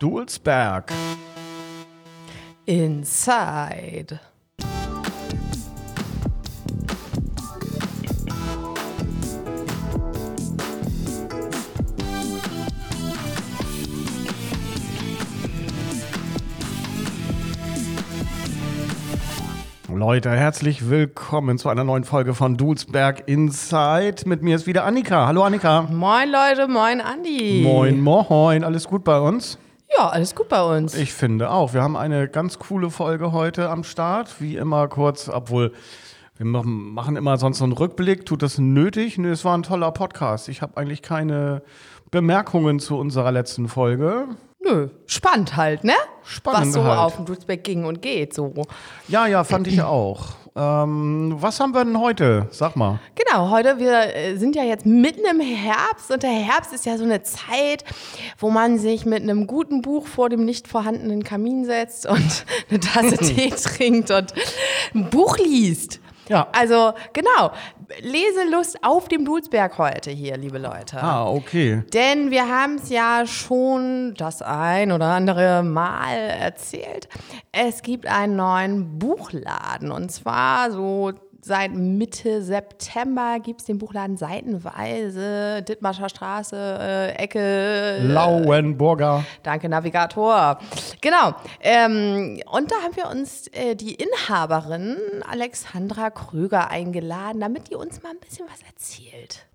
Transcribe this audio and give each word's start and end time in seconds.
Dulsberg. 0.00 0.90
Inside. 2.64 4.18
Leute, 19.86 20.30
herzlich 20.30 20.88
willkommen 20.88 21.58
zu 21.58 21.68
einer 21.68 21.84
neuen 21.84 22.04
Folge 22.04 22.32
von 22.32 22.56
Dulsberg 22.56 23.28
Inside. 23.28 24.22
Mit 24.24 24.42
mir 24.42 24.56
ist 24.56 24.66
wieder 24.66 24.86
Annika. 24.86 25.26
Hallo 25.26 25.42
Annika. 25.42 25.82
Moin 25.82 26.30
Leute, 26.30 26.68
moin 26.68 27.02
Andi. 27.02 27.60
Moin, 27.62 28.00
moin. 28.00 28.64
Alles 28.64 28.88
gut 28.88 29.04
bei 29.04 29.20
uns? 29.20 29.58
Ja, 30.00 30.08
alles 30.08 30.34
gut 30.34 30.48
bei 30.48 30.62
uns. 30.62 30.94
Ich 30.94 31.12
finde 31.12 31.50
auch. 31.50 31.74
Wir 31.74 31.82
haben 31.82 31.94
eine 31.94 32.26
ganz 32.26 32.58
coole 32.58 32.88
Folge 32.88 33.32
heute 33.32 33.68
am 33.68 33.84
Start. 33.84 34.40
Wie 34.40 34.56
immer 34.56 34.88
kurz, 34.88 35.28
obwohl 35.28 35.74
wir 36.38 36.46
machen 36.46 37.16
immer 37.16 37.36
sonst 37.36 37.58
so 37.58 37.64
einen 37.64 37.74
Rückblick. 37.74 38.24
Tut 38.24 38.40
das 38.40 38.56
nötig? 38.56 39.18
Nö, 39.18 39.30
es 39.30 39.44
war 39.44 39.54
ein 39.54 39.62
toller 39.62 39.90
Podcast. 39.92 40.48
Ich 40.48 40.62
habe 40.62 40.78
eigentlich 40.78 41.02
keine 41.02 41.60
Bemerkungen 42.10 42.78
zu 42.78 42.96
unserer 42.96 43.30
letzten 43.30 43.68
Folge. 43.68 44.28
Nö, 44.60 44.88
spannend 45.04 45.58
halt, 45.58 45.84
ne? 45.84 45.92
Spannend 46.22 46.68
Was 46.68 46.72
so 46.72 46.84
halt. 46.84 46.98
auf 46.98 47.16
dem 47.16 47.26
Dutzbeck 47.26 47.62
ging 47.62 47.84
und 47.84 48.00
geht, 48.00 48.32
so. 48.32 48.54
Ja, 49.06 49.26
ja, 49.26 49.44
fand 49.44 49.66
ich 49.66 49.82
auch. 49.82 50.28
Ähm, 50.56 51.36
was 51.38 51.60
haben 51.60 51.74
wir 51.74 51.84
denn 51.84 52.00
heute? 52.00 52.48
Sag 52.50 52.74
mal. 52.74 52.98
Genau, 53.14 53.50
heute, 53.50 53.78
wir 53.78 54.14
äh, 54.14 54.36
sind 54.36 54.56
ja 54.56 54.64
jetzt 54.64 54.84
mitten 54.84 55.24
im 55.30 55.40
Herbst 55.40 56.10
und 56.10 56.22
der 56.22 56.30
Herbst 56.30 56.72
ist 56.72 56.86
ja 56.86 56.98
so 56.98 57.04
eine 57.04 57.22
Zeit, 57.22 57.84
wo 58.38 58.50
man 58.50 58.78
sich 58.78 59.06
mit 59.06 59.22
einem 59.22 59.46
guten 59.46 59.80
Buch 59.80 60.06
vor 60.06 60.28
dem 60.28 60.44
nicht 60.44 60.66
vorhandenen 60.66 61.22
Kamin 61.22 61.64
setzt 61.64 62.06
und 62.06 62.44
eine 62.70 62.80
Tasse 62.80 63.16
Tee 63.34 63.50
trinkt 63.50 64.10
und 64.10 64.34
ein 64.94 65.08
Buch 65.10 65.38
liest. 65.38 66.00
Ja. 66.28 66.48
Also, 66.52 66.92
genau, 67.12 67.50
Leselust 68.00 68.82
auf 68.82 69.08
dem 69.08 69.24
Dulsberg 69.24 69.78
heute 69.78 70.10
hier, 70.10 70.36
liebe 70.36 70.58
Leute. 70.58 71.02
Ah, 71.02 71.26
okay. 71.28 71.82
Denn 71.92 72.30
wir 72.30 72.48
haben 72.48 72.76
es 72.76 72.88
ja 72.88 73.26
schon 73.26 74.14
das 74.16 74.42
ein 74.42 74.92
oder 74.92 75.06
andere 75.06 75.62
Mal 75.62 76.16
erzählt. 76.16 77.08
Es 77.52 77.82
gibt 77.82 78.06
einen 78.06 78.36
neuen 78.36 78.98
Buchladen 78.98 79.90
und 79.90 80.10
zwar 80.10 80.70
so 80.70 81.12
seit 81.42 81.72
Mitte 81.72 82.42
September 82.42 83.38
gibt 83.40 83.60
es 83.60 83.66
den 83.66 83.78
Buchladen 83.78 84.16
seitenweise, 84.16 85.62
Dittmarscher 85.62 86.08
Straße, 86.08 86.56
äh, 86.56 87.10
Ecke. 87.16 88.00
Lauenburger. 88.02 89.24
Danke, 89.42 89.68
Navigator. 89.68 90.58
Genau. 91.00 91.34
Ähm, 91.60 92.40
und 92.50 92.70
da 92.70 92.76
haben 92.76 92.96
wir 92.96 93.08
uns 93.08 93.48
äh, 93.48 93.74
die 93.74 93.94
Inhaberin 93.94 94.96
Alexandra 95.28 96.10
Kröger 96.10 96.70
eingeladen, 96.70 97.40
damit 97.40 97.70
die 97.70 97.74
uns 97.74 98.02
mal 98.02 98.10
ein 98.10 98.20
bisschen 98.20 98.46
was 98.46 98.62
erzählt. 98.62 99.46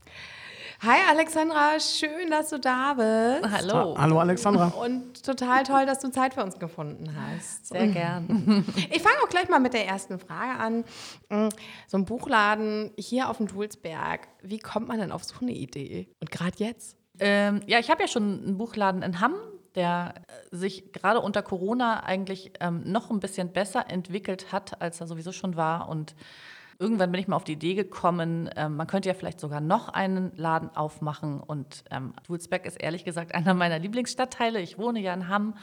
Hi 0.81 0.97
Alexandra, 1.09 1.79
schön, 1.79 2.29
dass 2.29 2.49
du 2.49 2.59
da 2.59 2.93
bist. 2.93 3.49
Hallo. 3.51 3.97
Hallo 3.97 4.19
Alexandra. 4.19 4.67
Und 4.67 5.25
total 5.25 5.63
toll, 5.63 5.85
dass 5.85 5.99
du 5.99 6.09
Zeit 6.11 6.33
für 6.33 6.43
uns 6.43 6.59
gefunden 6.59 7.15
hast. 7.15 7.67
Sehr 7.67 7.87
gern. 7.87 8.65
Ich 8.91 9.01
fange 9.01 9.15
auch 9.23 9.29
gleich 9.29 9.47
mal 9.49 9.59
mit 9.59 9.73
der 9.73 9.87
ersten 9.87 10.19
Frage 10.19 10.59
an. 10.59 10.83
Mm, 11.29 11.49
So 11.87 11.97
ein 11.97 12.05
Buchladen 12.05 12.91
hier 12.97 13.29
auf 13.29 13.37
dem 13.37 13.47
Dulsberg, 13.47 14.27
wie 14.41 14.59
kommt 14.59 14.87
man 14.87 14.99
denn 14.99 15.11
auf 15.11 15.23
so 15.23 15.35
eine 15.41 15.51
Idee? 15.53 16.07
Und 16.19 16.29
gerade 16.29 16.57
jetzt? 16.57 16.97
Ähm, 17.19 17.61
ja, 17.65 17.79
ich 17.79 17.89
habe 17.89 18.01
ja 18.03 18.07
schon 18.07 18.43
einen 18.43 18.57
Buchladen 18.57 19.01
in 19.01 19.21
Hamm, 19.21 19.35
der 19.75 20.15
äh, 20.51 20.55
sich 20.55 20.91
gerade 20.91 21.21
unter 21.21 21.41
Corona 21.41 22.03
eigentlich 22.03 22.51
ähm, 22.59 22.83
noch 22.85 23.09
ein 23.09 23.19
bisschen 23.21 23.53
besser 23.53 23.89
entwickelt 23.89 24.51
hat, 24.51 24.81
als 24.81 24.99
er 24.99 25.07
sowieso 25.07 25.31
schon 25.31 25.55
war. 25.55 25.87
Und 25.89 26.15
irgendwann 26.79 27.11
bin 27.11 27.21
ich 27.21 27.27
mal 27.27 27.35
auf 27.35 27.43
die 27.43 27.53
Idee 27.53 27.75
gekommen, 27.75 28.49
ähm, 28.55 28.75
man 28.75 28.87
könnte 28.87 29.09
ja 29.09 29.15
vielleicht 29.15 29.39
sogar 29.39 29.61
noch 29.61 29.89
einen 29.89 30.31
Laden 30.35 30.75
aufmachen. 30.75 31.39
Und 31.39 31.83
ähm, 31.91 32.13
Dulsberg 32.27 32.65
ist 32.65 32.81
ehrlich 32.81 33.05
gesagt 33.05 33.33
einer 33.33 33.53
meiner 33.53 33.79
Lieblingsstadtteile. 33.79 34.59
Ich 34.61 34.77
wohne 34.77 34.99
ja 34.99 35.13
in 35.13 35.27
Hamm. 35.29 35.55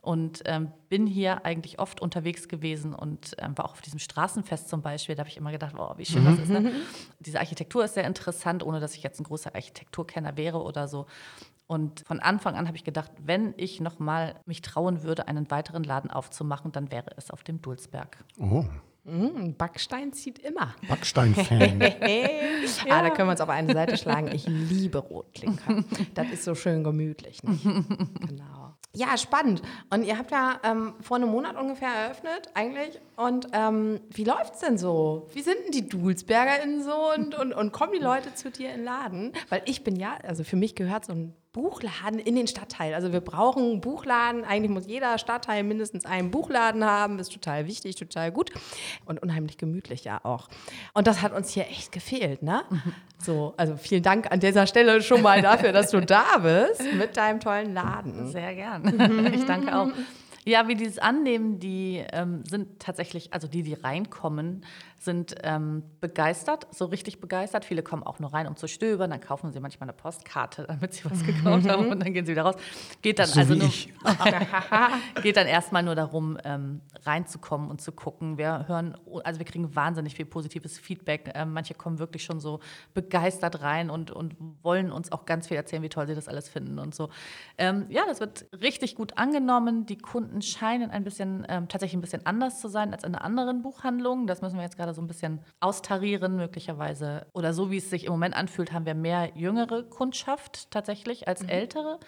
Und 0.00 0.42
ähm, 0.44 0.70
bin 0.90 1.06
hier 1.06 1.46
eigentlich 1.46 1.78
oft 1.78 2.02
unterwegs 2.02 2.48
gewesen 2.48 2.94
und 2.94 3.34
ähm, 3.38 3.56
war 3.56 3.64
auch 3.64 3.72
auf 3.72 3.80
diesem 3.80 3.98
Straßenfest 3.98 4.68
zum 4.68 4.82
Beispiel. 4.82 5.14
Da 5.14 5.20
habe 5.20 5.30
ich 5.30 5.38
immer 5.38 5.50
gedacht, 5.50 5.74
oh, 5.78 5.94
wie 5.96 6.04
schön 6.04 6.26
das 6.26 6.38
ist. 6.40 6.50
Ne? 6.50 6.72
Diese 7.20 7.40
Architektur 7.40 7.82
ist 7.82 7.94
sehr 7.94 8.06
interessant, 8.06 8.62
ohne 8.62 8.80
dass 8.80 8.94
ich 8.94 9.02
jetzt 9.02 9.18
ein 9.18 9.24
großer 9.24 9.54
Architekturkenner 9.54 10.36
wäre 10.36 10.62
oder 10.62 10.88
so. 10.88 11.06
Und 11.66 12.04
von 12.06 12.20
Anfang 12.20 12.54
an 12.54 12.66
habe 12.66 12.76
ich 12.76 12.84
gedacht, 12.84 13.12
wenn 13.24 13.54
ich 13.56 13.80
noch 13.80 13.98
mal 13.98 14.34
mich 14.44 14.60
trauen 14.60 15.02
würde, 15.02 15.26
einen 15.26 15.50
weiteren 15.50 15.84
Laden 15.84 16.10
aufzumachen, 16.10 16.70
dann 16.72 16.92
wäre 16.92 17.12
es 17.16 17.30
auf 17.30 17.42
dem 17.42 17.62
Dulsberg. 17.62 18.22
Oh, 18.38 18.66
Mm, 19.04 19.52
Backstein 19.58 20.12
zieht 20.12 20.38
immer. 20.38 20.74
Backstein-Fan. 20.88 21.80
Ah, 22.88 23.02
da 23.02 23.10
können 23.10 23.28
wir 23.28 23.32
uns 23.32 23.40
auf 23.40 23.48
eine 23.50 23.72
Seite 23.72 23.96
schlagen. 23.96 24.28
Ich 24.32 24.46
liebe 24.46 24.98
Rotklinker. 24.98 25.84
Das 26.14 26.30
ist 26.30 26.44
so 26.44 26.54
schön 26.54 26.82
gemütlich. 26.82 27.42
Nicht? 27.42 27.62
Genau. 27.62 28.74
Ja, 28.94 29.18
spannend. 29.18 29.60
Und 29.90 30.04
ihr 30.04 30.16
habt 30.16 30.30
ja 30.30 30.60
ähm, 30.62 30.94
vor 31.00 31.16
einem 31.16 31.28
Monat 31.28 31.56
ungefähr 31.56 31.88
eröffnet, 31.88 32.48
eigentlich. 32.54 33.00
Und 33.16 33.48
ähm, 33.52 34.00
wie 34.10 34.24
läuft's 34.24 34.60
denn 34.60 34.78
so? 34.78 35.28
Wie 35.34 35.42
sind 35.42 35.56
denn 35.64 35.72
die 35.72 35.88
DulsbergerInnen 35.88 36.82
so? 36.82 37.12
Und, 37.14 37.34
und, 37.34 37.52
und 37.52 37.72
kommen 37.72 37.92
die 37.92 38.02
Leute 38.02 38.34
zu 38.34 38.50
dir 38.50 38.70
in 38.70 38.76
den 38.76 38.84
Laden? 38.84 39.32
Weil 39.48 39.62
ich 39.66 39.84
bin 39.84 39.96
ja, 39.96 40.16
also 40.22 40.44
für 40.44 40.56
mich 40.56 40.74
gehört 40.74 41.04
so 41.06 41.12
ein 41.12 41.34
Buchladen 41.54 42.18
in 42.18 42.34
den 42.34 42.48
Stadtteil. 42.48 42.94
Also 42.94 43.12
wir 43.12 43.20
brauchen 43.20 43.62
einen 43.62 43.80
Buchladen. 43.80 44.44
Eigentlich 44.44 44.72
muss 44.72 44.88
jeder 44.88 45.16
Stadtteil 45.18 45.62
mindestens 45.62 46.04
einen 46.04 46.32
Buchladen 46.32 46.84
haben. 46.84 47.20
Ist 47.20 47.32
total 47.32 47.66
wichtig, 47.68 47.94
total 47.94 48.32
gut. 48.32 48.50
Und 49.06 49.22
unheimlich 49.22 49.56
gemütlich 49.56 50.02
ja 50.02 50.20
auch. 50.24 50.48
Und 50.94 51.06
das 51.06 51.22
hat 51.22 51.32
uns 51.32 51.50
hier 51.50 51.68
echt 51.68 51.92
gefehlt, 51.92 52.42
ne? 52.42 52.62
So, 53.18 53.54
also 53.56 53.76
vielen 53.76 54.02
Dank 54.02 54.30
an 54.30 54.40
dieser 54.40 54.66
Stelle 54.66 55.00
schon 55.00 55.22
mal 55.22 55.40
dafür, 55.40 55.72
dass 55.72 55.92
du 55.92 56.00
da 56.00 56.38
bist 56.38 56.82
mit 56.92 57.16
deinem 57.16 57.40
tollen 57.40 57.72
Laden. 57.72 58.30
Sehr 58.30 58.54
gern. 58.54 59.32
ich 59.32 59.46
danke 59.46 59.74
auch. 59.74 59.88
Ja, 60.44 60.68
wie 60.68 60.74
die 60.74 60.84
es 60.84 60.98
annehmen, 60.98 61.58
die 61.58 62.04
ähm, 62.12 62.42
sind 62.44 62.78
tatsächlich, 62.80 63.32
also 63.32 63.48
die, 63.48 63.62
die 63.62 63.72
reinkommen, 63.72 64.66
sind 65.04 65.34
ähm, 65.42 65.82
begeistert, 66.00 66.66
so 66.70 66.86
richtig 66.86 67.20
begeistert. 67.20 67.64
Viele 67.64 67.82
kommen 67.82 68.02
auch 68.02 68.18
nur 68.18 68.32
rein, 68.32 68.46
um 68.46 68.56
zu 68.56 68.66
stöbern. 68.66 69.10
Dann 69.10 69.20
kaufen 69.20 69.52
sie 69.52 69.60
manchmal 69.60 69.88
eine 69.88 69.96
Postkarte, 69.96 70.64
damit 70.68 70.94
sie 70.94 71.04
was 71.04 71.24
gekauft 71.24 71.68
haben 71.68 71.88
und 71.88 72.00
dann 72.00 72.12
gehen 72.12 72.24
sie 72.24 72.32
wieder 72.32 72.42
raus. 72.42 72.56
Geht 73.02 73.18
dann 73.18 73.26
So 73.26 73.40
also 73.40 73.54
nur, 73.54 73.68
geht 75.22 75.36
dann 75.36 75.46
erstmal 75.46 75.82
nur 75.82 75.94
darum, 75.94 76.38
ähm, 76.44 76.80
reinzukommen 77.04 77.70
und 77.70 77.80
zu 77.80 77.92
gucken. 77.92 78.38
Wir 78.38 78.66
hören, 78.68 78.96
also 79.24 79.38
wir 79.38 79.46
kriegen 79.46 79.74
wahnsinnig 79.74 80.14
viel 80.14 80.26
positives 80.26 80.78
Feedback. 80.78 81.32
Ähm, 81.34 81.52
manche 81.52 81.74
kommen 81.74 81.98
wirklich 81.98 82.24
schon 82.24 82.40
so 82.40 82.60
begeistert 82.94 83.60
rein 83.62 83.90
und, 83.90 84.10
und 84.10 84.36
wollen 84.62 84.90
uns 84.90 85.12
auch 85.12 85.26
ganz 85.26 85.48
viel 85.48 85.56
erzählen, 85.56 85.82
wie 85.82 85.88
toll 85.88 86.06
sie 86.06 86.14
das 86.14 86.28
alles 86.28 86.48
finden 86.48 86.78
und 86.78 86.94
so. 86.94 87.10
Ähm, 87.58 87.86
ja, 87.88 88.04
das 88.06 88.20
wird 88.20 88.46
richtig 88.60 88.94
gut 88.94 89.18
angenommen. 89.18 89.86
Die 89.86 89.98
Kunden 89.98 90.40
scheinen 90.42 90.90
ein 90.90 91.04
bisschen, 91.04 91.46
ähm, 91.48 91.68
tatsächlich 91.68 91.98
ein 91.98 92.00
bisschen 92.00 92.24
anders 92.24 92.60
zu 92.60 92.68
sein 92.68 92.92
als 92.92 93.04
in 93.04 93.14
anderen 93.14 93.62
Buchhandlung. 93.62 94.26
Das 94.26 94.40
müssen 94.40 94.56
wir 94.56 94.62
jetzt 94.62 94.76
gerade 94.76 94.93
so 94.94 95.02
ein 95.02 95.06
bisschen 95.06 95.40
austarieren, 95.60 96.36
möglicherweise. 96.36 97.26
Oder 97.32 97.52
so 97.52 97.70
wie 97.70 97.78
es 97.78 97.90
sich 97.90 98.04
im 98.04 98.12
Moment 98.12 98.34
anfühlt, 98.34 98.72
haben 98.72 98.86
wir 98.86 98.94
mehr 98.94 99.32
jüngere 99.34 99.82
Kundschaft 99.82 100.70
tatsächlich 100.70 101.28
als 101.28 101.42
ältere. 101.42 101.98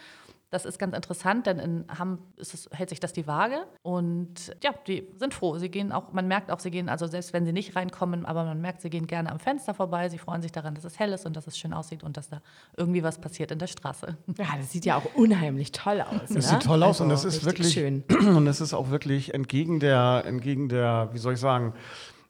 Das 0.50 0.64
ist 0.64 0.78
ganz 0.78 0.94
interessant, 0.94 1.46
denn 1.46 1.58
in 1.58 1.84
Hamm 1.98 2.20
ist 2.36 2.54
es, 2.54 2.68
hält 2.70 2.88
sich 2.88 3.00
das 3.00 3.12
die 3.12 3.26
Waage. 3.26 3.66
Und 3.82 4.56
ja, 4.62 4.72
die 4.86 5.08
sind 5.16 5.34
froh. 5.34 5.58
Sie 5.58 5.68
gehen 5.68 5.90
auch, 5.90 6.12
man 6.12 6.28
merkt 6.28 6.52
auch, 6.52 6.60
sie 6.60 6.70
gehen, 6.70 6.88
also 6.88 7.08
selbst 7.08 7.32
wenn 7.32 7.44
sie 7.44 7.52
nicht 7.52 7.74
reinkommen, 7.74 8.24
aber 8.24 8.44
man 8.44 8.60
merkt, 8.60 8.80
sie 8.80 8.88
gehen 8.88 9.08
gerne 9.08 9.32
am 9.32 9.40
Fenster 9.40 9.74
vorbei. 9.74 10.08
Sie 10.08 10.18
freuen 10.18 10.42
sich 10.42 10.52
daran, 10.52 10.76
dass 10.76 10.84
es 10.84 11.00
hell 11.00 11.12
ist 11.12 11.26
und 11.26 11.36
dass 11.36 11.48
es 11.48 11.58
schön 11.58 11.72
aussieht 11.72 12.04
und 12.04 12.16
dass 12.16 12.28
da 12.28 12.42
irgendwie 12.76 13.02
was 13.02 13.18
passiert 13.18 13.50
in 13.50 13.58
der 13.58 13.66
Straße. 13.66 14.16
Ja, 14.38 14.46
das 14.56 14.70
sieht 14.70 14.84
ja 14.84 14.96
auch 14.96 15.14
unheimlich 15.16 15.72
toll 15.72 16.00
aus. 16.00 16.20
Das 16.22 16.30
ne? 16.30 16.42
sieht 16.42 16.62
toll 16.62 16.82
aus 16.84 17.00
und 17.00 17.08
das 17.08 17.24
Also 17.24 17.36
ist 17.36 17.44
wirklich 17.44 17.72
schön. 17.72 18.04
und 18.36 18.46
es 18.46 18.60
ist 18.60 18.72
auch 18.72 18.90
wirklich 18.90 19.34
entgegen 19.34 19.80
der 19.80 20.22
entgegen 20.26 20.68
der 20.68 21.08
wie 21.12 21.18
soll 21.18 21.34
ich 21.34 21.40
sagen 21.40 21.74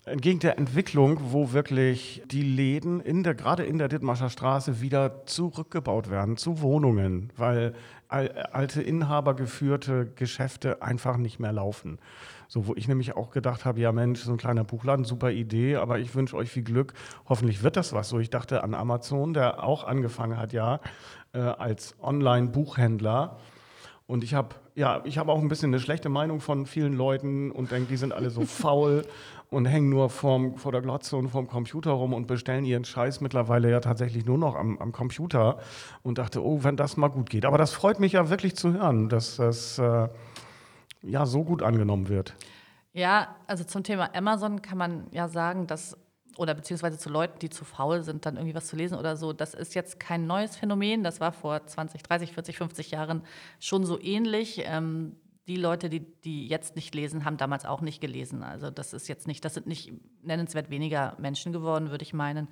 entgegen 0.06 0.38
der 0.38 0.56
Entwicklung, 0.56 1.18
wo 1.32 1.52
wirklich 1.52 2.22
die 2.26 2.42
Läden 2.42 3.00
in 3.00 3.24
der 3.24 3.34
gerade 3.34 3.64
in 3.64 3.78
der 3.78 3.88
Dithmarscher 3.88 4.30
Straße 4.30 4.80
wieder 4.80 5.26
zurückgebaut 5.26 6.10
werden 6.10 6.36
zu 6.36 6.60
Wohnungen, 6.60 7.32
weil 7.36 7.74
al 8.08 8.28
alte 8.52 8.82
inhabergeführte 8.82 10.06
Geschäfte 10.14 10.80
einfach 10.80 11.16
nicht 11.16 11.40
mehr 11.40 11.52
laufen. 11.52 11.98
So, 12.46 12.68
wo 12.68 12.76
ich 12.76 12.86
nämlich 12.86 13.16
auch 13.16 13.32
gedacht 13.32 13.64
habe, 13.64 13.80
ja 13.80 13.90
Mensch, 13.90 14.20
so 14.20 14.30
ein 14.30 14.36
kleiner 14.36 14.62
Buchladen, 14.62 15.04
super 15.04 15.32
Idee, 15.32 15.74
aber 15.74 15.98
ich 15.98 16.14
wünsche 16.14 16.36
euch 16.36 16.50
viel 16.50 16.62
Glück. 16.62 16.94
Hoffentlich 17.28 17.64
wird 17.64 17.76
das 17.76 17.92
was. 17.92 18.08
So, 18.08 18.20
ich 18.20 18.30
dachte 18.30 18.62
an 18.62 18.74
Amazon, 18.74 19.34
der 19.34 19.64
auch 19.64 19.82
angefangen 19.82 20.38
hat, 20.38 20.52
ja, 20.52 20.78
äh, 21.32 21.40
als 21.40 21.96
Online-Buchhändler. 22.00 23.38
Und 24.06 24.22
ich 24.22 24.34
habe 24.34 24.54
ja, 24.76 25.00
ich 25.04 25.16
habe 25.16 25.32
auch 25.32 25.40
ein 25.40 25.48
bisschen 25.48 25.70
eine 25.70 25.80
schlechte 25.80 26.10
Meinung 26.10 26.40
von 26.40 26.66
vielen 26.66 26.92
Leuten 26.92 27.50
und 27.50 27.72
denke, 27.72 27.88
die 27.88 27.96
sind 27.96 28.12
alle 28.12 28.28
so 28.28 28.42
faul 28.46 29.04
und 29.50 29.66
hängen 29.66 29.88
nur 29.88 30.10
vorm, 30.10 30.56
vor 30.56 30.72
der 30.72 30.80
Glotze 30.80 31.16
und 31.16 31.28
vorm 31.28 31.46
Computer 31.46 31.92
rum 31.92 32.12
und 32.12 32.26
bestellen 32.26 32.64
ihren 32.64 32.84
Scheiß 32.84 33.20
mittlerweile 33.20 33.70
ja 33.70 33.80
tatsächlich 33.80 34.26
nur 34.26 34.38
noch 34.38 34.54
am, 34.56 34.78
am 34.78 34.92
Computer 34.92 35.58
und 36.02 36.18
dachte, 36.18 36.44
oh, 36.44 36.64
wenn 36.64 36.76
das 36.76 36.96
mal 36.96 37.08
gut 37.08 37.30
geht. 37.30 37.44
Aber 37.44 37.58
das 37.58 37.72
freut 37.72 38.00
mich 38.00 38.12
ja 38.12 38.28
wirklich 38.28 38.56
zu 38.56 38.72
hören, 38.72 39.08
dass 39.08 39.36
das 39.36 39.78
äh, 39.78 40.08
ja 41.02 41.26
so 41.26 41.44
gut 41.44 41.62
angenommen 41.62 42.08
wird. 42.08 42.34
Ja, 42.92 43.36
also 43.46 43.62
zum 43.64 43.82
Thema 43.82 44.14
Amazon 44.14 44.62
kann 44.62 44.78
man 44.78 45.06
ja 45.12 45.28
sagen, 45.28 45.66
dass 45.66 45.96
oder 46.38 46.54
beziehungsweise 46.54 46.98
zu 46.98 47.08
Leuten, 47.08 47.38
die 47.38 47.48
zu 47.48 47.64
faul 47.64 48.02
sind, 48.02 48.26
dann 48.26 48.36
irgendwie 48.36 48.54
was 48.54 48.66
zu 48.66 48.76
lesen 48.76 48.98
oder 48.98 49.16
so. 49.16 49.32
Das 49.32 49.54
ist 49.54 49.74
jetzt 49.74 49.98
kein 49.98 50.26
neues 50.26 50.56
Phänomen. 50.56 51.02
Das 51.02 51.20
war 51.20 51.32
vor 51.32 51.66
20, 51.66 52.02
30, 52.02 52.32
40, 52.32 52.58
50 52.58 52.90
Jahren 52.90 53.22
schon 53.58 53.84
so 53.86 54.00
ähnlich. 54.00 54.62
Ähm, 54.64 55.16
die 55.46 55.56
Leute, 55.56 55.88
die, 55.88 56.00
die 56.00 56.48
jetzt 56.48 56.74
nicht 56.74 56.94
lesen, 56.94 57.24
haben 57.24 57.36
damals 57.36 57.64
auch 57.64 57.80
nicht 57.80 58.00
gelesen. 58.00 58.42
Also 58.42 58.70
das 58.70 58.92
ist 58.92 59.08
jetzt 59.08 59.26
nicht, 59.26 59.44
das 59.44 59.54
sind 59.54 59.66
nicht 59.66 59.92
nennenswert 60.22 60.70
weniger 60.70 61.16
Menschen 61.18 61.52
geworden, 61.52 61.90
würde 61.90 62.02
ich 62.02 62.12
meinen. 62.12 62.48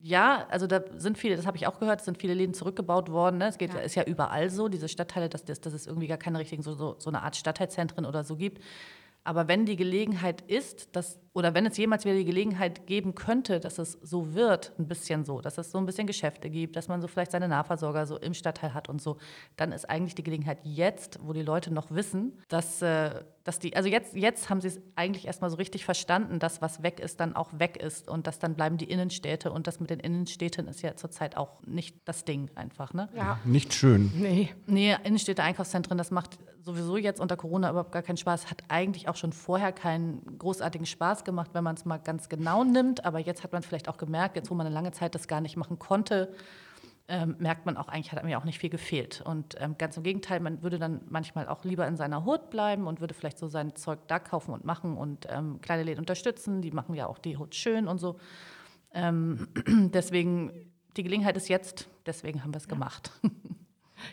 Ja, 0.00 0.46
also 0.48 0.66
da 0.66 0.80
sind 0.96 1.18
viele, 1.18 1.34
das 1.36 1.46
habe 1.46 1.56
ich 1.56 1.66
auch 1.66 1.80
gehört, 1.80 2.02
sind 2.02 2.18
viele 2.18 2.34
Läden 2.34 2.54
zurückgebaut 2.54 3.10
worden. 3.10 3.38
Ne? 3.38 3.48
Es 3.48 3.58
geht, 3.58 3.74
ja. 3.74 3.80
ist 3.80 3.96
ja 3.96 4.04
überall 4.04 4.48
so, 4.50 4.68
diese 4.68 4.88
Stadtteile, 4.88 5.28
dass, 5.28 5.44
dass, 5.44 5.60
dass 5.60 5.72
es 5.72 5.86
irgendwie 5.86 6.06
gar 6.06 6.18
keine 6.18 6.38
richtigen, 6.38 6.62
so, 6.62 6.74
so, 6.74 6.96
so 6.98 7.10
eine 7.10 7.22
Art 7.22 7.34
Stadtteilzentren 7.34 8.06
oder 8.06 8.22
so 8.22 8.36
gibt. 8.36 8.62
Aber 9.28 9.46
wenn 9.46 9.66
die 9.66 9.76
Gelegenheit 9.76 10.40
ist, 10.40 10.96
dass 10.96 11.20
oder 11.34 11.52
wenn 11.52 11.66
es 11.66 11.76
jemals 11.76 12.06
wieder 12.06 12.14
die 12.14 12.24
Gelegenheit 12.24 12.86
geben 12.86 13.14
könnte, 13.14 13.60
dass 13.60 13.76
es 13.78 13.92
so 14.00 14.32
wird, 14.32 14.72
ein 14.78 14.88
bisschen 14.88 15.26
so, 15.26 15.42
dass 15.42 15.58
es 15.58 15.70
so 15.70 15.76
ein 15.76 15.84
bisschen 15.84 16.06
Geschäfte 16.06 16.48
gibt, 16.48 16.76
dass 16.76 16.88
man 16.88 17.02
so 17.02 17.08
vielleicht 17.08 17.32
seine 17.32 17.46
Nahversorger 17.46 18.06
so 18.06 18.16
im 18.16 18.32
Stadtteil 18.32 18.72
hat 18.72 18.88
und 18.88 19.02
so, 19.02 19.18
dann 19.56 19.72
ist 19.72 19.88
eigentlich 19.90 20.14
die 20.14 20.22
Gelegenheit 20.22 20.60
jetzt, 20.64 21.18
wo 21.22 21.34
die 21.34 21.42
Leute 21.42 21.74
noch 21.74 21.90
wissen, 21.90 22.38
dass, 22.48 22.80
äh, 22.80 23.22
dass 23.48 23.58
die, 23.58 23.74
also 23.74 23.88
jetzt, 23.88 24.14
jetzt 24.14 24.50
haben 24.50 24.60
sie 24.60 24.68
es 24.68 24.78
eigentlich 24.94 25.26
erstmal 25.26 25.48
so 25.48 25.56
richtig 25.56 25.82
verstanden, 25.86 26.38
dass 26.38 26.60
was 26.60 26.82
weg 26.82 27.00
ist, 27.00 27.18
dann 27.18 27.34
auch 27.34 27.48
weg 27.58 27.78
ist 27.78 28.06
und 28.06 28.26
dass 28.26 28.38
dann 28.38 28.54
bleiben 28.54 28.76
die 28.76 28.84
Innenstädte 28.84 29.50
und 29.50 29.66
das 29.66 29.80
mit 29.80 29.88
den 29.88 30.00
Innenstädten 30.00 30.68
ist 30.68 30.82
ja 30.82 30.96
zurzeit 30.96 31.34
auch 31.34 31.62
nicht 31.64 31.96
das 32.04 32.26
Ding 32.26 32.50
einfach, 32.56 32.92
ne? 32.92 33.08
Ja. 33.16 33.38
Nicht 33.46 33.72
schön. 33.72 34.12
Nee. 34.14 34.50
Nee, 34.66 34.94
Innenstädte, 35.02 35.42
Einkaufszentren, 35.42 35.96
das 35.96 36.10
macht 36.10 36.38
sowieso 36.60 36.98
jetzt 36.98 37.20
unter 37.20 37.38
Corona 37.38 37.70
überhaupt 37.70 37.92
gar 37.92 38.02
keinen 38.02 38.18
Spaß, 38.18 38.50
hat 38.50 38.62
eigentlich 38.68 39.08
auch 39.08 39.16
schon 39.16 39.32
vorher 39.32 39.72
keinen 39.72 40.36
großartigen 40.36 40.84
Spaß 40.84 41.24
gemacht, 41.24 41.52
wenn 41.54 41.64
man 41.64 41.74
es 41.76 41.86
mal 41.86 41.96
ganz 41.96 42.28
genau 42.28 42.64
nimmt. 42.64 43.06
Aber 43.06 43.18
jetzt 43.18 43.44
hat 43.44 43.52
man 43.52 43.62
es 43.62 43.66
vielleicht 43.66 43.88
auch 43.88 43.96
gemerkt, 43.96 44.36
jetzt 44.36 44.50
wo 44.50 44.54
man 44.56 44.66
eine 44.66 44.74
lange 44.74 44.92
Zeit 44.92 45.14
das 45.14 45.26
gar 45.26 45.40
nicht 45.40 45.56
machen 45.56 45.78
konnte, 45.78 46.34
ähm, 47.08 47.36
merkt 47.38 47.64
man 47.64 47.76
auch, 47.78 47.88
eigentlich 47.88 48.12
hat 48.12 48.22
mir 48.22 48.38
auch 48.38 48.44
nicht 48.44 48.58
viel 48.58 48.68
gefehlt. 48.68 49.22
Und 49.24 49.56
ähm, 49.58 49.76
ganz 49.78 49.96
im 49.96 50.02
Gegenteil, 50.02 50.40
man 50.40 50.62
würde 50.62 50.78
dann 50.78 51.00
manchmal 51.08 51.48
auch 51.48 51.64
lieber 51.64 51.86
in 51.86 51.96
seiner 51.96 52.24
Hut 52.26 52.50
bleiben 52.50 52.86
und 52.86 53.00
würde 53.00 53.14
vielleicht 53.14 53.38
so 53.38 53.48
sein 53.48 53.74
Zeug 53.74 54.00
da 54.08 54.18
kaufen 54.18 54.52
und 54.52 54.64
machen 54.64 54.96
und 54.96 55.26
ähm, 55.30 55.60
kleine 55.62 55.84
Läden 55.84 56.00
unterstützen. 56.00 56.60
Die 56.60 56.70
machen 56.70 56.94
ja 56.94 57.06
auch 57.06 57.18
die 57.18 57.38
Hut 57.38 57.54
schön 57.54 57.88
und 57.88 57.98
so. 57.98 58.18
Ähm, 58.92 59.48
deswegen, 59.94 60.52
die 60.98 61.02
Gelegenheit 61.02 61.36
ist 61.38 61.48
jetzt, 61.48 61.88
deswegen 62.04 62.42
haben 62.42 62.52
wir 62.52 62.58
es 62.58 62.66
ja. 62.66 62.74
gemacht. 62.74 63.10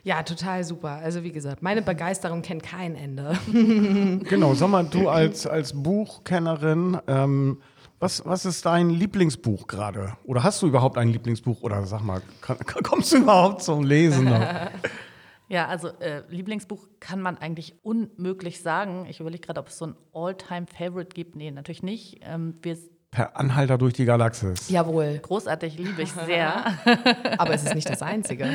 Ja, 0.03 0.23
total 0.23 0.63
super. 0.63 0.93
Also 0.93 1.23
wie 1.23 1.31
gesagt, 1.31 1.61
meine 1.61 1.83
Begeisterung 1.83 2.41
kennt 2.41 2.63
kein 2.63 2.95
Ende. 2.95 3.37
genau, 4.27 4.55
sag 4.55 4.69
mal, 4.69 4.83
du 4.83 5.09
als, 5.09 5.45
als 5.45 5.73
Buchkennerin, 5.73 6.97
ähm, 7.07 7.61
was, 7.99 8.25
was 8.25 8.45
ist 8.45 8.65
dein 8.65 8.89
Lieblingsbuch 8.89 9.67
gerade? 9.67 10.17
Oder 10.25 10.43
hast 10.43 10.61
du 10.61 10.67
überhaupt 10.67 10.97
ein 10.97 11.09
Lieblingsbuch? 11.09 11.61
Oder 11.61 11.85
sag 11.85 12.01
mal, 12.01 12.21
kann, 12.41 12.57
kommst 12.83 13.13
du 13.13 13.17
überhaupt 13.17 13.63
zum 13.63 13.83
Lesen? 13.83 14.27
ja, 15.47 15.67
also 15.67 15.87
äh, 15.99 16.23
Lieblingsbuch 16.29 16.87
kann 16.99 17.21
man 17.21 17.37
eigentlich 17.37 17.75
unmöglich 17.83 18.61
sagen. 18.61 19.05
Ich 19.09 19.19
überlege 19.19 19.45
gerade, 19.45 19.59
ob 19.59 19.69
es 19.69 19.77
so 19.77 19.87
ein 19.87 19.95
All-Time-Favorite 20.13 21.13
gibt. 21.13 21.35
Nee, 21.35 21.51
natürlich 21.51 21.83
nicht. 21.83 22.19
Ähm, 22.23 22.55
wir 22.61 22.77
Per 23.15 23.37
Anhalter 23.37 23.77
durch 23.77 23.93
die 23.93 24.03
Galaxis. 24.03 24.69
Jawohl. 24.69 25.19
Großartig, 25.21 25.77
liebe 25.77 26.01
ich 26.01 26.11
sehr. 26.11 26.77
Aber 27.37 27.53
es 27.53 27.63
ist 27.63 27.73
nicht 27.73 27.89
das 27.89 28.01
Einzige. 28.01 28.49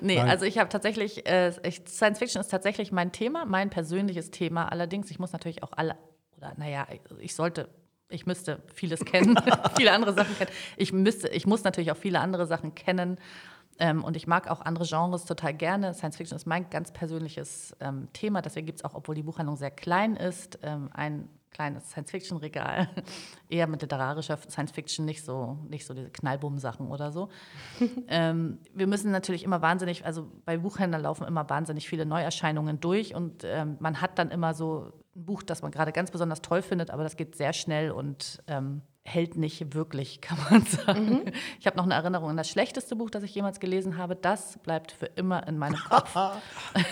Nee, 0.00 0.16
Nein. 0.16 0.30
also 0.30 0.46
ich 0.46 0.56
habe 0.56 0.70
tatsächlich, 0.70 1.28
äh, 1.28 1.52
Science 1.86 2.18
Fiction 2.18 2.40
ist 2.40 2.48
tatsächlich 2.48 2.90
mein 2.90 3.12
Thema, 3.12 3.44
mein 3.44 3.68
persönliches 3.68 4.30
Thema. 4.30 4.64
Allerdings, 4.72 5.10
ich 5.10 5.18
muss 5.18 5.32
natürlich 5.32 5.62
auch 5.62 5.72
alle, 5.76 5.96
oder 6.38 6.54
naja, 6.56 6.86
ich 7.18 7.34
sollte, 7.34 7.68
ich 8.12 8.26
müsste 8.26 8.62
vieles 8.74 9.04
kennen, 9.04 9.36
viele 9.76 9.92
andere 9.92 10.14
Sachen 10.14 10.36
kennen. 10.36 10.50
Ich, 10.76 10.92
müsste, 10.92 11.28
ich 11.28 11.46
muss 11.46 11.64
natürlich 11.64 11.90
auch 11.90 11.96
viele 11.96 12.20
andere 12.20 12.46
Sachen 12.46 12.74
kennen. 12.74 13.18
Ähm, 13.78 14.04
und 14.04 14.16
ich 14.16 14.26
mag 14.26 14.48
auch 14.48 14.60
andere 14.60 14.84
Genres 14.86 15.24
total 15.24 15.54
gerne. 15.54 15.94
Science 15.94 16.16
Fiction 16.16 16.36
ist 16.36 16.46
mein 16.46 16.68
ganz 16.70 16.92
persönliches 16.92 17.74
ähm, 17.80 18.08
Thema. 18.12 18.42
Deswegen 18.42 18.66
gibt 18.66 18.80
es 18.80 18.84
auch, 18.84 18.94
obwohl 18.94 19.14
die 19.14 19.22
Buchhandlung 19.22 19.56
sehr 19.56 19.70
klein 19.70 20.16
ist, 20.16 20.58
ähm, 20.62 20.90
ein 20.92 21.28
kleines 21.52 21.90
Science-Fiction-Regal. 21.90 22.88
Eher 23.48 23.66
mit 23.66 23.82
literarischer 23.82 24.36
Science-Fiction, 24.36 25.04
nicht 25.04 25.24
so, 25.24 25.58
nicht 25.68 25.86
so 25.86 25.94
diese 25.94 26.10
Knallbumm-Sachen 26.10 26.88
oder 26.88 27.12
so. 27.12 27.28
ähm, 28.08 28.58
wir 28.74 28.86
müssen 28.86 29.10
natürlich 29.10 29.44
immer 29.44 29.62
wahnsinnig, 29.62 30.04
also 30.04 30.30
bei 30.44 30.58
Buchhändlern 30.58 31.02
laufen 31.02 31.26
immer 31.26 31.48
wahnsinnig 31.48 31.88
viele 31.88 32.06
Neuerscheinungen 32.06 32.80
durch 32.80 33.14
und 33.14 33.44
ähm, 33.44 33.76
man 33.80 34.00
hat 34.00 34.18
dann 34.18 34.30
immer 34.30 34.54
so 34.54 34.92
ein 35.14 35.24
Buch, 35.24 35.42
das 35.42 35.62
man 35.62 35.70
gerade 35.70 35.92
ganz 35.92 36.10
besonders 36.10 36.42
toll 36.42 36.62
findet, 36.62 36.90
aber 36.90 37.02
das 37.02 37.16
geht 37.16 37.36
sehr 37.36 37.52
schnell 37.52 37.90
und 37.90 38.42
ähm, 38.46 38.82
hält 39.04 39.36
nicht 39.36 39.74
wirklich, 39.74 40.20
kann 40.20 40.38
man 40.50 40.64
sagen. 40.64 41.10
Mhm. 41.10 41.32
Ich 41.60 41.66
habe 41.66 41.76
noch 41.76 41.84
eine 41.84 41.94
Erinnerung 41.94 42.30
an 42.30 42.36
das 42.36 42.48
schlechteste 42.48 42.96
Buch, 42.96 43.10
das 43.10 43.22
ich 43.22 43.34
jemals 43.34 43.60
gelesen 43.60 43.98
habe. 43.98 44.16
Das 44.16 44.58
bleibt 44.58 44.92
für 44.92 45.06
immer 45.06 45.46
in 45.46 45.58
meinem 45.58 45.76
Kopf. 45.88 46.16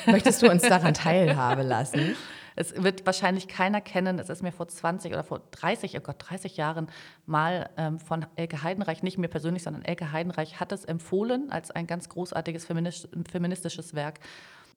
Möchtest 0.06 0.42
du 0.42 0.50
uns 0.50 0.62
daran 0.62 0.94
teilhaben 0.94 1.66
lassen? 1.66 2.16
Es 2.56 2.74
wird 2.82 3.06
wahrscheinlich 3.06 3.48
keiner 3.48 3.80
kennen. 3.80 4.18
Es 4.18 4.28
ist 4.28 4.42
mir 4.42 4.52
vor 4.52 4.68
20 4.68 5.12
oder 5.12 5.24
vor 5.24 5.40
30, 5.52 5.96
oh 5.96 6.00
Gott, 6.00 6.16
30 6.18 6.58
Jahren 6.58 6.88
mal 7.24 7.70
ähm, 7.78 7.98
von 7.98 8.26
Elke 8.36 8.62
Heidenreich, 8.62 9.02
nicht 9.02 9.16
mir 9.16 9.28
persönlich, 9.28 9.62
sondern 9.62 9.82
Elke 9.82 10.12
Heidenreich 10.12 10.60
hat 10.60 10.72
es 10.72 10.84
empfohlen 10.84 11.50
als 11.50 11.70
ein 11.70 11.86
ganz 11.86 12.08
großartiges 12.10 12.66
feministisches 12.66 13.94
Werk. 13.94 14.20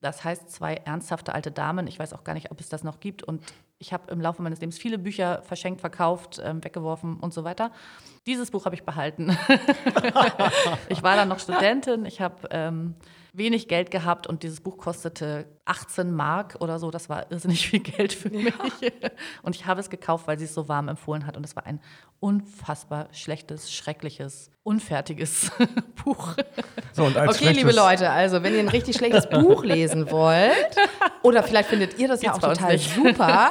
Das 0.04 0.22
heißt, 0.22 0.50
zwei 0.50 0.74
ernsthafte 0.74 1.34
alte 1.34 1.50
Damen. 1.50 1.86
Ich 1.86 1.98
weiß 1.98 2.12
auch 2.12 2.24
gar 2.24 2.34
nicht, 2.34 2.50
ob 2.50 2.60
es 2.60 2.68
das 2.68 2.84
noch 2.84 3.00
gibt. 3.00 3.22
Und 3.22 3.42
ich 3.78 3.94
habe 3.94 4.12
im 4.12 4.20
Laufe 4.20 4.42
meines 4.42 4.60
Lebens 4.60 4.76
viele 4.76 4.98
Bücher 4.98 5.40
verschenkt, 5.44 5.80
verkauft, 5.80 6.42
ähm, 6.44 6.62
weggeworfen 6.62 7.18
und 7.20 7.32
so 7.32 7.42
weiter. 7.42 7.72
Dieses 8.26 8.50
Buch 8.50 8.66
habe 8.66 8.74
ich 8.74 8.82
behalten. 8.84 9.34
ich 10.90 11.02
war 11.02 11.16
dann 11.16 11.28
noch 11.28 11.38
Studentin. 11.38 12.04
Ich 12.04 12.20
habe 12.20 12.46
ähm, 12.50 12.96
wenig 13.36 13.68
Geld 13.68 13.90
gehabt 13.90 14.26
und 14.26 14.42
dieses 14.44 14.60
Buch 14.60 14.78
kostete 14.78 15.46
18 15.64 16.12
Mark 16.12 16.56
oder 16.60 16.78
so. 16.78 16.90
Das 16.90 17.08
war 17.08 17.30
irrsinnig 17.30 17.68
viel 17.68 17.80
Geld 17.80 18.12
für 18.12 18.30
mich. 18.30 18.54
Ja. 18.80 19.10
Und 19.42 19.56
ich 19.56 19.66
habe 19.66 19.80
es 19.80 19.90
gekauft, 19.90 20.26
weil 20.26 20.38
sie 20.38 20.44
es 20.44 20.54
so 20.54 20.68
warm 20.68 20.88
empfohlen 20.88 21.26
hat. 21.26 21.36
Und 21.36 21.44
es 21.44 21.56
war 21.56 21.66
ein 21.66 21.80
unfassbar 22.20 23.08
schlechtes, 23.12 23.72
schreckliches, 23.72 24.50
unfertiges 24.62 25.50
Buch. 26.04 26.34
So, 26.92 27.06
okay, 27.06 27.52
liebe 27.52 27.72
Leute, 27.72 28.08
also 28.10 28.42
wenn 28.42 28.54
ihr 28.54 28.60
ein 28.60 28.68
richtig 28.68 28.96
schlechtes 28.96 29.28
Buch 29.28 29.64
lesen 29.64 30.10
wollt, 30.10 30.76
oder 31.22 31.42
vielleicht 31.42 31.68
findet 31.68 31.98
ihr 31.98 32.08
das 32.08 32.20
Geht's 32.20 32.38
ja 32.40 32.50
auch 32.50 32.54
total 32.54 32.78
super, 32.78 33.50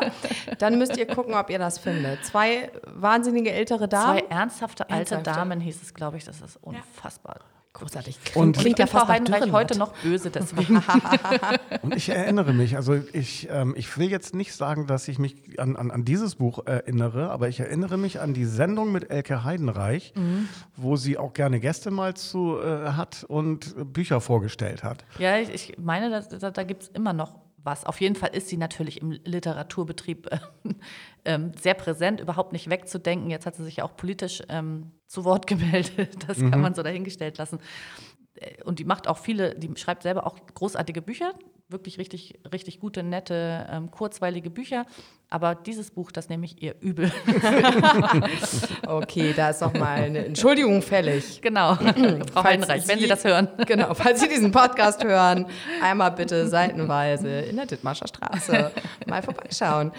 dann 0.59 0.77
müsst 0.77 0.95
ihr 0.97 1.07
gucken, 1.07 1.33
ob 1.33 1.49
ihr 1.49 1.59
das 1.59 1.77
findet. 1.77 2.23
Zwei 2.25 2.71
wahnsinnige 2.85 3.51
ältere 3.51 3.87
Damen. 3.87 4.19
Zwei 4.19 4.27
ernsthafte 4.27 4.89
alte 4.89 5.15
ernsthafte. 5.15 5.39
Damen 5.39 5.59
hieß 5.59 5.81
es, 5.81 5.93
glaube 5.93 6.17
ich. 6.17 6.23
Das 6.23 6.41
ist 6.41 6.57
unfassbar. 6.61 7.35
Ja. 7.39 7.52
Großartig. 7.73 8.19
Und 8.35 8.55
klingt 8.55 8.77
ja 8.77 8.85
fast 8.85 9.07
Heidenreich 9.07 9.51
heute 9.51 9.79
noch 9.79 9.93
böse 10.03 10.29
deswegen. 10.29 10.83
und 11.81 11.95
ich 11.95 12.07
erinnere 12.09 12.53
mich, 12.53 12.75
also 12.75 12.93
ich, 13.13 13.47
ähm, 13.49 13.73
ich 13.75 13.97
will 13.97 14.11
jetzt 14.11 14.35
nicht 14.35 14.53
sagen, 14.53 14.85
dass 14.85 15.07
ich 15.07 15.17
mich 15.17 15.59
an, 15.59 15.75
an, 15.75 15.89
an 15.89 16.05
dieses 16.05 16.35
Buch 16.35 16.67
erinnere, 16.67 17.31
aber 17.31 17.49
ich 17.49 17.59
erinnere 17.59 17.97
mich 17.97 18.19
an 18.19 18.35
die 18.35 18.45
Sendung 18.45 18.91
mit 18.91 19.09
Elke 19.09 19.43
Heidenreich, 19.43 20.13
mhm. 20.15 20.49
wo 20.75 20.97
sie 20.97 21.17
auch 21.17 21.33
gerne 21.33 21.59
Gäste 21.59 21.89
mal 21.89 22.13
zu 22.13 22.59
äh, 22.59 22.91
hat 22.91 23.25
und 23.27 23.73
Bücher 23.91 24.21
vorgestellt 24.21 24.83
hat. 24.83 25.03
Ja, 25.17 25.39
ich, 25.39 25.49
ich 25.49 25.77
meine, 25.79 26.11
da, 26.11 26.21
da, 26.21 26.51
da 26.51 26.63
gibt 26.63 26.83
es 26.83 26.89
immer 26.89 27.13
noch 27.13 27.42
was. 27.63 27.86
Auf 27.86 28.01
jeden 28.01 28.15
Fall 28.15 28.36
ist 28.36 28.50
sie 28.50 28.58
natürlich 28.58 29.01
im 29.01 29.12
Literaturbetrieb 29.12 30.29
äh, 30.32 30.39
äh, 31.24 31.39
sehr 31.60 31.74
präsent, 31.74 32.20
überhaupt 32.20 32.53
nicht 32.53 32.70
wegzudenken. 32.70 33.29
Jetzt 33.29 33.46
hat 33.46 33.55
sie 33.55 33.63
sich 33.63 33.77
ja 33.77 33.84
auch 33.84 33.96
politisch 33.96 34.41
ähm, 34.50 34.91
zu 35.08 35.25
Wort 35.25 35.48
gemeldet. 35.48 36.27
Das 36.27 36.38
mhm. 36.38 36.51
kann 36.51 36.62
man 36.62 36.74
so 36.74 36.84
dahingestellt 36.84 37.38
lassen. 37.38 37.60
Äh, 38.36 38.63
und 38.63 38.79
die 38.79 38.86
macht 38.86 39.08
auch 39.08 39.17
viele, 39.17 39.55
die 39.55 39.72
schreibt 39.77 40.03
selber 40.03 40.25
auch 40.27 40.38
großartige 40.53 41.01
Bücher, 41.01 41.34
wirklich 41.73 41.97
richtig, 41.97 42.39
richtig 42.53 42.79
gute, 42.79 43.03
nette, 43.03 43.67
ähm, 43.69 43.91
kurzweilige 43.91 44.49
Bücher. 44.49 44.85
Aber 45.29 45.55
dieses 45.55 45.91
Buch, 45.91 46.11
das 46.11 46.29
nehme 46.29 46.45
ich 46.45 46.61
ihr 46.61 46.75
übel. 46.79 47.11
okay, 48.87 49.33
da 49.35 49.49
ist 49.49 49.61
noch 49.61 49.73
mal 49.73 50.03
eine 50.03 50.25
Entschuldigung 50.25 50.81
fällig. 50.81 51.41
Genau, 51.41 51.75
Frau 52.33 52.43
Heinreich, 52.43 52.87
wenn 52.87 52.99
Sie 52.99 53.07
das 53.07 53.25
hören. 53.25 53.49
Genau, 53.65 53.93
falls 53.93 54.21
Sie 54.21 54.27
diesen 54.27 54.51
Podcast 54.51 55.03
hören, 55.03 55.47
einmal 55.81 56.11
bitte 56.11 56.47
seitenweise 56.47 57.41
in 57.41 57.55
der 57.55 57.65
Dittmarscher 57.65 58.07
Straße 58.07 58.71
mal 59.07 59.21
vorbeischauen. 59.21 59.91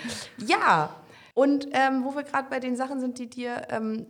Ja, 0.46 0.90
und 1.34 1.66
ähm, 1.72 2.04
wo 2.04 2.14
wir 2.14 2.22
gerade 2.22 2.48
bei 2.48 2.60
den 2.60 2.76
Sachen 2.76 3.00
sind, 3.00 3.18
die 3.18 3.28
dir 3.28 3.62
ähm, 3.70 4.06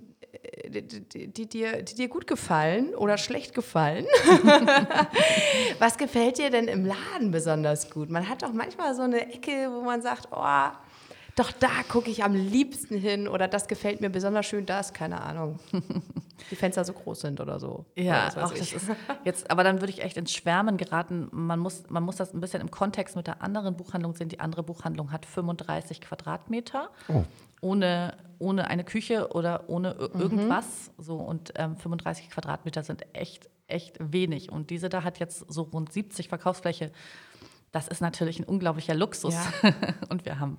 die, 0.69 0.83
die, 0.83 1.29
die, 1.29 1.49
dir, 1.49 1.83
die 1.83 1.95
dir 1.95 2.09
gut 2.09 2.27
gefallen 2.27 2.95
oder 2.95 3.19
schlecht 3.19 3.55
gefallen. 3.55 4.07
Was 5.79 5.99
gefällt 5.99 6.39
dir 6.39 6.51
denn 6.51 6.69
im 6.69 6.85
Laden 6.85 7.31
besonders 7.31 7.91
gut? 7.91 8.11
Man 8.11 8.29
hat 8.29 8.43
doch 8.43 8.53
manchmal 8.53 8.95
so 8.95 9.03
eine 9.03 9.33
Ecke, 9.33 9.71
wo 9.73 9.83
man 9.83 10.03
sagt, 10.03 10.29
oh, 10.31 10.71
doch 11.37 11.51
da 11.51 11.83
gucke 11.89 12.11
ich 12.11 12.23
am 12.23 12.35
liebsten 12.35 12.97
hin 12.97 13.27
oder 13.27 13.49
das 13.49 13.67
gefällt 13.67 14.01
mir 14.01 14.11
besonders 14.11 14.47
schön, 14.47 14.67
das, 14.67 14.93
keine 14.93 15.21
Ahnung. 15.21 15.59
Die 16.51 16.57
Fenster 16.57 16.85
so 16.85 16.93
groß 16.93 17.21
sind 17.21 17.41
oder 17.41 17.59
so. 17.59 17.87
Ja, 17.97 18.31
oder 18.33 18.47
auch 18.47 18.51
das 18.51 18.73
ist 18.73 18.87
jetzt, 19.25 19.51
aber 19.51 19.65
dann 19.65 19.81
würde 19.81 19.93
ich 19.93 20.03
echt 20.03 20.17
ins 20.17 20.33
Schwärmen 20.33 20.77
geraten. 20.77 21.29
Man 21.33 21.59
muss, 21.59 21.85
man 21.89 22.03
muss 22.03 22.17
das 22.17 22.35
ein 22.35 22.41
bisschen 22.41 22.61
im 22.61 22.71
Kontext 22.71 23.17
mit 23.17 23.27
der 23.27 23.43
anderen 23.43 23.77
Buchhandlung 23.77 24.15
sehen. 24.15 24.29
Die 24.29 24.41
andere 24.41 24.63
Buchhandlung 24.63 25.11
hat 25.11 25.27
35 25.27 26.01
Quadratmeter. 26.01 26.91
Oh. 27.09 27.25
Ohne, 27.65 28.17
ohne 28.39 28.69
eine 28.69 28.85
Küche 28.85 29.33
oder 29.33 29.69
ohne 29.69 29.93
irgendwas. 29.93 30.91
So, 30.99 31.17
und 31.17 31.53
ähm, 31.57 31.77
35 31.77 32.31
Quadratmeter 32.31 32.83
sind 32.83 33.05
echt, 33.15 33.49
echt 33.67 33.97
wenig. 34.01 34.53
Und 34.53 34.71
diese 34.71 34.89
da 34.89 35.03
hat 35.03 35.19
jetzt 35.19 35.51
so 35.53 35.63
rund 35.63 35.93
70 35.93 36.29
Verkaufsfläche. 36.29 36.93
Das 37.73 37.89
ist 37.89 38.01
natürlich 38.01 38.39
ein 38.39 38.45
unglaublicher 38.45 38.95
Luxus. 38.95 39.35
Ja. 39.35 39.73
und 40.11 40.25
wir 40.25 40.39
haben 40.39 40.59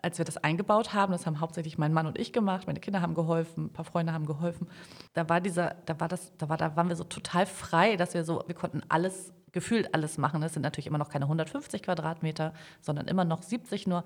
als 0.00 0.18
wir 0.18 0.24
das 0.24 0.36
eingebaut 0.36 0.94
haben, 0.94 1.12
das 1.12 1.26
haben 1.26 1.40
hauptsächlich 1.40 1.76
mein 1.76 1.92
Mann 1.92 2.06
und 2.06 2.18
ich 2.18 2.32
gemacht, 2.32 2.66
meine 2.66 2.80
Kinder 2.80 3.00
haben 3.00 3.14
geholfen, 3.14 3.66
ein 3.66 3.72
paar 3.72 3.84
Freunde 3.84 4.12
haben 4.12 4.26
geholfen. 4.26 4.68
Da 5.14 5.28
war 5.28 5.40
dieser, 5.40 5.74
da 5.86 5.98
war 5.98 6.08
das, 6.08 6.36
da 6.38 6.48
war, 6.48 6.56
da 6.56 6.76
waren 6.76 6.88
wir 6.88 6.96
so 6.96 7.04
total 7.04 7.46
frei, 7.46 7.96
dass 7.96 8.14
wir 8.14 8.24
so, 8.24 8.44
wir 8.46 8.54
konnten 8.54 8.82
alles 8.88 9.32
gefühlt 9.52 9.94
alles 9.94 10.18
machen. 10.18 10.42
Es 10.42 10.54
sind 10.54 10.62
natürlich 10.62 10.86
immer 10.86 10.98
noch 10.98 11.08
keine 11.08 11.26
150 11.26 11.82
Quadratmeter, 11.82 12.52
sondern 12.80 13.08
immer 13.08 13.24
noch 13.24 13.42
70 13.42 13.86
nur. 13.86 14.04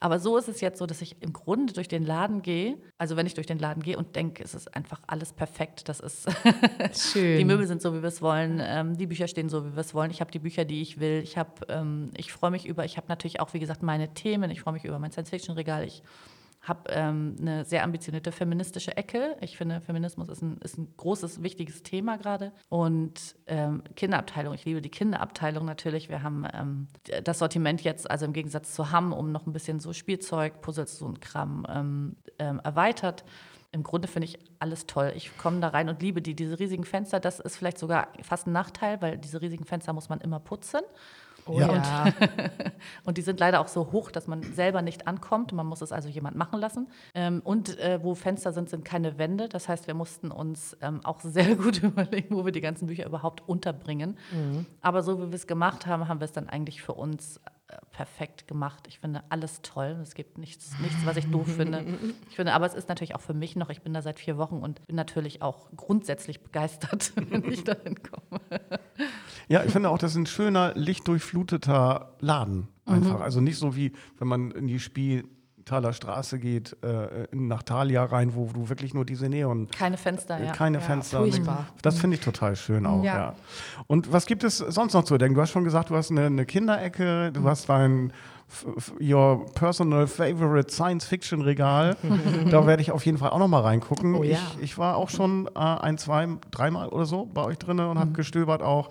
Aber 0.00 0.20
so 0.20 0.36
ist 0.36 0.48
es 0.48 0.60
jetzt 0.60 0.78
so, 0.78 0.86
dass 0.86 1.02
ich 1.02 1.20
im 1.22 1.32
Grunde 1.32 1.72
durch 1.72 1.88
den 1.88 2.04
Laden 2.04 2.42
gehe, 2.42 2.78
also 2.98 3.16
wenn 3.16 3.26
ich 3.26 3.34
durch 3.34 3.48
den 3.48 3.58
Laden 3.58 3.82
gehe 3.82 3.98
und 3.98 4.14
denke, 4.14 4.44
es 4.44 4.54
ist 4.54 4.74
einfach 4.76 5.00
alles 5.06 5.32
perfekt. 5.32 5.88
Das 5.88 5.98
ist 5.98 6.28
Schön. 7.12 7.38
die 7.38 7.44
Möbel 7.44 7.66
sind 7.66 7.82
so, 7.82 7.92
wie 7.94 8.02
wir 8.02 8.08
es 8.08 8.22
wollen, 8.22 8.60
ähm, 8.62 8.96
die 8.96 9.06
Bücher 9.06 9.26
stehen 9.26 9.48
so, 9.48 9.66
wie 9.66 9.74
wir 9.74 9.80
es 9.80 9.94
wollen. 9.94 10.10
Ich 10.10 10.20
habe 10.20 10.30
die 10.30 10.38
Bücher, 10.38 10.64
die 10.64 10.82
ich 10.82 11.00
will. 11.00 11.20
Ich 11.24 11.36
habe, 11.36 11.50
ähm, 11.68 12.10
ich 12.16 12.32
freue 12.32 12.52
mich 12.52 12.66
über, 12.66 12.84
ich 12.84 12.96
habe 12.96 13.08
natürlich 13.08 13.40
auch, 13.40 13.54
wie 13.54 13.58
gesagt, 13.58 13.82
meine 13.82 14.14
Themen. 14.14 14.50
Ich 14.50 14.60
freue 14.60 14.74
mich 14.74 14.84
über 14.84 14.98
mein 15.00 15.10
Science-Fiction-Regal. 15.10 15.84
Ich 15.84 16.02
habe 16.60 16.90
ähm, 16.90 17.36
eine 17.40 17.64
sehr 17.64 17.84
ambitionierte 17.84 18.32
feministische 18.32 18.96
Ecke. 18.96 19.36
Ich 19.40 19.56
finde, 19.56 19.80
Feminismus 19.80 20.28
ist 20.28 20.42
ein, 20.42 20.58
ist 20.58 20.76
ein 20.76 20.92
großes, 20.96 21.42
wichtiges 21.42 21.82
Thema 21.82 22.18
gerade. 22.18 22.52
Und 22.68 23.36
ähm, 23.46 23.82
Kinderabteilung, 23.96 24.54
ich 24.54 24.64
liebe 24.64 24.82
die 24.82 24.90
Kinderabteilung 24.90 25.64
natürlich. 25.64 26.08
Wir 26.08 26.22
haben 26.22 26.46
ähm, 26.52 26.88
das 27.24 27.38
Sortiment 27.38 27.82
jetzt, 27.82 28.10
also 28.10 28.26
im 28.26 28.32
Gegensatz 28.32 28.74
zu 28.74 28.90
Hamm, 28.90 29.12
um 29.12 29.32
noch 29.32 29.46
ein 29.46 29.52
bisschen 29.52 29.80
so 29.80 29.92
Spielzeug, 29.92 30.60
Puzzles, 30.60 30.98
so 30.98 31.06
ein 31.06 31.20
Kram 31.20 31.66
ähm, 31.68 32.16
ähm, 32.38 32.60
erweitert. 32.64 33.24
Im 33.70 33.82
Grunde 33.82 34.08
finde 34.08 34.26
ich 34.26 34.38
alles 34.60 34.86
toll. 34.86 35.12
Ich 35.14 35.36
komme 35.36 35.60
da 35.60 35.68
rein 35.68 35.90
und 35.90 36.00
liebe 36.00 36.22
die. 36.22 36.34
Diese 36.34 36.58
riesigen 36.58 36.84
Fenster, 36.84 37.20
das 37.20 37.38
ist 37.38 37.56
vielleicht 37.56 37.78
sogar 37.78 38.08
fast 38.22 38.46
ein 38.46 38.52
Nachteil, 38.52 39.02
weil 39.02 39.18
diese 39.18 39.42
riesigen 39.42 39.64
Fenster 39.64 39.92
muss 39.92 40.08
man 40.08 40.20
immer 40.20 40.40
putzen. 40.40 40.80
Oh, 41.48 41.58
Ja. 41.60 41.74
ja. 41.74 42.12
Und 43.04 43.18
die 43.18 43.22
sind 43.22 43.40
leider 43.40 43.60
auch 43.60 43.68
so 43.68 43.90
hoch, 43.92 44.10
dass 44.10 44.26
man 44.26 44.42
selber 44.42 44.82
nicht 44.82 45.06
ankommt. 45.06 45.52
Man 45.52 45.66
muss 45.66 45.80
es 45.82 45.92
also 45.92 46.08
jemand 46.08 46.36
machen 46.36 46.60
lassen. 46.60 46.88
Ähm, 47.14 47.40
und 47.44 47.78
äh, 47.78 48.02
wo 48.02 48.14
Fenster 48.14 48.52
sind, 48.52 48.68
sind 48.70 48.84
keine 48.84 49.18
Wände. 49.18 49.48
Das 49.48 49.68
heißt, 49.68 49.86
wir 49.86 49.94
mussten 49.94 50.30
uns 50.30 50.76
ähm, 50.80 51.00
auch 51.04 51.20
sehr 51.22 51.56
gut 51.56 51.82
überlegen, 51.82 52.36
wo 52.36 52.44
wir 52.44 52.52
die 52.52 52.60
ganzen 52.60 52.86
Bücher 52.86 53.06
überhaupt 53.06 53.48
unterbringen. 53.48 54.16
Aber 54.80 55.02
so 55.02 55.18
wie 55.20 55.28
wir 55.28 55.34
es 55.34 55.46
gemacht 55.46 55.86
haben, 55.86 56.08
haben 56.08 56.20
wir 56.20 56.24
es 56.26 56.32
dann 56.32 56.48
eigentlich 56.48 56.82
für 56.82 56.94
uns 56.94 57.38
äh, 57.68 57.76
perfekt 57.92 58.46
gemacht. 58.46 58.86
Ich 58.88 58.98
finde 59.00 59.22
alles 59.28 59.60
toll. 59.62 59.98
Es 60.02 60.14
gibt 60.14 60.38
nichts, 60.38 60.72
nichts, 60.80 61.04
was 61.04 61.16
ich 61.16 61.30
doof 61.30 61.46
finde. 61.56 61.84
Ich 62.30 62.36
finde, 62.36 62.52
aber 62.52 62.66
es 62.66 62.74
ist 62.74 62.88
natürlich 62.88 63.14
auch 63.14 63.20
für 63.20 63.34
mich 63.34 63.56
noch. 63.56 63.70
Ich 63.70 63.82
bin 63.82 63.92
da 63.94 64.02
seit 64.02 64.18
vier 64.18 64.38
Wochen 64.38 64.56
und 64.58 64.86
bin 64.86 64.96
natürlich 64.96 65.42
auch 65.42 65.68
grundsätzlich 65.76 66.42
begeistert, 66.42 67.12
wenn 67.16 67.44
ich 67.50 67.64
dahin 67.64 67.96
komme. 68.02 68.40
Ja, 69.48 69.64
ich 69.64 69.72
finde 69.72 69.88
auch, 69.90 69.98
das 69.98 70.12
ist 70.12 70.16
ein 70.18 70.26
schöner, 70.26 70.74
lichtdurchfluteter 70.74 72.16
Laden. 72.20 72.68
Einfach. 72.84 73.20
Also 73.20 73.40
nicht 73.40 73.58
so 73.58 73.76
wie, 73.76 73.92
wenn 74.18 74.28
man 74.28 74.50
in 74.50 74.66
die 74.66 74.78
Spieltaler 75.68 75.92
Straße 75.92 76.38
geht, 76.38 76.76
äh, 76.82 77.26
nach 77.32 77.62
Thalia 77.62 78.02
rein, 78.04 78.34
wo 78.34 78.46
du 78.54 78.70
wirklich 78.70 78.94
nur 78.94 79.04
diese 79.04 79.28
Neon. 79.28 79.68
Keine 79.70 79.98
Fenster, 79.98 80.42
ja. 80.42 80.52
Keine 80.52 80.78
Ja, 80.78 80.82
Fenster. 80.84 81.18
furchtbar. 81.18 81.66
Das 81.82 81.98
finde 81.98 82.16
ich 82.16 82.22
total 82.22 82.56
schön 82.56 82.86
auch, 82.86 83.04
ja. 83.04 83.16
Ja. 83.18 83.34
Und 83.86 84.10
was 84.10 84.24
gibt 84.24 84.44
es 84.44 84.56
sonst 84.58 84.94
noch 84.94 85.04
zu 85.04 85.18
denken? 85.18 85.34
Du 85.34 85.42
hast 85.42 85.50
schon 85.50 85.64
gesagt, 85.64 85.90
du 85.90 85.94
hast 85.96 86.10
eine, 86.10 86.24
eine 86.24 86.46
Kinderecke, 86.46 87.32
du 87.32 87.44
hast 87.44 87.68
dein 87.68 88.14
Your 88.98 89.44
Personal 89.54 90.06
Favorite 90.06 90.72
Science 90.72 91.04
Fiction 91.04 91.42
Regal. 91.42 91.98
da 92.50 92.66
werde 92.66 92.80
ich 92.80 92.90
auf 92.90 93.04
jeden 93.04 93.18
Fall 93.18 93.28
auch 93.28 93.38
noch 93.38 93.48
mal 93.48 93.60
reingucken. 93.60 94.14
Oh 94.14 94.22
ja. 94.22 94.38
ich, 94.56 94.62
ich 94.62 94.78
war 94.78 94.96
auch 94.96 95.10
schon 95.10 95.48
äh, 95.54 95.58
ein, 95.58 95.98
zwei, 95.98 96.26
dreimal 96.50 96.88
oder 96.88 97.04
so 97.04 97.26
bei 97.26 97.44
euch 97.44 97.58
drin 97.58 97.78
und 97.78 97.94
Mhm. 97.96 97.98
habe 98.00 98.12
gestöbert 98.12 98.62
auch. 98.62 98.88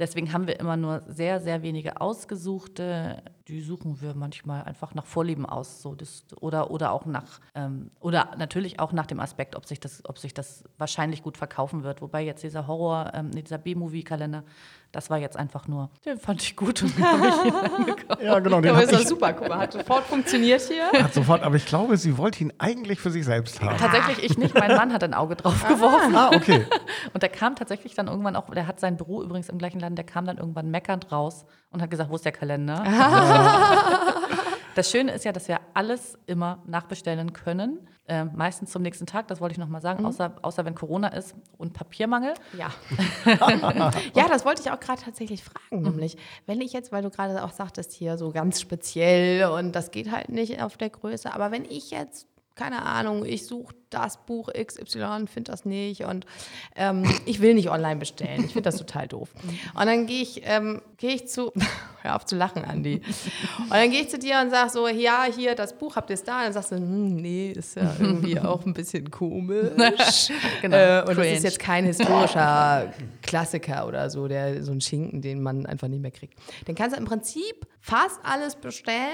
Deswegen 0.00 0.32
haben 0.32 0.46
wir 0.46 0.58
immer 0.58 0.78
nur 0.78 1.02
sehr, 1.06 1.40
sehr 1.40 1.62
wenige 1.62 2.00
ausgesuchte. 2.00 3.22
Die 3.48 3.60
suchen 3.60 4.00
wir 4.00 4.14
manchmal 4.14 4.62
einfach 4.62 4.94
nach 4.94 5.04
Vorlieben 5.04 5.44
aus. 5.44 5.82
So 5.82 5.94
das, 5.94 6.24
oder, 6.40 6.70
oder 6.70 6.92
auch 6.92 7.04
nach, 7.04 7.38
ähm, 7.54 7.90
oder 8.00 8.30
natürlich 8.38 8.80
auch 8.80 8.92
nach 8.92 9.04
dem 9.04 9.20
Aspekt, 9.20 9.56
ob 9.56 9.66
sich, 9.66 9.78
das, 9.78 10.02
ob 10.06 10.18
sich 10.18 10.32
das 10.32 10.64
wahrscheinlich 10.78 11.22
gut 11.22 11.36
verkaufen 11.36 11.84
wird. 11.84 12.00
Wobei 12.00 12.22
jetzt 12.22 12.42
dieser 12.42 12.66
Horror, 12.66 13.12
ähm, 13.12 13.30
dieser 13.30 13.58
B-Movie-Kalender, 13.58 14.42
das 14.92 15.08
war 15.08 15.18
jetzt 15.18 15.36
einfach 15.36 15.68
nur, 15.68 15.90
den 16.04 16.18
fand 16.18 16.42
ich 16.42 16.56
gut 16.56 16.82
und 16.82 16.96
den 16.96 17.04
habe 17.04 17.28
ich 17.28 17.42
hier 17.42 17.74
angekauft. 17.74 18.22
Ja, 18.22 18.38
genau. 18.40 18.60
Den 18.60 18.70
Aber 18.72 18.82
ist 18.82 18.92
doch 18.92 19.00
super, 19.00 19.32
guck 19.32 19.48
mal, 19.48 19.58
hat 19.58 19.72
sofort 19.72 20.04
funktioniert 20.04 20.62
hier. 20.62 20.90
hat 21.02 21.14
sofort, 21.14 21.42
aber 21.42 21.56
ich 21.56 21.66
glaube, 21.66 21.96
sie 21.96 22.18
wollte 22.18 22.42
ihn 22.42 22.52
eigentlich 22.58 23.00
für 23.00 23.10
sich 23.10 23.24
selbst 23.24 23.60
haben. 23.60 23.76
Tatsächlich 23.76 24.30
ich 24.30 24.38
nicht, 24.38 24.54
mein 24.54 24.76
Mann 24.76 24.92
hat 24.92 25.04
ein 25.04 25.14
Auge 25.14 25.36
drauf 25.36 25.64
geworfen. 25.66 26.16
Ah, 26.16 26.30
okay. 26.34 26.66
Und 27.12 27.22
der 27.22 27.30
kam 27.30 27.54
tatsächlich 27.54 27.94
dann 27.94 28.08
irgendwann 28.08 28.36
auch, 28.36 28.50
der 28.50 28.66
hat 28.66 28.80
sein 28.80 28.96
Büro 28.96 29.22
übrigens 29.22 29.48
im 29.48 29.58
gleichen 29.58 29.80
Laden, 29.80 29.96
der 29.96 30.04
kam 30.04 30.26
dann 30.26 30.38
irgendwann 30.38 30.70
meckernd 30.70 31.12
raus 31.12 31.44
und 31.70 31.80
hat 31.80 31.90
gesagt, 31.90 32.10
wo 32.10 32.16
ist 32.16 32.24
der 32.24 32.32
Kalender? 32.32 32.82
Das 34.80 34.90
Schöne 34.90 35.12
ist 35.12 35.26
ja, 35.26 35.32
dass 35.32 35.46
wir 35.46 35.60
alles 35.74 36.18
immer 36.24 36.62
nachbestellen 36.66 37.34
können. 37.34 37.86
Ähm, 38.08 38.30
meistens 38.34 38.70
zum 38.70 38.80
nächsten 38.80 39.04
Tag, 39.04 39.28
das 39.28 39.38
wollte 39.38 39.52
ich 39.52 39.58
nochmal 39.58 39.82
sagen, 39.82 40.06
außer, 40.06 40.36
außer 40.40 40.64
wenn 40.64 40.74
Corona 40.74 41.08
ist 41.08 41.34
und 41.58 41.74
Papiermangel. 41.74 42.32
Ja. 42.56 42.70
ja, 44.14 44.26
das 44.26 44.46
wollte 44.46 44.62
ich 44.62 44.70
auch 44.70 44.80
gerade 44.80 45.02
tatsächlich 45.02 45.44
fragen, 45.44 45.82
nämlich, 45.82 46.16
wenn 46.46 46.62
ich 46.62 46.72
jetzt, 46.72 46.92
weil 46.92 47.02
du 47.02 47.10
gerade 47.10 47.44
auch 47.44 47.52
sagtest, 47.52 47.92
hier 47.92 48.16
so 48.16 48.30
ganz 48.30 48.58
speziell 48.58 49.50
und 49.50 49.72
das 49.72 49.90
geht 49.90 50.10
halt 50.10 50.30
nicht 50.30 50.62
auf 50.62 50.78
der 50.78 50.88
Größe, 50.88 51.32
aber 51.32 51.52
wenn 51.52 51.66
ich 51.66 51.90
jetzt, 51.90 52.26
keine 52.54 52.82
Ahnung, 52.84 53.24
ich 53.24 53.46
suche 53.46 53.74
das 53.90 54.24
Buch 54.26 54.50
XY, 54.52 55.26
finde 55.26 55.50
das 55.50 55.64
nicht 55.64 56.04
und 56.04 56.24
ähm, 56.76 57.02
ich 57.26 57.40
will 57.40 57.54
nicht 57.54 57.70
online 57.70 57.96
bestellen. 57.96 58.44
Ich 58.44 58.52
finde 58.52 58.62
das 58.62 58.76
total 58.76 59.08
doof. 59.08 59.30
Und 59.74 59.86
dann 59.86 60.06
gehe 60.06 60.22
ich, 60.22 60.42
ähm, 60.44 60.80
gehe 60.98 61.14
ich 61.14 61.26
zu, 61.26 61.52
hör 62.02 62.14
auf 62.16 62.24
zu 62.26 62.36
lachen, 62.36 62.64
Andi. 62.64 63.02
Und 63.60 63.70
dann 63.70 63.90
gehe 63.90 64.02
ich 64.02 64.10
zu 64.10 64.18
dir 64.18 64.40
und 64.42 64.50
sage 64.50 64.70
so, 64.70 64.86
ja, 64.86 65.24
hier, 65.34 65.54
das 65.56 65.76
Buch 65.76 65.96
habt 65.96 66.10
ihr 66.10 66.14
es 66.14 66.22
da? 66.22 66.38
Und 66.38 66.44
dann 66.44 66.52
sagst 66.52 66.70
du, 66.72 66.76
hm, 66.76 67.16
nee, 67.16 67.50
ist 67.52 67.74
ja 67.76 67.92
irgendwie 67.98 68.38
auch 68.40 68.64
ein 68.64 68.74
bisschen 68.74 69.10
komisch. 69.10 70.30
Genau, 70.62 70.76
Äh, 70.76 71.00
und 71.00 71.08
das 71.08 71.16
cringe. 71.16 71.32
ist 71.36 71.42
jetzt 71.44 71.58
kein 71.58 71.84
historischer 71.86 72.92
Klassiker 73.22 73.86
oder 73.88 74.10
so, 74.10 74.28
der 74.28 74.62
so 74.62 74.70
ein 74.72 74.80
Schinken, 74.80 75.22
den 75.22 75.42
man 75.42 75.66
einfach 75.66 75.88
nicht 75.88 76.02
mehr 76.02 76.10
kriegt. 76.10 76.38
Dann 76.66 76.74
kannst 76.76 76.94
du 76.94 77.00
im 77.00 77.06
Prinzip 77.06 77.66
fast 77.80 78.20
alles 78.22 78.54
bestellen 78.56 79.08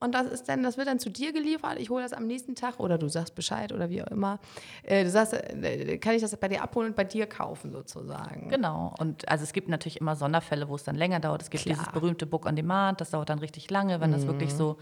und 0.00 0.14
das 0.14 0.26
ist 0.26 0.48
dann, 0.48 0.62
das 0.62 0.78
wird 0.78 0.88
dann 0.88 0.98
zu 0.98 1.10
dir 1.10 1.32
geliefert. 1.32 1.78
Ich 1.78 1.90
hole 1.90 2.02
das 2.02 2.14
am 2.14 2.26
nächsten 2.26 2.54
Tag 2.54 2.80
oder 2.80 2.96
du 2.96 3.08
sagst 3.08 3.34
Bescheid 3.34 3.70
oder 3.70 3.90
wie 3.90 4.02
auch 4.02 4.06
immer. 4.06 4.38
Äh, 4.82 5.04
du 5.04 5.10
sagst, 5.10 5.34
äh, 5.34 5.98
kann 5.98 6.14
ich 6.14 6.22
das 6.22 6.34
bei 6.36 6.48
dir 6.48 6.62
abholen 6.62 6.88
und 6.88 6.96
bei 6.96 7.04
dir 7.04 7.26
kaufen 7.26 7.70
sozusagen. 7.70 8.48
Genau. 8.48 8.94
Und 8.98 9.28
also 9.28 9.44
es 9.44 9.52
gibt 9.52 9.68
natürlich 9.68 10.00
immer 10.00 10.16
Sonderfälle, 10.16 10.70
wo 10.70 10.74
es 10.74 10.84
dann 10.84 10.96
länger 10.96 11.20
dauert. 11.20 11.42
Es 11.42 11.50
gibt 11.50 11.64
Klar. 11.64 11.76
dieses 11.76 11.92
berühmte 11.92 12.24
Book 12.24 12.46
on 12.46 12.56
Demand, 12.56 13.00
das 13.02 13.10
dauert 13.10 13.28
dann 13.28 13.40
richtig 13.40 13.70
lange, 13.70 14.00
wenn 14.00 14.10
das 14.10 14.26
wirklich 14.26 14.54
so 14.54 14.78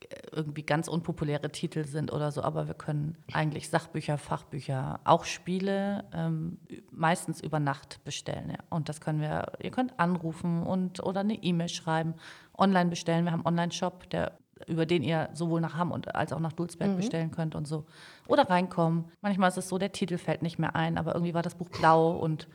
äh, 0.00 0.16
irgendwie 0.32 0.62
ganz 0.62 0.88
unpopuläre 0.88 1.50
Titel 1.52 1.84
sind 1.84 2.10
oder 2.10 2.32
so. 2.32 2.42
Aber 2.42 2.66
wir 2.66 2.74
können 2.74 3.18
eigentlich 3.34 3.68
Sachbücher, 3.68 4.16
Fachbücher, 4.16 5.00
auch 5.04 5.24
Spiele 5.24 6.04
ähm, 6.14 6.56
meistens 6.90 7.42
über 7.42 7.60
Nacht 7.60 8.02
bestellen. 8.04 8.48
Ja. 8.50 8.58
Und 8.70 8.88
das 8.88 9.02
können 9.02 9.20
wir, 9.20 9.52
ihr 9.62 9.70
könnt 9.70 10.00
anrufen 10.00 10.62
und 10.62 11.04
oder 11.04 11.20
eine 11.20 11.34
E-Mail 11.34 11.68
schreiben, 11.68 12.14
online 12.56 12.88
bestellen. 12.88 13.26
Wir 13.26 13.32
haben 13.32 13.40
einen 13.40 13.58
Online-Shop, 13.58 14.08
der 14.08 14.38
über 14.66 14.86
den 14.86 15.02
ihr 15.02 15.28
sowohl 15.34 15.60
nach 15.60 15.76
Hamm 15.76 15.92
und 15.92 16.14
als 16.14 16.32
auch 16.32 16.40
nach 16.40 16.52
Dulsberg 16.52 16.96
bestellen 16.96 17.30
könnt 17.30 17.54
und 17.54 17.68
so. 17.68 17.84
Oder 18.26 18.48
reinkommen. 18.48 19.04
Manchmal 19.20 19.48
ist 19.48 19.58
es 19.58 19.68
so, 19.68 19.78
der 19.78 19.92
Titel 19.92 20.18
fällt 20.18 20.42
nicht 20.42 20.58
mehr 20.58 20.74
ein, 20.74 20.98
aber 20.98 21.14
irgendwie 21.14 21.34
war 21.34 21.42
das 21.42 21.54
Buch 21.54 21.68
blau 21.68 22.12
und 22.12 22.48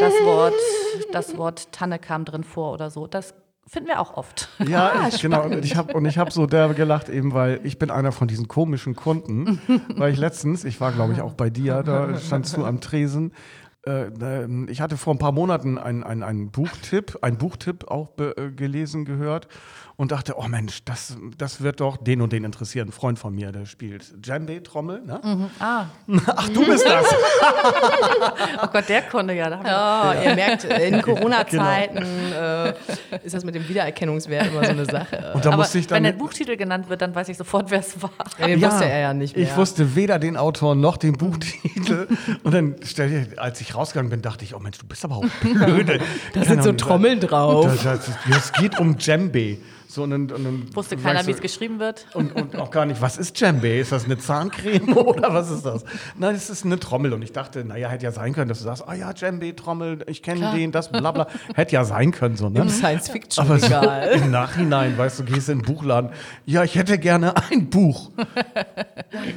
das 0.00 0.12
Wort, 0.24 0.54
das 1.12 1.36
Wort 1.36 1.72
Tanne 1.72 1.98
kam 1.98 2.24
drin 2.24 2.44
vor 2.44 2.72
oder 2.72 2.90
so. 2.90 3.06
Das 3.06 3.34
finden 3.66 3.88
wir 3.88 4.00
auch 4.00 4.16
oft. 4.16 4.48
Ja, 4.66 5.06
ich, 5.08 5.20
genau. 5.20 5.44
Und 5.44 5.64
ich 5.64 5.76
habe 5.76 5.94
und 5.94 6.04
ich 6.04 6.18
habe 6.18 6.30
so 6.30 6.46
derbe 6.46 6.74
gelacht 6.74 7.08
eben, 7.08 7.32
weil 7.32 7.60
ich 7.62 7.78
bin 7.78 7.90
einer 7.90 8.12
von 8.12 8.28
diesen 8.28 8.48
komischen 8.48 8.96
Kunden, 8.96 9.60
weil 9.96 10.12
ich 10.12 10.18
letztens, 10.18 10.64
ich 10.64 10.80
war 10.80 10.92
glaube 10.92 11.12
ich 11.12 11.20
auch 11.20 11.34
bei 11.34 11.50
dir, 11.50 11.82
da 11.82 12.16
standst 12.18 12.56
du 12.56 12.64
am 12.64 12.80
Tresen. 12.80 13.32
Äh, 13.84 14.08
äh, 14.08 14.70
ich 14.70 14.80
hatte 14.80 14.96
vor 14.96 15.14
ein 15.14 15.18
paar 15.18 15.32
Monaten 15.32 15.76
einen 15.78 16.04
ein, 16.04 16.22
ein 16.22 16.50
Buchtipp, 16.50 17.18
einen 17.22 17.36
Buchtipp 17.36 17.90
auch 17.90 18.08
be, 18.08 18.36
äh, 18.36 18.50
gelesen, 18.52 19.04
gehört 19.04 19.48
und 20.02 20.10
dachte, 20.10 20.34
oh 20.36 20.48
Mensch, 20.48 20.82
das, 20.84 21.16
das 21.38 21.60
wird 21.60 21.78
doch 21.78 21.96
den 21.96 22.22
und 22.22 22.32
den 22.32 22.42
interessieren. 22.42 22.88
Ein 22.88 22.92
Freund 22.92 23.20
von 23.20 23.32
mir, 23.32 23.52
der 23.52 23.66
spielt 23.66 24.12
Djembe-Trommel. 24.16 25.00
Ne? 25.06 25.48
Ah, 25.60 25.84
Ach, 26.26 26.48
du 26.48 26.66
bist 26.66 26.84
das. 26.84 27.06
oh 28.60 28.66
Gott, 28.72 28.88
der 28.88 29.02
Kunde, 29.02 29.32
ja. 29.32 29.48
Da 29.48 29.58
haben 29.58 29.64
wir 29.64 29.70
Ja, 29.70 30.22
ihr 30.24 30.34
merkt, 30.34 30.64
in 30.64 31.00
Corona-Zeiten 31.02 32.04
äh, 32.32 32.70
ist 33.22 33.32
das 33.32 33.44
mit 33.44 33.54
dem 33.54 33.68
Wiedererkennungswert 33.68 34.48
immer 34.48 34.64
so 34.64 34.70
eine 34.70 34.86
Sache. 34.86 35.30
Und 35.34 35.44
da 35.44 35.50
Aber 35.50 35.58
musste 35.58 35.78
ich 35.78 35.86
dann 35.86 35.98
wenn 35.98 36.02
der 36.02 36.18
Buchtitel 36.18 36.56
genannt 36.56 36.88
wird, 36.88 37.00
dann 37.00 37.14
weiß 37.14 37.28
ich 37.28 37.36
sofort, 37.36 37.70
wer 37.70 37.78
es 37.78 38.02
war. 38.02 38.10
Ja, 38.40 38.48
den 38.48 38.60
wusste 38.60 38.84
er 38.84 38.98
ja 38.98 39.14
nicht 39.14 39.36
mehr. 39.36 39.46
Ich 39.46 39.56
wusste 39.56 39.94
weder 39.94 40.18
den 40.18 40.36
Autor 40.36 40.74
noch 40.74 40.96
den 40.96 41.12
Buchtitel. 41.12 42.08
Und 42.42 42.52
dann, 42.52 42.74
dir, 42.74 43.26
als 43.36 43.60
ich 43.60 43.76
rausgegangen 43.76 44.10
bin, 44.10 44.20
dachte 44.20 44.44
ich, 44.44 44.56
oh 44.56 44.58
Mensch, 44.58 44.78
du 44.78 44.86
bist 44.86 45.04
aber 45.04 45.18
auch 45.18 45.24
blöde. 45.42 46.00
Da 46.34 46.42
sind 46.42 46.64
so 46.64 46.72
Trommeln 46.72 47.20
drauf. 47.20 47.78
Das, 47.84 48.00
das, 48.04 48.10
es 48.36 48.52
geht 48.54 48.80
um 48.80 48.98
Djembe. 48.98 49.58
So, 49.92 50.04
und 50.04 50.12
und 50.12 50.28
dann 50.30 50.74
Wusste 50.74 50.96
keiner, 50.96 51.26
wie 51.26 51.32
es 51.32 51.40
geschrieben 51.42 51.78
wird. 51.78 52.06
und, 52.14 52.34
und 52.34 52.56
auch 52.56 52.70
gar 52.70 52.86
nicht, 52.86 53.02
was 53.02 53.18
ist 53.18 53.38
Djembe? 53.38 53.68
Ist 53.68 53.92
das 53.92 54.06
eine 54.06 54.16
Zahncreme 54.16 54.92
oder 54.96 55.34
was 55.34 55.50
ist 55.50 55.66
das? 55.66 55.84
Nein, 56.16 56.34
es 56.34 56.48
ist 56.48 56.64
eine 56.64 56.80
Trommel. 56.80 57.12
Und 57.12 57.20
ich 57.20 57.32
dachte, 57.32 57.62
naja, 57.62 57.90
hätte 57.90 58.04
ja 58.04 58.10
sein 58.10 58.32
können, 58.32 58.48
dass 58.48 58.60
du 58.60 58.64
sagst, 58.64 58.88
ah 58.88 58.94
ja, 58.94 59.12
Djembe, 59.12 59.54
Trommel, 59.54 60.02
ich 60.06 60.22
kenne 60.22 60.50
den, 60.54 60.72
das, 60.72 60.90
bla 60.90 61.12
bla. 61.12 61.26
Hätte 61.54 61.74
ja 61.74 61.84
sein 61.84 62.10
können, 62.10 62.36
so, 62.36 62.48
ne? 62.48 62.60
Im 62.60 62.70
Science-Fiction 62.70 63.44
Aber 63.44 63.58
so 63.58 63.66
im 64.24 64.30
Nachhinein, 64.30 64.96
weißt 64.96 65.20
du, 65.20 65.24
gehst 65.24 65.50
in 65.50 65.58
den 65.58 65.66
Buchladen. 65.66 66.10
Ja, 66.46 66.64
ich 66.64 66.74
hätte 66.74 66.98
gerne 66.98 67.34
ein 67.50 67.68
Buch. 67.68 68.10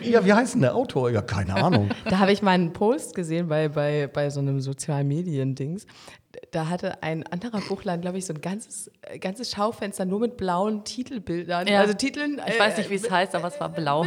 Ja, 0.02 0.24
wie 0.24 0.32
heißt 0.32 0.54
denn 0.54 0.62
der 0.62 0.74
Autor? 0.74 1.10
Ja, 1.12 1.22
keine 1.22 1.56
Ahnung. 1.56 1.90
Da 2.10 2.20
habe 2.20 2.32
ich 2.32 2.42
mal 2.42 2.52
einen 2.52 2.72
Post 2.72 3.14
gesehen 3.14 3.50
bei, 3.50 3.68
bei, 3.68 4.08
bei 4.08 4.30
so 4.30 4.40
einem 4.40 4.62
sozialen 4.62 5.08
Medien-Dings. 5.08 5.86
Da 6.52 6.70
hatte 6.70 7.04
ein 7.04 7.26
anderer 7.28 7.62
Buchladen, 7.62 8.02
glaube 8.02 8.18
ich, 8.18 8.26
so 8.26 8.34
ein 8.34 8.42
ganzes, 8.42 8.92
äh, 9.02 9.20
ganzes 9.20 9.52
Schaufenster 9.52 10.06
nur 10.06 10.20
mit 10.20 10.38
blauen 10.38 10.84
Titelbildern. 10.84 11.68
Ja. 11.68 11.80
Also 11.80 11.94
Titeln. 11.94 12.42
Ich 12.48 12.56
äh, 12.56 12.60
weiß 12.60 12.78
nicht, 12.78 12.90
wie 12.90 12.96
es 12.96 13.10
heißt, 13.10 13.36
aber 13.36 13.48
es 13.48 13.60
war 13.60 13.70
blau. 13.70 14.06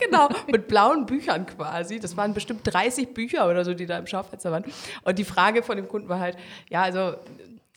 genau, 0.00 0.28
mit 0.50 0.68
blauen 0.68 1.06
Büchern 1.06 1.46
quasi. 1.46 2.00
Das 2.00 2.16
waren 2.16 2.34
bestimmt 2.34 2.60
30 2.64 3.14
Bücher 3.14 3.48
oder 3.48 3.64
so, 3.64 3.74
die 3.74 3.86
da 3.86 3.98
im 3.98 4.06
Schaufenster 4.06 4.50
waren. 4.52 4.64
Und 5.04 5.18
die 5.18 5.24
Frage 5.24 5.62
von 5.62 5.76
dem 5.76 5.88
Kunden 5.88 6.08
war 6.08 6.20
halt, 6.20 6.36
ja, 6.68 6.82
also 6.82 7.14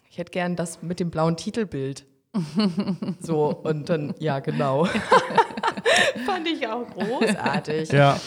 ich 0.09 0.17
hätte 0.17 0.31
gern 0.31 0.55
das 0.55 0.81
mit 0.81 0.99
dem 0.99 1.11
blauen 1.11 1.37
Titelbild. 1.37 2.05
So, 3.19 3.47
und 3.63 3.89
dann, 3.89 4.13
ja, 4.19 4.39
genau. 4.39 4.85
Fand 6.25 6.47
ich 6.47 6.67
auch 6.67 6.85
großartig. 6.89 7.91
Ja. 7.91 8.19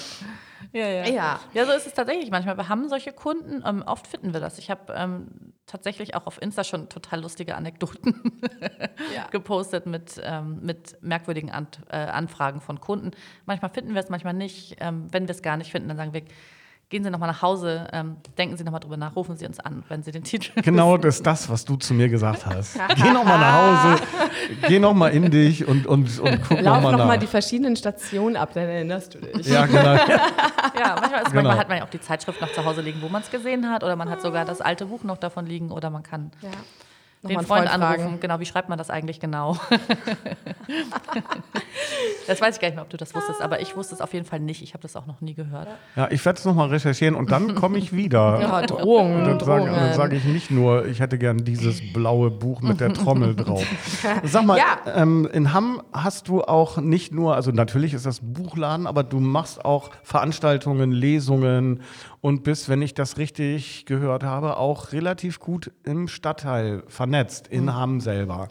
Ja, 0.73 0.87
ja. 0.89 1.07
Ja. 1.09 1.41
Ja, 1.53 1.67
so 1.67 1.73
ist 1.73 1.87
es 1.87 1.95
tatsächlich 1.95 2.31
manchmal. 2.31 2.57
Wir 2.57 2.69
haben 2.69 2.89
solche 2.89 3.13
Kunden, 3.13 3.63
ähm, 3.67 3.83
oft 3.87 4.07
finden 4.07 4.33
wir 4.33 4.41
das. 4.41 4.59
Ich 4.59 4.71
habe 4.71 4.93
ähm, 4.95 5.29
tatsächlich 5.67 6.15
auch 6.15 6.27
auf 6.27 6.41
Insta 6.41 6.65
schon 6.65 6.89
total 6.89 7.21
lustige 7.23 7.57
Anekdoten 7.57 8.41
Ja. 9.15 9.27
gepostet 9.31 9.87
mit, 9.87 10.21
ähm, 10.23 10.61
mit 10.63 10.97
merkwürdigen 11.03 11.51
Ant 11.51 11.81
äh, 11.91 11.97
Anfragen 11.97 12.61
von 12.61 12.81
Kunden. 12.81 13.11
Manchmal 13.47 13.71
finden 13.71 13.95
wir 13.95 14.01
es, 14.01 14.09
manchmal 14.11 14.35
nicht. 14.35 14.77
Ähm, 14.81 15.09
wenn 15.11 15.27
wir 15.27 15.35
es 15.35 15.43
gar 15.43 15.57
nicht 15.57 15.71
finden, 15.73 15.89
dann 15.89 15.97
sagen 15.97 16.13
wir, 16.13 16.23
gehen 16.91 17.03
Sie 17.05 17.11
nochmal 17.11 17.29
nach 17.31 17.41
Hause, 17.41 17.87
ähm, 17.93 18.17
denken 18.37 18.57
Sie 18.57 18.65
nochmal 18.65 18.81
drüber 18.81 18.97
nach, 18.97 19.15
rufen 19.17 19.37
Sie 19.37 19.47
uns 19.47 19.59
an, 19.61 19.85
wenn 19.89 20.03
Sie 20.03 20.11
den 20.11 20.25
Titel 20.31 20.61
Genau 20.61 20.97
das 20.99 21.17
ist 21.17 21.27
das, 21.27 21.49
was 21.49 21.65
du 21.65 21.77
zu 21.77 21.95
mir 21.95 22.09
gesagt 22.09 22.45
hast. 22.45 22.79
Geh 22.97 23.11
noch 23.13 23.25
mal 23.25 23.39
nach 23.39 23.93
Hause, 23.95 24.03
geh 24.67 24.79
noch 24.79 24.93
mal 24.93 25.09
in 25.09 25.31
dich 25.31 25.67
und, 25.67 25.87
und, 25.87 26.19
und 26.19 26.41
guck 26.43 26.59
noch 26.59 26.63
Lauf 26.63 26.83
mal 26.83 26.91
noch 26.93 26.99
nach. 26.99 27.07
mal 27.07 27.19
die 27.19 27.27
verschiedenen 27.29 27.77
Stationen 27.77 28.37
ab, 28.37 28.51
dann 28.55 28.65
erinnerst 28.69 29.15
du 29.15 29.19
dich. 29.19 29.47
ja, 29.47 29.65
genau. 29.67 29.95
Ja, 30.79 30.97
manchmal, 31.01 31.23
ist, 31.23 31.31
Genau. 31.31 31.35
manchmal 31.43 31.59
hat 31.59 31.69
man 31.69 31.79
ja 31.79 31.85
auch 31.85 31.91
die 31.91 32.01
Zeitschrift 32.01 32.41
noch 32.41 32.53
zu 32.53 32.65
Hause 32.65 32.81
liegen, 32.81 33.01
wo 33.03 33.09
man 33.09 33.23
es 33.23 33.31
gesehen 33.31 33.71
hat, 33.71 33.83
oder 33.85 33.97
man 33.97 34.09
hat 34.11 34.21
sogar 34.23 34.45
das 34.45 34.61
alte 34.61 34.87
Buch 34.87 35.03
noch 35.05 35.17
davon 35.19 35.47
liegen, 35.47 35.71
oder 35.71 35.91
man 35.91 36.03
kann 36.03 36.31
Ja. 36.43 36.49
Noch 37.23 37.29
den 37.29 37.41
Freund, 37.41 37.69
Freund 37.69 37.75
anrufen. 37.75 38.01
fragen. 38.03 38.21
Genau, 38.21 38.41
wie 38.41 38.47
schreibt 38.47 38.71
man 38.71 38.79
das 38.79 38.89
eigentlich 38.89 39.21
genau? 39.21 39.59
das 42.27 42.41
weiß 42.41 42.55
ich 42.55 42.61
gar 42.61 42.69
nicht 42.69 42.77
mehr, 42.77 42.83
ob 42.83 42.91
du 42.91 42.97
das 42.97 43.15
wusstest, 43.15 43.43
aber 43.43 43.61
ich 43.61 43.77
wusste 43.77 43.95
es 43.95 44.01
auf 44.01 44.13
jeden 44.15 44.25
Fall 44.25 44.41
nicht. 44.41 44.63
Ich 44.63 44.73
habe 44.73 44.83
das 44.83 44.97
auch 44.97 45.07
noch 45.07 45.21
nie 45.21 45.35
gehört. 45.35 45.69
Ja, 45.97 46.09
ich 46.11 46.25
werde 46.25 46.39
es 46.39 46.45
noch 46.45 46.55
mal 46.55 46.69
recherchieren 46.69 47.15
und 47.15 47.31
dann 47.31 47.55
komme 47.55 47.79
ich 47.79 47.93
wieder. 47.93 48.41
Ja, 48.51 48.63
Drohungen, 48.63 49.21
Und 49.23 49.25
dann 49.27 49.41
sage 49.41 49.93
sag 49.95 50.13
ich 50.13 50.25
nicht 50.25 50.51
nur, 50.51 50.87
ich 50.87 51.01
hätte 51.01 51.19
gern 51.19 51.45
dieses 51.45 51.81
blaue 51.93 52.31
Buch 52.31 52.61
mit 52.63 52.81
der 52.81 52.93
Trommel 52.95 53.35
drauf. 53.37 53.65
Sag 54.25 54.45
mal, 54.47 54.57
Ja. 54.59 54.79
ähm, 54.95 55.29
in 55.33 55.53
Hamm 55.53 55.83
hast 55.93 56.29
du 56.29 56.43
auch 56.43 56.79
nicht 56.79 57.13
nur, 57.13 57.35
also 57.35 57.51
natürlich 57.51 57.93
ist 57.95 58.07
das 58.07 58.21
Buchladen, 58.23 58.87
aber 58.87 59.03
du 59.03 59.21
machst 59.21 59.65
auch 59.65 59.91
Veranstaltungen, 60.03 60.93
Lesungen 60.93 61.83
und 62.23 62.45
bist, 62.45 62.69
wenn 62.69 62.83
ich 62.83 62.95
das 62.95 63.19
richtig 63.19 63.85
gehört 63.87 64.25
habe, 64.25 64.57
auch 64.57 64.93
relativ 64.93 65.39
gut 65.41 65.71
im 65.85 66.09
Stadtteil 66.09 66.83
vernetzt, 66.89 67.10
in 67.49 67.75
Hamm 67.75 68.01
selber. 68.01 68.49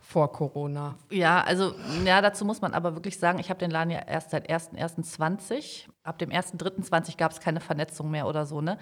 Vor 0.00 0.32
Corona. 0.32 0.96
Ja, 1.10 1.42
also 1.42 1.74
ja, 2.06 2.22
dazu 2.22 2.46
muss 2.46 2.62
man 2.62 2.72
aber 2.72 2.94
wirklich 2.94 3.18
sagen, 3.18 3.38
ich 3.38 3.50
habe 3.50 3.58
den 3.58 3.70
Laden 3.70 3.90
ja 3.90 4.00
erst 4.06 4.30
seit 4.30 4.48
1.1.20. 4.50 5.86
Ab 6.02 6.18
dem 6.18 6.30
1.3.20 6.30 7.18
gab 7.18 7.32
es 7.32 7.40
keine 7.40 7.60
Vernetzung 7.60 8.10
mehr 8.10 8.26
oder 8.26 8.46
so, 8.46 8.62
ne? 8.62 8.78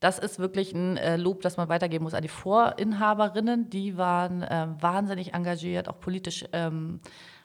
Das 0.00 0.18
ist 0.18 0.38
wirklich 0.38 0.72
ein 0.72 0.96
äh, 0.96 1.16
Lob, 1.16 1.40
das 1.42 1.56
man 1.56 1.68
weitergeben 1.68 2.04
muss 2.04 2.14
an 2.14 2.22
die 2.22 2.28
Vorinhaberinnen. 2.28 3.70
Die 3.70 3.96
waren 3.96 4.42
äh, 4.42 4.66
wahnsinnig 4.80 5.34
engagiert, 5.34 5.88
auch 5.88 6.00
politisch 6.00 6.44
ähm, 6.52 7.00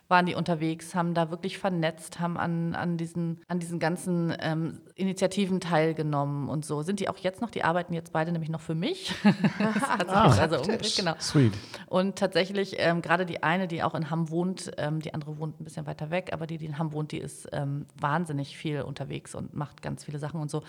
waren 0.09 0.25
die 0.25 0.33
unterwegs, 0.33 0.95
haben 0.95 1.13
da 1.13 1.29
wirklich 1.29 1.59
vernetzt, 1.59 2.19
haben 2.19 2.37
an, 2.37 2.73
an, 2.73 2.97
diesen, 2.97 3.41
an 3.47 3.59
diesen 3.59 3.79
ganzen 3.79 4.35
ähm, 4.39 4.81
Initiativen 4.95 5.59
teilgenommen 5.59 6.49
und 6.49 6.65
so. 6.65 6.81
Sind 6.81 6.99
die 6.99 7.07
auch 7.09 7.17
jetzt 7.17 7.41
noch? 7.41 7.51
Die 7.51 7.63
arbeiten 7.63 7.93
jetzt 7.93 8.11
beide 8.11 8.31
nämlich 8.31 8.49
noch 8.49 8.61
für 8.61 8.75
mich. 8.75 9.13
Ah. 10.07 10.35
also 10.39 10.61
genau. 10.97 11.13
Sweet. 11.19 11.53
Und 11.85 12.17
tatsächlich, 12.17 12.75
ähm, 12.77 13.01
gerade 13.01 13.25
die 13.25 13.43
eine, 13.43 13.67
die 13.67 13.83
auch 13.83 13.93
in 13.93 14.09
Hamm 14.09 14.29
wohnt, 14.29 14.71
ähm, 14.77 15.01
die 15.01 15.13
andere 15.13 15.37
wohnt 15.37 15.59
ein 15.59 15.63
bisschen 15.63 15.85
weiter 15.85 16.09
weg, 16.09 16.31
aber 16.33 16.47
die, 16.47 16.57
die 16.57 16.65
in 16.65 16.79
Hamm 16.79 16.93
wohnt, 16.93 17.11
die 17.11 17.19
ist 17.19 17.47
ähm, 17.51 17.85
wahnsinnig 17.99 18.57
viel 18.57 18.81
unterwegs 18.81 19.35
und 19.35 19.53
macht 19.53 19.81
ganz 19.81 20.03
viele 20.05 20.17
Sachen 20.17 20.41
und 20.41 20.49
so. 20.49 20.63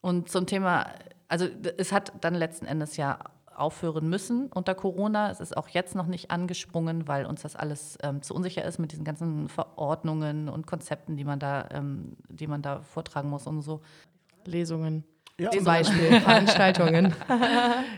Und 0.00 0.28
zum 0.28 0.46
Thema, 0.46 0.86
also 1.28 1.46
es 1.76 1.92
hat 1.92 2.12
dann 2.20 2.34
letzten 2.34 2.66
Endes 2.66 2.96
ja 2.96 3.18
aufhören 3.58 4.08
müssen 4.08 4.50
unter 4.52 4.74
Corona. 4.74 5.30
Es 5.30 5.40
ist 5.40 5.56
auch 5.56 5.68
jetzt 5.68 5.94
noch 5.94 6.06
nicht 6.06 6.30
angesprungen, 6.30 7.08
weil 7.08 7.26
uns 7.26 7.42
das 7.42 7.56
alles 7.56 7.98
ähm, 8.02 8.22
zu 8.22 8.34
unsicher 8.34 8.64
ist 8.64 8.78
mit 8.78 8.92
diesen 8.92 9.04
ganzen 9.04 9.48
Verordnungen 9.48 10.48
und 10.48 10.66
Konzepten, 10.66 11.16
die 11.16 11.24
man 11.24 11.38
da, 11.38 11.68
ähm, 11.70 12.16
die 12.28 12.46
man 12.46 12.62
da 12.62 12.80
vortragen 12.80 13.30
muss 13.30 13.46
und 13.46 13.62
so. 13.62 13.80
Lesungen. 14.44 15.04
Ja. 15.40 15.50
Zum 15.50 15.64
Beispiel 15.64 16.20
Veranstaltungen. 16.20 17.14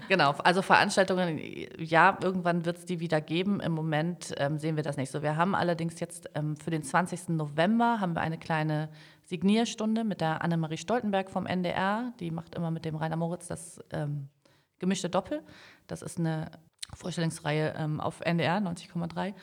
Genau, 0.09 0.33
also 0.43 0.61
Veranstaltungen, 0.61 1.39
ja, 1.79 2.19
irgendwann 2.21 2.65
wird 2.65 2.79
es 2.79 2.85
die 2.85 2.99
wieder 2.99 3.21
geben. 3.21 3.61
Im 3.61 3.71
Moment 3.71 4.35
ähm, 4.39 4.59
sehen 4.59 4.75
wir 4.75 4.83
das 4.83 4.97
nicht 4.97 5.09
so. 5.13 5.23
Wir 5.23 5.37
haben 5.37 5.55
allerdings 5.55 6.01
jetzt 6.01 6.29
ähm, 6.35 6.57
für 6.57 6.71
den 6.71 6.83
20. 6.83 7.29
November 7.29 8.01
haben 8.01 8.15
wir 8.15 8.21
eine 8.23 8.39
kleine 8.39 8.89
Signierstunde 9.25 10.03
mit 10.03 10.21
der 10.21 10.43
Annemarie 10.43 10.79
Stoltenberg 10.79 11.31
vom 11.31 11.47
NDR. 11.47 12.13
Die 12.19 12.33
macht 12.33 12.57
immer 12.57 12.73
mit 12.73 12.85
dem 12.85 12.97
Rainer 12.97 13.15
Moritz 13.15 13.47
das 13.47 13.79
ähm, 13.93 14.29
gemischte 14.81 15.09
Doppel. 15.09 15.45
Das 15.87 16.03
ist 16.03 16.19
eine 16.19 16.51
Vorstellungsreihe 16.95 17.75
ähm, 17.77 18.01
auf 18.01 18.21
NDR 18.21 18.59
90,3. 18.59 19.35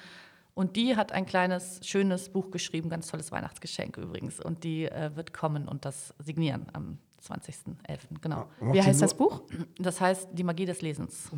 Und 0.54 0.76
die 0.76 0.96
hat 0.96 1.12
ein 1.12 1.26
kleines, 1.26 1.80
schönes 1.86 2.30
Buch 2.30 2.52
geschrieben, 2.52 2.90
ganz 2.90 3.08
tolles 3.08 3.32
Weihnachtsgeschenk 3.32 3.96
übrigens. 3.98 4.42
Und 4.42 4.64
die 4.64 4.86
äh, 4.86 5.16
wird 5.16 5.34
kommen 5.34 5.68
und 5.68 5.86
das 5.86 6.14
signieren 6.20 6.68
am 6.74 6.98
20.11., 7.32 8.22
genau. 8.22 8.46
Macht 8.60 8.74
Wie 8.74 8.82
heißt 8.82 9.02
das 9.02 9.14
Buch? 9.14 9.42
Das 9.78 10.00
heißt 10.02 10.30
Die 10.34 10.44
Magie 10.44 10.66
des 10.66 10.82
Lesens. 10.82 11.30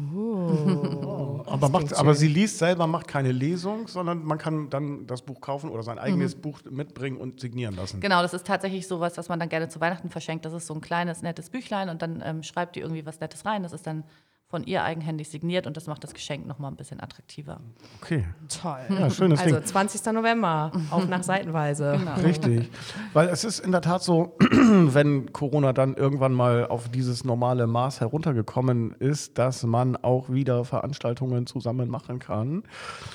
Aber, 1.45 1.69
macht, 1.69 1.93
aber 1.93 2.13
sie 2.15 2.27
liest 2.27 2.57
selber, 2.57 2.87
macht 2.87 3.07
keine 3.07 3.31
Lesung, 3.31 3.87
sondern 3.87 4.23
man 4.23 4.37
kann 4.37 4.69
dann 4.69 5.07
das 5.07 5.21
Buch 5.21 5.41
kaufen 5.41 5.69
oder 5.69 5.83
sein 5.83 5.99
eigenes 5.99 6.35
Mhm. 6.35 6.41
Buch 6.41 6.59
mitbringen 6.69 7.17
und 7.17 7.39
signieren 7.39 7.75
lassen. 7.75 7.99
Genau, 7.99 8.21
das 8.21 8.33
ist 8.33 8.45
tatsächlich 8.45 8.87
sowas, 8.87 9.17
was 9.17 9.29
man 9.29 9.39
dann 9.39 9.49
gerne 9.49 9.69
zu 9.69 9.79
Weihnachten 9.81 10.09
verschenkt. 10.09 10.45
Das 10.45 10.53
ist 10.53 10.67
so 10.67 10.73
ein 10.73 10.81
kleines, 10.81 11.21
nettes 11.21 11.49
Büchlein 11.49 11.89
und 11.89 12.01
dann 12.01 12.21
ähm, 12.25 12.43
schreibt 12.43 12.75
die 12.75 12.81
irgendwie 12.81 13.05
was 13.05 13.19
Nettes 13.19 13.45
rein. 13.45 13.63
Das 13.63 13.73
ist 13.73 13.85
dann 13.87 14.03
von 14.49 14.63
ihr 14.63 14.83
eigenhändig 14.83 15.29
signiert 15.29 15.67
und 15.67 15.77
das 15.77 15.85
macht 15.85 16.03
das 16.03 16.15
Geschenk 16.15 16.47
nochmal 16.47 16.71
ein 16.71 16.75
bisschen 16.75 16.99
attraktiver. 16.99 17.59
Okay. 18.01 18.25
Toll. 18.47 18.79
Ja, 18.89 19.07
schönes 19.11 19.39
Also 19.39 19.57
Ding. 19.57 19.65
20. 19.65 20.05
November, 20.11 20.71
auf 20.89 21.07
nach 21.07 21.21
Seitenweise. 21.21 21.99
Richtig. 22.23 22.67
Weil 23.13 23.27
es 23.29 23.43
ist 23.43 23.59
in 23.59 23.71
der 23.71 23.81
Tat 23.81 24.01
so, 24.01 24.35
wenn 24.39 25.31
Corona 25.33 25.71
dann 25.71 25.93
irgendwann 25.93 26.33
mal 26.33 26.65
auf 26.65 26.89
dieses 26.89 27.23
normale 27.23 27.67
Maß 27.67 28.01
heruntergekommen 28.01 28.93
ist, 28.93 29.37
dass 29.37 29.61
man 29.63 29.95
auch 29.97 30.29
wieder 30.29 30.65
Veranstaltungen 30.65 31.45
zusammen 31.45 31.87
machen 31.87 32.17
kann, 32.17 32.63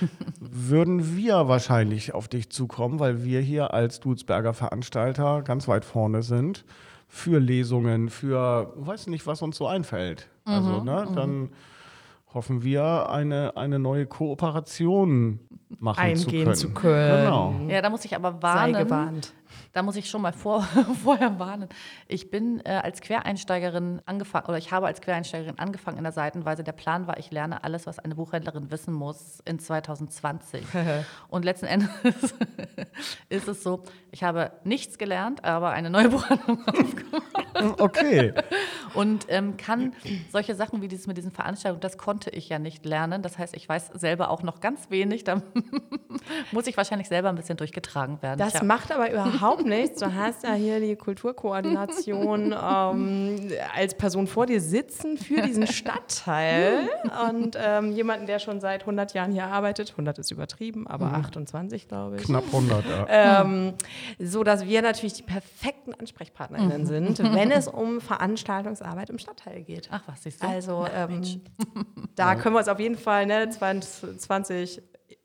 würden 0.41 1.17
wir 1.17 1.49
wahrscheinlich 1.49 2.15
auf 2.15 2.29
dich 2.29 2.51
zukommen, 2.51 3.01
weil 3.01 3.25
wir 3.25 3.41
hier 3.41 3.75
als 3.75 3.99
Dulsberger 3.99 4.55
Veranstalter 4.55 5.43
ganz 5.43 5.67
weit 5.67 5.85
vorne 5.85 6.23
sind 6.23 6.65
für 7.15 7.39
Lesungen, 7.39 8.11
für, 8.11 8.73
weiß 8.75 9.07
nicht, 9.07 9.25
was 9.25 9.41
uns 9.41 9.57
so 9.57 9.69
einfällt. 9.69 10.29
Also, 10.45 10.83
ne, 10.83 11.07
dann 11.15 11.51
hoffen 12.35 12.63
wir, 12.63 13.09
eine, 13.09 13.57
eine 13.57 13.79
neue 13.79 14.07
Kooperation 14.07 15.41
machen 15.79 16.01
Eingehen 16.01 16.55
zu 16.55 16.69
zu 16.69 16.75
können. 16.75 17.11
können. 17.11 17.25
Genau. 17.25 17.73
Ja, 17.73 17.83
da 17.83 17.91
muss 17.91 18.05
ich 18.05 18.15
aber 18.15 18.33
Sei 18.33 18.39
warnen. 18.43 18.75
gewarnt. 18.75 19.33
Da 19.73 19.83
muss 19.83 19.97
ich 19.97 20.09
schon 20.09 20.23
mal 20.23 20.33
vor, 20.33 20.63
vorher 21.03 21.39
warnen. 21.39 21.69
Ich 22.07 22.31
bin 22.31 22.61
äh, 22.65 22.71
als 22.71 23.01
Quereinsteigerin 23.01 24.01
angefangen, 24.07 24.47
oder 24.47 24.59
ich 24.59 24.71
habe 24.73 24.87
als 24.87 25.01
Quereinsteigerin 25.01 25.59
angefangen 25.59 25.97
in 25.99 26.05
der 26.05 26.13
Seitenweise. 26.13 26.63
Der 26.63 26.73
Plan 26.73 27.07
war, 27.07 27.19
ich 27.19 27.31
lerne 27.33 27.65
alles, 27.65 27.87
was 27.87 27.99
eine 27.99 28.15
Buchhändlerin 28.15 28.71
wissen 28.71 28.95
muss, 28.95 29.41
in 29.45 29.59
2020. 29.59 30.65
Und 31.29 31.45
letzten 31.45 31.67
Endes 31.67 31.89
ist 33.29 33.49
es 33.49 33.63
so, 33.63 33.83
ich 34.13 34.23
habe 34.23 34.53
nichts 34.65 34.99
gelernt, 34.99 35.45
aber 35.45 35.71
eine 35.71 35.91
neue 35.91 36.09
Buchhandlung 36.09 36.59
Okay. 37.79 38.33
Und 38.95 39.27
ähm, 39.29 39.57
kann 39.57 39.93
solche 40.33 40.55
Sachen 40.55 40.83
wie 40.83 40.89
dieses 40.89 41.07
mit 41.07 41.17
diesen 41.17 41.31
Veranstaltungen, 41.33 41.81
das 41.81 41.99
konnte 41.99 42.31
ich 42.31 42.49
ja 42.49 42.59
nicht 42.59 42.85
lernen. 42.85 43.23
Das 43.23 43.39
heißt, 43.39 43.57
ich 43.57 43.69
weiß 43.69 43.91
selber 43.95 44.31
auch 44.31 44.43
noch 44.43 44.61
ganz 44.61 44.91
wenig. 44.91 45.25
Da 45.25 45.43
muss 46.53 46.67
ich 46.67 46.77
wahrscheinlich 46.77 47.09
selber 47.09 47.29
ein 47.29 47.35
bisschen 47.35 47.57
durchgetragen 47.57 48.21
werden. 48.23 48.39
Das 48.39 48.55
hab- 48.55 48.63
macht 48.63 48.93
aber 48.93 49.11
überhaupt 49.11 49.65
nichts. 49.67 50.01
Du 50.01 50.15
hast 50.15 50.43
ja 50.45 50.55
hier 50.55 50.81
die 50.81 50.97
Kulturkoordination 50.97 52.53
ähm, 52.63 53.49
als 53.75 53.95
Person 53.97 54.27
vor 54.27 54.47
dir 54.47 54.61
sitzen 54.61 55.17
für 55.19 55.41
diesen 55.43 55.67
Stadtteil 55.67 56.89
und 57.31 57.57
ähm, 57.61 57.93
jemanden, 57.93 58.27
der 58.27 58.39
schon 58.39 58.61
seit 58.61 58.81
100 58.83 59.15
Jahren 59.15 59.33
hier 59.33 59.47
arbeitet. 59.47 59.91
100 59.93 60.19
ist 60.19 60.31
übertrieben, 60.31 60.87
aber 60.87 61.07
28, 61.15 61.89
glaube 61.89 62.17
ich. 62.17 62.23
Knapp 62.23 62.45
100, 62.47 62.85
ja. 62.89 63.41
Ähm, 63.43 63.75
so 64.19 64.45
dass 64.45 64.67
wir 64.67 64.83
natürlich 64.83 65.15
die 65.15 65.23
perfekten 65.23 65.95
AnsprechpartnerInnen 65.95 66.87
sind, 66.87 67.19
wenn 67.35 67.51
es 67.51 67.69
um 67.69 68.01
Veranstaltungsarbeit 68.85 69.11
im 69.11 69.19
Stadtteil 69.19 69.63
geht. 69.63 69.89
Ach 69.91 70.03
was, 70.07 70.23
siehst 70.23 70.43
du? 70.43 70.47
Also 70.47 70.87
ähm, 70.93 71.23
da 72.15 72.35
können 72.35 72.55
wir 72.55 72.59
uns 72.61 72.69
auf 72.69 72.79
jeden 72.81 72.97
Fall 72.97 73.27
ne, 73.27 73.49
20, 73.51 74.83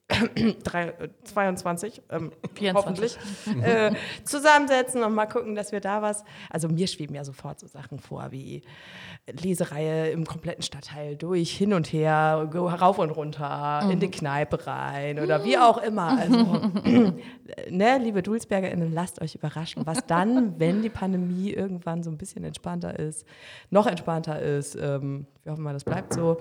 drei- 0.64 0.94
22 1.24 2.02
ähm, 2.10 2.32
24. 2.56 2.76
hoffentlich 2.76 3.64
äh, 3.64 3.92
zusammensetzen 4.24 5.04
und 5.04 5.14
mal 5.14 5.28
gucken, 5.28 5.54
dass 5.56 5.72
wir 5.72 5.80
da 5.82 6.02
was. 6.02 6.24
Also 6.50 6.68
mir 6.68 6.88
schweben 6.88 7.16
ja 7.16 7.24
sofort 7.24 7.60
so 7.60 7.68
Sachen 7.68 8.00
vor 8.00 8.32
wie 8.32 8.64
Lesereihe 9.32 10.10
im 10.10 10.26
kompletten 10.26 10.64
Stadtteil 10.64 11.16
durch, 11.16 11.52
hin 11.56 11.74
und 11.74 11.94
her, 11.94 12.50
rauf 12.54 12.98
und 12.98 13.12
runter, 13.12 13.88
in 13.92 14.00
die 14.00 14.10
Kneipe 14.10 14.66
rein 14.66 15.20
oder 15.20 15.44
wie 15.44 15.58
auch 15.58 15.78
immer. 15.78 16.18
Also, 16.18 16.38
ne, 17.70 17.98
liebe 18.00 18.24
DulsbergerInnen, 18.24 18.92
lasst 18.94 19.22
euch 19.22 19.36
überraschen, 19.36 19.86
was 19.86 20.06
dann, 20.08 20.60
wenn 20.60 20.82
die 20.82 20.90
Pandemie 20.90 21.52
irgendwann 21.52 22.02
so 22.02 22.10
ein 22.10 22.18
bisschen 22.18 22.44
entspannter 22.44 22.98
ist, 22.98 23.26
noch 23.70 23.86
entspannter 23.86 24.40
ist. 24.42 24.76
Ähm, 24.76 25.28
wir 25.44 25.54
hoffen 25.54 25.64
mal, 25.64 25.74
das 25.74 25.84
bleibt 25.84 26.14
so. 26.14 26.38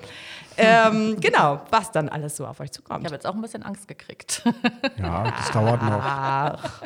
Ähm, 0.56 1.16
genau, 1.20 1.60
was 1.70 1.92
dann 1.92 2.08
alles 2.08 2.36
so 2.36 2.46
auf 2.46 2.60
euch 2.60 2.66
Ich 2.66 2.72
zukommt. 2.72 3.04
habe 3.04 3.14
jetzt 3.14 3.26
auch 3.26 3.34
ein 3.34 3.40
bisschen 3.40 3.57
Angst 3.62 3.88
gekriegt. 3.88 4.42
Ja, 4.98 5.30
das 5.30 5.50
dauert 5.52 5.82
noch. 5.82 6.00
Ach. 6.02 6.82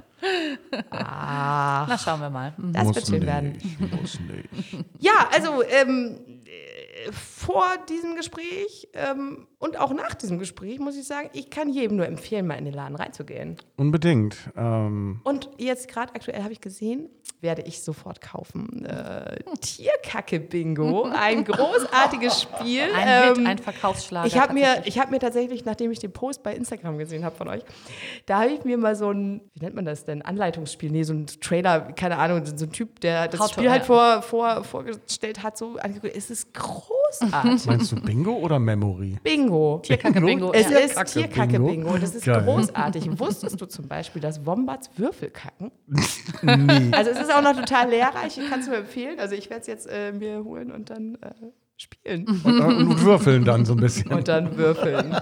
Ach. 0.90 1.88
Na, 1.88 1.98
schauen 1.98 2.20
wir 2.20 2.30
mal. 2.30 2.54
Das 2.58 2.84
Muss 2.84 2.96
wird 2.96 3.06
schön 3.06 3.14
nicht, 3.20 3.26
werden. 3.26 3.58
Muss 4.00 4.18
nicht. 4.20 4.84
Ja, 4.98 5.28
also 5.32 5.62
ähm, 5.62 6.18
äh, 6.44 7.10
vor 7.12 7.64
diesem 7.88 8.14
Gespräch 8.14 8.88
ähm, 8.94 9.46
und 9.58 9.78
auch 9.78 9.92
nach 9.92 10.14
diesem 10.14 10.38
Gespräch 10.38 10.78
muss 10.78 10.96
ich 10.96 11.06
sagen, 11.06 11.28
ich 11.32 11.50
kann 11.50 11.68
jedem 11.68 11.96
nur 11.96 12.06
empfehlen, 12.06 12.46
mal 12.46 12.54
in 12.54 12.64
den 12.64 12.74
Laden 12.74 12.94
reinzugehen. 12.96 13.56
Unbedingt. 13.76 14.36
Ähm, 14.56 15.20
Und 15.24 15.48
jetzt 15.58 15.88
gerade 15.88 16.14
aktuell 16.14 16.42
habe 16.42 16.52
ich 16.52 16.60
gesehen, 16.60 17.08
werde 17.40 17.62
ich 17.62 17.82
sofort 17.82 18.20
kaufen. 18.20 18.84
Äh, 18.84 19.40
Tierkacke-Bingo, 19.62 21.04
ein 21.14 21.44
großartiges 21.44 22.42
Spiel. 22.42 22.82
Ein 22.94 23.36
Ähm, 23.38 23.46
ein 23.46 23.58
Verkaufsschlager. 23.58 24.26
ich 24.26 24.38
habe 24.38 24.52
mir, 24.52 24.82
ich 24.84 24.98
habe 24.98 25.10
mir 25.10 25.18
tatsächlich, 25.18 25.64
nachdem 25.64 25.90
ich 25.90 25.98
den 25.98 26.12
Post 26.12 26.42
bei 26.42 26.54
Instagram 26.54 26.98
gesehen 26.98 27.24
habe 27.24 27.34
von 27.34 27.48
euch, 27.48 27.62
da 28.26 28.40
habe 28.40 28.50
ich 28.50 28.64
mir 28.64 28.76
mal 28.76 28.94
so 28.94 29.10
ein, 29.10 29.40
wie 29.54 29.64
nennt 29.64 29.74
man 29.74 29.84
das 29.84 30.04
denn, 30.04 30.22
Anleitungsspiel, 30.22 30.90
nee, 30.90 31.04
so 31.04 31.14
ein 31.14 31.26
Trailer, 31.26 31.80
keine 31.92 32.18
Ahnung, 32.18 32.44
so 32.44 32.66
ein 32.66 32.72
Typ, 32.72 33.00
der 33.00 33.28
das 33.28 33.50
Spiel 33.50 33.70
halt 33.70 33.82
ja. 33.82 33.86
vor, 33.86 34.22
vor, 34.22 34.64
vorgestellt 34.64 35.42
hat, 35.42 35.56
so 35.56 35.76
angeguckt. 35.76 36.14
Es 36.14 36.30
ist 36.30 36.52
großartig. 37.20 37.66
meinst 37.66 37.92
du 37.92 37.96
Bingo 37.96 38.32
oder 38.32 38.58
Memory? 38.58 39.18
Bingo. 39.22 39.80
Tierkacke-Bingo. 39.82 40.52
Es 40.52 40.70
ja. 40.70 40.78
ist 40.78 41.12
Tierkacke-Bingo. 41.12 41.96
Es 41.96 42.14
ist 42.14 42.24
Geil. 42.24 42.42
großartig. 42.42 43.18
Wusstest 43.18 43.60
du 43.60 43.66
zum 43.66 43.88
Beispiel, 43.88 44.22
dass 44.22 44.44
Wombats 44.44 44.90
Würfel 44.96 45.30
kacken? 45.30 45.70
Nee. 46.42 46.90
Also 46.92 47.10
es 47.10 47.20
ist 47.20 47.32
auch 47.32 47.42
noch 47.42 47.54
total 47.54 47.88
lehrreich, 47.90 48.36
ich 48.36 48.50
kann 48.50 48.60
es 48.60 48.66
nur 48.66 48.76
empfehlen. 48.76 49.18
Also 49.18 49.34
ich 49.34 49.48
werde 49.48 49.60
es 49.60 49.66
jetzt 49.66 49.86
äh, 49.86 50.12
mir 50.12 50.44
holen 50.44 50.70
und 50.72 50.90
dann 50.90 51.16
äh, 51.16 51.30
spielen. 51.76 52.26
Und, 52.44 52.60
und 52.60 53.02
würfeln 53.02 53.44
dann 53.44 53.64
so 53.64 53.74
ein 53.74 53.80
bisschen. 53.80 54.12
Und 54.12 54.28
dann 54.28 54.56
würfeln. 54.56 55.16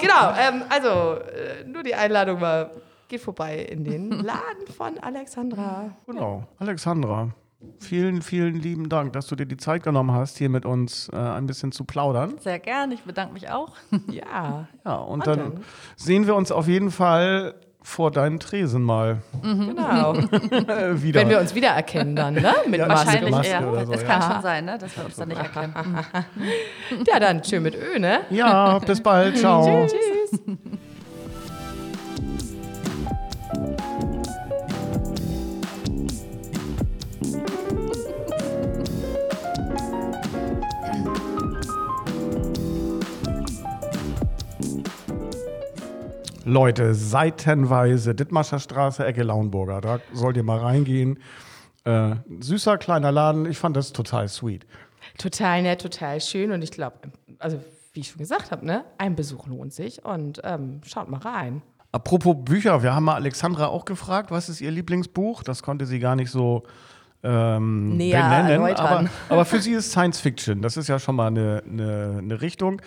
genau, 0.00 0.32
ähm, 0.38 0.62
also 0.68 1.20
äh, 1.20 1.64
nur 1.66 1.82
die 1.82 1.94
Einladung 1.94 2.40
war, 2.40 2.70
geht 3.08 3.20
vorbei 3.20 3.58
in 3.58 3.84
den 3.84 4.10
Laden 4.10 4.66
von 4.76 4.98
Alexandra. 4.98 5.96
Genau. 6.06 6.46
Alexandra, 6.58 7.30
vielen, 7.78 8.22
vielen 8.22 8.54
lieben 8.60 8.88
Dank, 8.88 9.12
dass 9.12 9.26
du 9.26 9.36
dir 9.36 9.46
die 9.46 9.56
Zeit 9.56 9.82
genommen 9.82 10.12
hast, 10.12 10.38
hier 10.38 10.48
mit 10.48 10.64
uns 10.64 11.08
äh, 11.12 11.16
ein 11.16 11.46
bisschen 11.46 11.72
zu 11.72 11.84
plaudern. 11.84 12.34
Sehr 12.40 12.58
gern, 12.58 12.92
ich 12.92 13.02
bedanke 13.02 13.32
mich 13.34 13.50
auch. 13.50 13.72
Ja, 14.10 14.68
Ja, 14.84 14.94
und 14.96 15.20
Und 15.20 15.26
dann 15.26 15.38
dann? 15.38 15.64
sehen 15.96 16.26
wir 16.26 16.34
uns 16.34 16.52
auf 16.52 16.66
jeden 16.68 16.90
Fall 16.90 17.54
vor 17.82 18.10
deinen 18.10 18.38
Tresen 18.40 18.82
mal 18.82 19.22
genau. 19.42 20.14
äh, 20.14 20.20
wieder. 21.02 21.20
Wenn 21.22 21.30
wir 21.30 21.40
uns 21.40 21.54
wiedererkennen 21.54 22.14
dann, 22.14 22.34
ne? 22.34 22.54
Mit 22.68 22.78
Ja. 22.80 22.88
Wahrscheinlich 22.88 23.30
Maske 23.30 23.52
eher. 23.52 23.70
oder 23.72 23.86
so, 23.86 23.92
es 23.94 24.02
ja. 24.02 24.06
kann 24.08 24.32
schon 24.32 24.42
sein, 24.42 24.64
ne, 24.66 24.76
dass 24.78 24.96
wir 24.96 25.04
uns 25.06 25.16
dann 25.16 25.28
nicht 25.28 25.38
erkennen. 25.40 25.74
Mhm. 25.74 27.04
Ja, 27.06 27.18
dann 27.18 27.42
schön 27.42 27.62
mit 27.62 27.74
Ö, 27.74 27.98
ne? 27.98 28.20
ja, 28.30 28.78
bis 28.80 29.02
bald. 29.02 29.38
Ciao. 29.38 29.86
Tschüss. 29.86 30.40
Leute, 46.44 46.94
seitenweise, 46.94 48.14
Dittmarscher 48.14 48.58
Straße, 48.58 49.04
Ecke 49.04 49.22
Lauenburger. 49.22 49.80
Da 49.80 50.00
sollt 50.12 50.36
ihr 50.36 50.42
mal 50.42 50.58
reingehen. 50.58 51.18
Äh, 51.84 52.16
süßer 52.40 52.78
kleiner 52.78 53.12
Laden. 53.12 53.46
Ich 53.46 53.58
fand 53.58 53.76
das 53.76 53.92
total 53.92 54.28
sweet. 54.28 54.66
Total 55.18 55.62
nett, 55.62 55.80
total 55.80 56.20
schön 56.20 56.52
und 56.52 56.62
ich 56.62 56.70
glaube, 56.70 56.96
also 57.38 57.60
wie 57.92 58.00
ich 58.00 58.08
schon 58.08 58.18
gesagt 58.18 58.50
habe, 58.50 58.64
ne? 58.64 58.84
Ein 58.98 59.16
Besuch 59.16 59.46
lohnt 59.46 59.72
sich 59.72 60.04
und 60.04 60.40
ähm, 60.44 60.80
schaut 60.86 61.08
mal 61.08 61.20
rein. 61.20 61.62
Apropos 61.92 62.36
Bücher, 62.44 62.82
wir 62.82 62.94
haben 62.94 63.04
mal 63.04 63.16
Alexandra 63.16 63.66
auch 63.66 63.84
gefragt, 63.84 64.30
was 64.30 64.48
ist 64.48 64.60
ihr 64.60 64.70
Lieblingsbuch? 64.70 65.42
Das 65.42 65.62
konnte 65.62 65.86
sie 65.86 65.98
gar 65.98 66.14
nicht 66.14 66.30
so 66.30 66.62
ähm, 67.22 67.96
Näher 67.96 68.42
benennen. 68.42 68.76
Aber, 68.76 69.10
aber 69.28 69.44
für 69.44 69.60
sie 69.60 69.72
ist 69.72 69.90
Science 69.90 70.20
Fiction. 70.20 70.62
Das 70.62 70.76
ist 70.76 70.88
ja 70.88 70.98
schon 70.98 71.16
mal 71.16 71.26
eine, 71.26 71.62
eine, 71.66 72.16
eine 72.18 72.40
Richtung. 72.40 72.80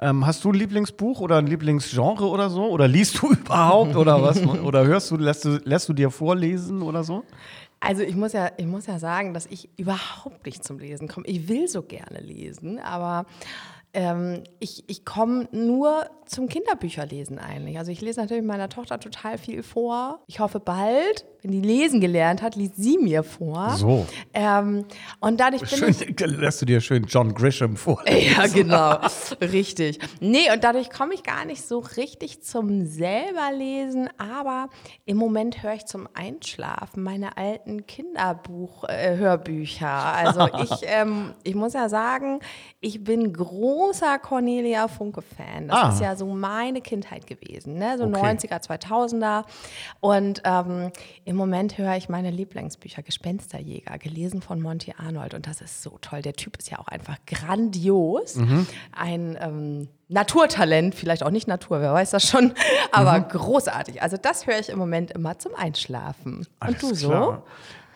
Ähm, 0.00 0.26
hast 0.26 0.44
du 0.44 0.52
ein 0.52 0.54
Lieblingsbuch 0.54 1.20
oder 1.20 1.38
ein 1.38 1.46
Lieblingsgenre 1.46 2.26
oder 2.26 2.50
so? 2.50 2.66
Oder 2.68 2.88
liest 2.88 3.20
du 3.20 3.32
überhaupt 3.32 3.96
oder 3.96 4.22
was? 4.22 4.42
Oder 4.46 4.86
hörst 4.86 5.10
du, 5.10 5.16
lässt 5.16 5.44
du, 5.44 5.60
lässt 5.64 5.88
du 5.88 5.92
dir 5.92 6.10
vorlesen 6.10 6.82
oder 6.82 7.02
so? 7.02 7.24
Also 7.80 8.02
ich 8.02 8.14
muss 8.14 8.34
ja, 8.34 8.50
ich 8.58 8.66
muss 8.66 8.86
ja 8.86 8.98
sagen, 8.98 9.32
dass 9.32 9.46
ich 9.46 9.70
überhaupt 9.78 10.44
nicht 10.44 10.62
zum 10.62 10.78
Lesen 10.78 11.08
komme. 11.08 11.26
Ich 11.26 11.48
will 11.48 11.66
so 11.66 11.82
gerne 11.82 12.20
lesen, 12.20 12.78
aber 12.78 13.24
ähm, 13.92 14.44
ich, 14.60 14.84
ich 14.88 15.04
komme 15.04 15.48
nur 15.52 16.06
zum 16.30 16.48
Kinderbücherlesen 16.48 17.38
eigentlich. 17.40 17.76
Also 17.76 17.90
ich 17.90 18.00
lese 18.00 18.20
natürlich 18.20 18.44
meiner 18.44 18.68
Tochter 18.68 19.00
total 19.00 19.36
viel 19.36 19.64
vor. 19.64 20.20
Ich 20.28 20.38
hoffe 20.38 20.60
bald, 20.60 21.24
wenn 21.42 21.50
die 21.50 21.60
lesen 21.60 22.00
gelernt 22.00 22.40
hat, 22.40 22.54
liest 22.54 22.76
sie 22.76 22.98
mir 22.98 23.24
vor. 23.24 23.70
So. 23.70 24.06
Ähm, 24.32 24.84
und 25.18 25.40
dadurch 25.40 25.62
bin 25.62 25.70
Schön, 25.70 25.90
ich 25.90 26.20
lässt 26.26 26.62
du 26.62 26.66
dir 26.66 26.80
schön 26.80 27.06
John 27.08 27.34
Grisham 27.34 27.74
vor. 27.76 28.00
ja, 28.08 28.46
genau. 28.46 29.00
Richtig. 29.40 29.98
Nee, 30.20 30.52
und 30.52 30.62
dadurch 30.62 30.90
komme 30.90 31.14
ich 31.14 31.24
gar 31.24 31.44
nicht 31.44 31.66
so 31.66 31.80
richtig 31.80 32.42
zum 32.42 32.86
selberlesen, 32.86 34.08
aber 34.18 34.68
im 35.06 35.16
Moment 35.16 35.64
höre 35.64 35.74
ich 35.74 35.86
zum 35.86 36.08
Einschlafen 36.14 37.02
meine 37.02 37.36
alten 37.38 37.86
Kinderbuch-Hörbücher. 37.86 39.88
also 39.88 40.46
ich, 40.62 40.70
ähm, 40.84 41.34
ich 41.42 41.56
muss 41.56 41.72
ja 41.72 41.88
sagen, 41.88 42.38
ich 42.80 43.02
bin 43.02 43.32
großer 43.80 44.18
Cornelia 44.18 44.88
Funke-Fan. 44.88 45.68
Das 45.68 45.76
Ah. 45.78 45.88
ist 45.90 46.00
ja 46.00 46.16
so 46.16 46.26
meine 46.26 46.80
Kindheit 46.80 47.26
gewesen, 47.26 47.74
ne? 47.78 47.96
so 47.98 48.04
Okay. 48.04 48.20
90er, 48.20 48.60
2000er. 48.60 49.44
Und 50.00 50.42
ähm, 50.44 50.90
im 51.24 51.36
Moment 51.36 51.78
höre 51.78 51.96
ich 51.96 52.08
meine 52.08 52.30
Lieblingsbücher, 52.30 53.02
Gespensterjäger, 53.02 53.98
gelesen 53.98 54.42
von 54.42 54.60
Monty 54.60 54.94
Arnold. 54.98 55.34
Und 55.34 55.46
das 55.46 55.60
ist 55.60 55.82
so 55.82 55.96
toll. 56.00 56.22
Der 56.22 56.34
Typ 56.34 56.58
ist 56.58 56.70
ja 56.70 56.78
auch 56.78 56.88
einfach 56.88 57.16
grandios. 57.26 58.36
Mhm. 58.36 58.66
Ein 58.92 59.38
ähm, 59.40 59.88
Naturtalent, 60.08 60.94
vielleicht 60.94 61.22
auch 61.22 61.30
nicht 61.30 61.48
Natur, 61.48 61.80
wer 61.80 61.92
weiß 61.94 62.10
das 62.10 62.28
schon, 62.28 62.52
aber 62.92 63.18
Mhm. 63.20 63.28
großartig. 63.28 64.02
Also 64.02 64.16
das 64.16 64.46
höre 64.46 64.58
ich 64.58 64.68
im 64.68 64.78
Moment 64.78 65.10
immer 65.12 65.38
zum 65.38 65.54
Einschlafen. 65.54 66.46
Und 66.66 66.82
du 66.82 66.88
Alles 66.88 67.00
so? 67.00 67.08
klar. 67.08 67.42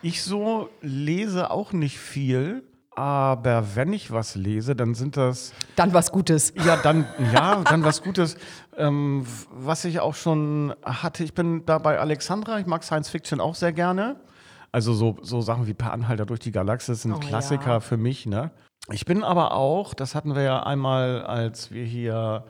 Ich 0.02 0.22
so 0.22 0.68
lese 0.82 1.50
auch 1.50 1.72
nicht 1.72 1.98
viel, 1.98 2.62
aber 2.96 3.74
wenn 3.74 3.92
ich 3.92 4.10
was 4.12 4.34
lese, 4.34 4.76
dann 4.76 4.94
sind 4.94 5.16
das 5.16 5.52
Dann 5.76 5.92
was 5.94 6.12
Gutes. 6.12 6.52
ja 6.64 6.76
dann 6.76 7.06
ja 7.32 7.62
dann 7.64 7.84
was 7.84 8.02
Gutes, 8.02 8.36
ähm, 8.76 9.26
was 9.50 9.84
ich 9.84 10.00
auch 10.00 10.14
schon 10.14 10.74
hatte. 10.84 11.24
Ich 11.24 11.34
bin 11.34 11.64
da 11.66 11.78
bei 11.78 11.98
Alexandra. 11.98 12.58
Ich 12.60 12.66
mag 12.66 12.82
Science 12.84 13.08
Fiction 13.08 13.40
auch 13.40 13.54
sehr 13.54 13.72
gerne. 13.72 14.16
Also 14.72 14.92
so, 14.92 15.16
so 15.22 15.40
Sachen 15.40 15.66
wie 15.66 15.74
Per 15.74 15.92
Anhalter 15.92 16.26
durch 16.26 16.40
die 16.40 16.50
Galaxis 16.52 17.02
sind 17.02 17.12
Oh, 17.14 17.18
Klassiker 17.20 17.70
ja. 17.74 17.80
für 17.80 17.96
mich. 17.96 18.26
Ne? 18.26 18.50
Ich 18.90 19.04
bin 19.04 19.22
aber 19.22 19.52
auch, 19.52 19.94
das 19.94 20.14
hatten 20.14 20.34
wir 20.34 20.42
ja 20.42 20.62
einmal, 20.64 21.22
als 21.24 21.70
wir 21.70 21.84
hier 21.84 22.44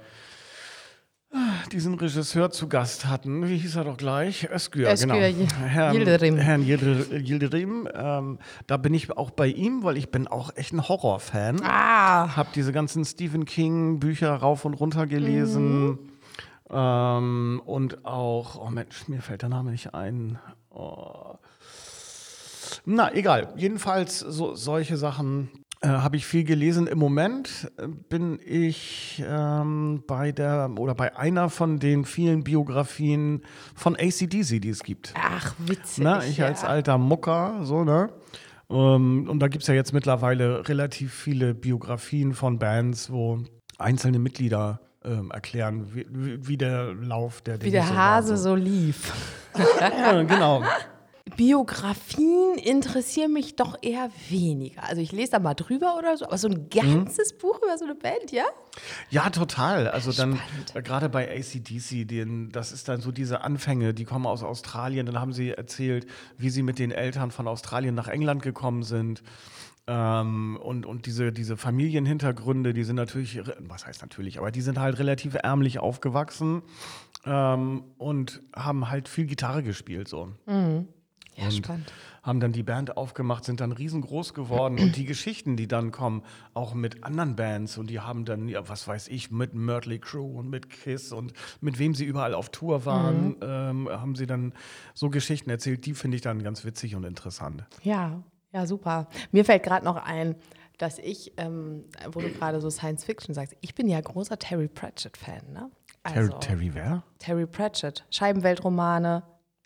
diesen 1.73 1.95
Regisseur 1.95 2.51
zu 2.51 2.69
Gast 2.69 3.07
hatten. 3.07 3.49
Wie 3.49 3.57
hieß 3.57 3.77
er 3.77 3.85
doch 3.85 3.97
gleich? 3.97 4.49
Özgür, 4.51 4.93
Özgür 4.93 5.31
genau. 5.31 5.47
Herrn, 5.67 5.95
Yildirim. 5.97 6.37
Herrn 6.37 6.63
Yildir- 6.63 7.13
Yildirim. 7.13 7.89
Ähm, 7.93 8.39
da 8.67 8.77
bin 8.77 8.95
ich 8.95 9.11
auch 9.17 9.31
bei 9.31 9.49
ihm, 9.49 9.83
weil 9.83 9.97
ich 9.97 10.11
bin 10.11 10.27
auch 10.29 10.51
echt 10.57 10.73
ein 10.73 10.89
Horrorfan. 10.89 11.61
Ah, 11.65 12.37
Hab 12.37 12.53
diese 12.53 12.73
ganzen 12.73 13.05
Stephen 13.05 13.45
King 13.45 13.99
Bücher 14.01 14.33
rauf 14.35 14.65
und 14.65 14.75
runter 14.75 15.07
gelesen. 15.07 15.99
Ähm, 16.71 17.61
und 17.65 18.05
auch, 18.05 18.57
oh 18.65 18.71
Mensch, 18.71 19.09
mir 19.09 19.21
fällt 19.23 19.43
der 19.43 19.49
Name 19.49 19.71
nicht 19.71 19.95
ein. 19.95 20.39
Oh. 20.71 21.35
Na, 22.87 23.13
egal. 23.15 23.53
Jedenfalls 23.57 24.19
so, 24.19 24.55
solche 24.55 24.97
Sachen 24.97 25.49
äh, 25.85 25.89
habe 25.89 26.17
ich 26.17 26.25
viel 26.25 26.45
gelesen. 26.45 26.87
Im 26.87 26.99
Moment 26.99 27.71
äh, 27.77 27.87
bin 27.87 28.41
ich 28.43 29.23
ähm, 29.29 30.03
bei 30.07 30.33
der 30.33 30.71
oder 30.79 30.95
bei 30.95 31.15
einer 31.17 31.51
von 31.51 31.79
den 31.79 32.07
vielen 32.07 32.43
Biografien 32.43 33.43
von 33.75 33.95
ACDC, 33.95 34.63
die 34.63 34.71
es 34.71 34.83
gibt. 34.83 35.13
ach, 35.15 35.55
witzig. 35.59 36.05
Ne? 36.05 36.23
Ich 36.27 36.39
ja. 36.39 36.47
als 36.47 36.65
alter 36.65 36.97
Mucker, 36.97 37.61
so, 37.65 37.85
ne? 37.85 38.09
Ähm, 38.71 39.29
und 39.29 39.41
da 39.41 39.49
gibt 39.49 39.63
es 39.63 39.69
ja 39.69 39.75
jetzt 39.75 39.93
mittlerweile 39.93 40.67
relativ 40.67 41.13
viele 41.13 41.53
Biografien 41.53 42.33
von 42.33 42.59
Bands, 42.59 43.13
wo 43.13 43.41
einzelne 43.79 44.19
Mitglieder 44.19 44.81
ähm, 45.05 45.31
erklären, 45.33 45.95
wie, 45.95 46.07
wie 46.09 46.49
wie 46.49 46.57
der 46.57 46.95
Lauf 46.95 47.43
der 47.43 47.57
Wie 47.57 47.71
Dinge 47.71 47.73
der 47.73 47.87
so 47.89 47.95
Hase 47.95 48.31
war, 48.31 48.37
so 48.39 48.55
lief. 48.55 49.13
Ja, 49.81 50.23
genau. 50.23 50.65
Biografien 51.37 52.59
interessieren 52.59 53.33
mich 53.33 53.57
doch 53.57 53.79
eher 53.81 54.11
weniger. 54.29 54.85
Also 54.85 55.01
ich 55.01 55.11
lese 55.11 55.33
da 55.33 55.39
mal 55.39 55.55
drüber 55.55 55.97
oder 55.99 56.17
so, 56.19 56.27
aber 56.27 56.37
so 56.37 56.49
ein 56.49 56.69
ganzes 56.69 57.37
Buch 57.37 57.59
über 57.63 57.79
so 57.79 57.87
eine 57.87 57.95
Band, 57.95 58.31
ja? 58.31 58.45
Ja, 59.09 59.31
total. 59.31 59.89
Also 59.89 60.13
dann 60.13 60.39
gerade 60.75 61.09
bei 61.09 61.29
ACDC, 61.31 62.07
den, 62.07 62.51
das 62.53 62.73
ist 62.73 62.89
dann 62.89 63.01
so 63.01 63.11
diese 63.11 63.41
Anfänge, 63.41 63.95
die 63.95 64.05
kommen 64.05 64.27
aus 64.27 64.43
Australien. 64.43 65.07
Dann 65.07 65.19
haben 65.19 65.33
sie 65.33 65.51
erzählt, 65.51 66.07
wie 66.37 66.51
sie 66.51 66.63
mit 66.63 66.79
den 66.79 66.91
Eltern 66.93 67.31
von 67.31 67.49
Australien 67.49 67.95
nach 67.95 68.09
England 68.09 68.43
gekommen 68.43 68.83
sind. 68.83 69.23
Ähm, 69.87 70.59
und 70.63 70.87
und 70.87 71.07
diese, 71.07 71.33
diese 71.33 71.57
Familienhintergründe, 71.57 72.75
die 72.75 72.85
sind 72.85 72.97
natürlich, 72.97 73.41
was 73.61 73.87
heißt 73.87 74.03
natürlich, 74.03 74.39
aber 74.39 74.51
die 74.51 74.63
sind 74.63 74.79
halt 74.79 74.99
relativ 74.99 75.35
ärmlich 75.35 75.79
aufgewachsen 75.79 76.63
ähm, 77.27 77.85
und 77.99 78.43
haben 78.55 78.89
halt 78.91 79.09
viel 79.09 79.27
Gitarre 79.27 79.63
gespielt 79.63 80.09
so. 80.09 80.33
Ja, 81.37 81.51
spannend. 81.51 81.93
Haben 82.23 82.41
dann 82.41 82.53
die 82.53 82.63
Band 82.63 82.97
aufgemacht, 82.97 83.45
sind 83.45 83.61
dann 83.61 83.73
riesengroß 83.73 84.35
geworden 84.35 84.79
und 84.79 84.97
die 84.97 85.05
Geschichten, 85.05 85.57
die 85.57 85.69
dann 85.69 85.91
kommen, 85.91 86.23
auch 86.55 86.73
mit 86.75 87.05
anderen 87.05 87.37
Bands 87.37 87.77
und 87.77 87.91
die 87.91 88.01
haben 88.01 88.25
dann, 88.25 88.49
ja, 88.49 88.67
was 88.69 88.89
weiß 88.89 89.09
ich, 89.09 89.31
mit 89.31 89.53
Mötley 89.55 89.99
Crew 89.99 90.39
und 90.39 90.49
mit 90.49 90.71
Kiss 90.71 91.13
und 91.13 91.33
mit 91.61 91.79
wem 91.79 91.95
sie 91.95 92.05
überall 92.05 92.35
auf 92.35 92.49
Tour 92.51 92.87
waren, 92.87 93.37
ähm, 93.43 93.89
haben 93.91 94.15
sie 94.15 94.27
dann 94.27 94.55
so 94.95 95.11
Geschichten 95.11 95.51
erzählt, 95.51 95.85
die 95.85 95.95
finde 95.95 96.17
ich 96.17 96.23
dann 96.23 96.43
ganz 96.43 96.65
witzig 96.65 96.95
und 96.95 97.05
interessant. 97.05 97.65
Ja, 97.83 98.23
ja, 98.53 98.67
super. 98.67 99.09
Mir 99.33 99.45
fällt 99.45 99.65
gerade 99.65 99.85
noch 99.85 99.97
ein, 99.97 100.37
dass 100.79 100.99
ich, 100.99 101.33
ähm, 101.37 101.85
wo 102.13 102.21
du 102.21 102.31
gerade 102.31 102.61
so 102.61 102.71
Science 102.71 103.05
Fiction 103.05 103.35
sagst, 103.35 103.57
ich 103.61 103.75
bin 103.75 103.89
ja 103.89 104.01
großer 104.01 104.39
Terry 104.39 104.69
Pratchett-Fan, 104.69 105.53
ne? 105.53 105.71
Terry, 106.05 106.19
Also, 106.19 106.39
Terry 106.39 106.71
wer? 106.75 107.03
Terry 107.19 107.47
Pratchett, 107.47 108.05
Scheibenweltromane. 108.11 109.23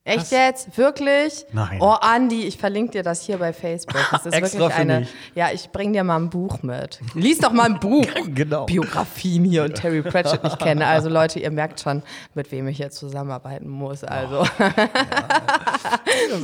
Echt 0.08 0.20
Was? 0.22 0.30
jetzt? 0.30 0.78
Wirklich? 0.78 1.44
Nein. 1.52 1.78
Oh, 1.80 1.94
Andi, 2.00 2.44
ich 2.46 2.56
verlinke 2.58 2.92
dir 2.92 3.02
das 3.02 3.22
hier 3.22 3.38
bei 3.38 3.52
Facebook. 3.52 3.96
Das 4.10 4.26
ist 4.26 4.32
Extra 4.32 4.58
wirklich 4.60 4.78
eine. 4.78 5.06
Ja, 5.34 5.50
ich 5.52 5.70
bringe 5.70 5.92
dir 5.92 6.04
mal 6.04 6.16
ein 6.16 6.30
Buch 6.30 6.62
mit. 6.62 7.00
Lies 7.14 7.38
doch 7.38 7.52
mal 7.52 7.64
ein 7.66 7.78
Buch. 7.80 8.06
Genau. 8.34 8.66
Biografien 8.66 9.44
hier 9.44 9.64
und 9.64 9.74
Terry 9.76 10.02
Pratchett 10.02 10.42
nicht 10.44 10.58
kenne. 10.58 10.86
Also 10.86 11.08
Leute, 11.08 11.40
ihr 11.40 11.50
merkt 11.50 11.80
schon, 11.80 12.02
mit 12.34 12.50
wem 12.52 12.68
ich 12.68 12.76
hier 12.78 12.90
zusammenarbeiten 12.90 13.68
muss. 13.68 14.04
Also. 14.04 14.46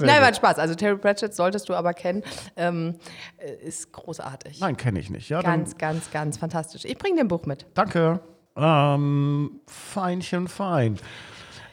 Nein, 0.00 0.22
war 0.22 0.35
Spaß. 0.35 0.59
Also 0.59 0.74
Terry 0.74 0.96
Pratchett 0.96 1.35
solltest 1.35 1.68
du 1.68 1.74
aber 1.74 1.94
kennen. 1.94 2.22
Ähm, 2.57 2.96
äh, 3.38 3.53
ist 3.66 3.92
großartig. 3.92 4.61
Nein, 4.61 4.77
kenne 4.77 4.98
ich 5.00 5.11
nicht. 5.11 5.29
Ja, 5.29 5.40
Ganz, 5.42 5.77
ganz, 5.79 6.11
ganz 6.11 6.37
fantastisch. 6.38 6.85
Ich 6.85 6.98
bringe 6.98 7.16
dir 7.16 7.22
ein 7.22 7.29
Buch 7.29 7.46
mit. 7.46 7.66
danke. 7.74 8.20
Ähm, 8.57 9.61
feinchen, 9.66 10.46
fein. 10.46 10.98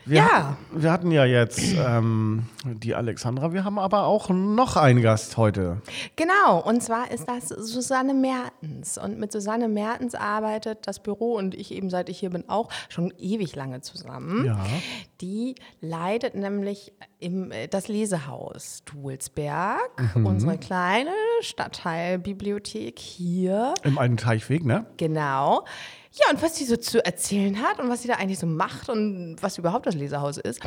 Wir, 0.05 0.17
Ja. 0.17 0.57
wir 0.71 0.91
hatten 0.91 1.11
ja 1.11 1.25
jetzt 1.25 1.61
ähm, 1.77 2.47
die 2.63 2.95
Alexandra, 2.95 3.53
wir 3.53 3.63
haben 3.63 3.77
aber 3.77 4.05
auch 4.05 4.29
noch 4.29 4.75
einen 4.75 5.01
Gast 5.01 5.37
heute. 5.37 5.81
Genau, 6.15 6.59
und 6.59 6.81
zwar 6.81 7.11
ist 7.11 7.25
das 7.27 7.49
Susanne 7.49 8.13
Mertens. 8.15 8.97
Und 8.97 9.19
mit 9.19 9.31
Susanne 9.31 9.67
Mertens 9.67 10.15
arbeitet 10.15 10.87
das 10.87 10.99
Büro 10.99 11.35
und 11.35 11.53
ich 11.53 11.71
eben, 11.71 11.89
seit 11.91 12.09
ich 12.09 12.19
hier 12.19 12.31
bin, 12.31 12.49
auch 12.49 12.69
schon 12.89 13.13
ewig 13.19 13.55
lange 13.55 13.81
zusammen. 13.81 14.45
Ja. 14.45 14.65
Die 15.21 15.55
leitet 15.81 16.33
nämlich 16.33 16.93
im, 17.19 17.51
äh, 17.51 17.67
das 17.67 17.87
Lesehaus 17.87 18.83
Dulsberg, 18.85 19.79
unsere 20.15 20.57
kleine 20.57 21.11
Stadtteilbibliothek 21.41 22.97
hier. 22.99 23.73
Im 23.83 23.97
alten 23.97 24.17
Teichweg, 24.17 24.65
ne? 24.65 24.85
Genau. 24.97 25.63
Ja, 26.13 26.25
und 26.31 26.41
was 26.41 26.57
sie 26.57 26.65
so 26.65 26.75
zu 26.75 27.03
erzählen 27.05 27.61
hat 27.61 27.79
und 27.79 27.89
was 27.89 28.01
sie 28.01 28.07
da 28.09 28.15
eigentlich 28.15 28.39
so 28.39 28.45
macht 28.47 28.89
und 28.89 29.37
was 29.41 29.57
überhaupt 29.57 29.85
das 29.85 29.95
Lesehaus 29.95 30.37
ist, 30.37 30.59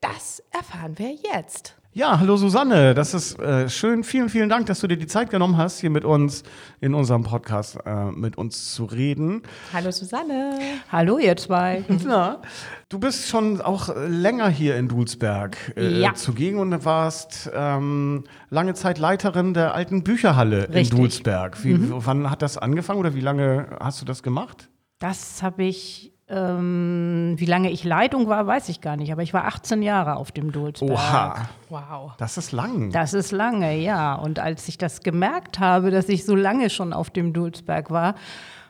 das 0.00 0.42
erfahren 0.52 0.96
wir 0.96 1.12
jetzt. 1.34 1.74
Ja, 1.94 2.18
hallo 2.20 2.36
Susanne, 2.36 2.94
das 2.94 3.12
ist 3.12 3.38
äh, 3.38 3.68
schön. 3.68 4.02
Vielen, 4.02 4.30
vielen 4.30 4.48
Dank, 4.48 4.64
dass 4.66 4.80
du 4.80 4.86
dir 4.86 4.96
die 4.96 5.06
Zeit 5.08 5.28
genommen 5.28 5.58
hast, 5.58 5.80
hier 5.80 5.90
mit 5.90 6.06
uns 6.06 6.42
in 6.80 6.94
unserem 6.94 7.22
Podcast 7.24 7.76
äh, 7.84 8.06
mit 8.12 8.38
uns 8.38 8.72
zu 8.74 8.84
reden. 8.86 9.42
Hallo 9.74 9.90
Susanne. 9.90 10.58
Hallo 10.90 11.18
ihr 11.18 11.36
zwei. 11.36 11.84
Ja, 12.08 12.40
du 12.88 12.98
bist 12.98 13.28
schon 13.28 13.60
auch 13.60 13.94
länger 14.08 14.48
hier 14.48 14.76
in 14.76 14.88
Dulsberg 14.88 15.56
äh, 15.76 16.00
Ja. 16.00 16.14
zugegen 16.14 16.60
und 16.60 16.84
warst 16.86 17.50
ähm, 17.52 18.24
lange 18.48 18.72
Zeit 18.72 18.98
Leiterin 18.98 19.52
der 19.52 19.74
alten 19.74 20.02
Bücherhalle 20.02 20.64
in 20.66 20.72
Richtig. 20.72 20.98
Dulsberg. 20.98 21.62
Wie, 21.62 21.76
Wann 21.90 22.30
hat 22.30 22.40
das 22.40 22.56
angefangen 22.56 23.00
oder 23.00 23.14
wie 23.14 23.20
lange 23.20 23.66
hast 23.80 24.00
du 24.00 24.06
das 24.06 24.22
gemacht? 24.22 24.70
Das 25.02 25.42
habe 25.42 25.64
ich, 25.64 26.12
ähm, 26.28 27.34
wie 27.36 27.46
lange 27.46 27.72
ich 27.72 27.82
Leitung 27.82 28.28
war, 28.28 28.46
weiß 28.46 28.68
ich 28.68 28.80
gar 28.80 28.96
nicht, 28.96 29.10
aber 29.10 29.24
ich 29.24 29.34
war 29.34 29.46
18 29.46 29.82
Jahre 29.82 30.14
auf 30.14 30.30
dem 30.30 30.52
Dulsberg. 30.52 30.92
Oha, 30.92 31.48
Wow. 31.70 32.12
das 32.18 32.38
ist 32.38 32.52
lang. 32.52 32.92
Das 32.92 33.12
ist 33.12 33.32
lange, 33.32 33.76
ja. 33.78 34.14
Und 34.14 34.38
als 34.38 34.68
ich 34.68 34.78
das 34.78 35.00
gemerkt 35.00 35.58
habe, 35.58 35.90
dass 35.90 36.08
ich 36.08 36.24
so 36.24 36.36
lange 36.36 36.70
schon 36.70 36.92
auf 36.92 37.10
dem 37.10 37.32
Dulsberg 37.32 37.90
war, 37.90 38.14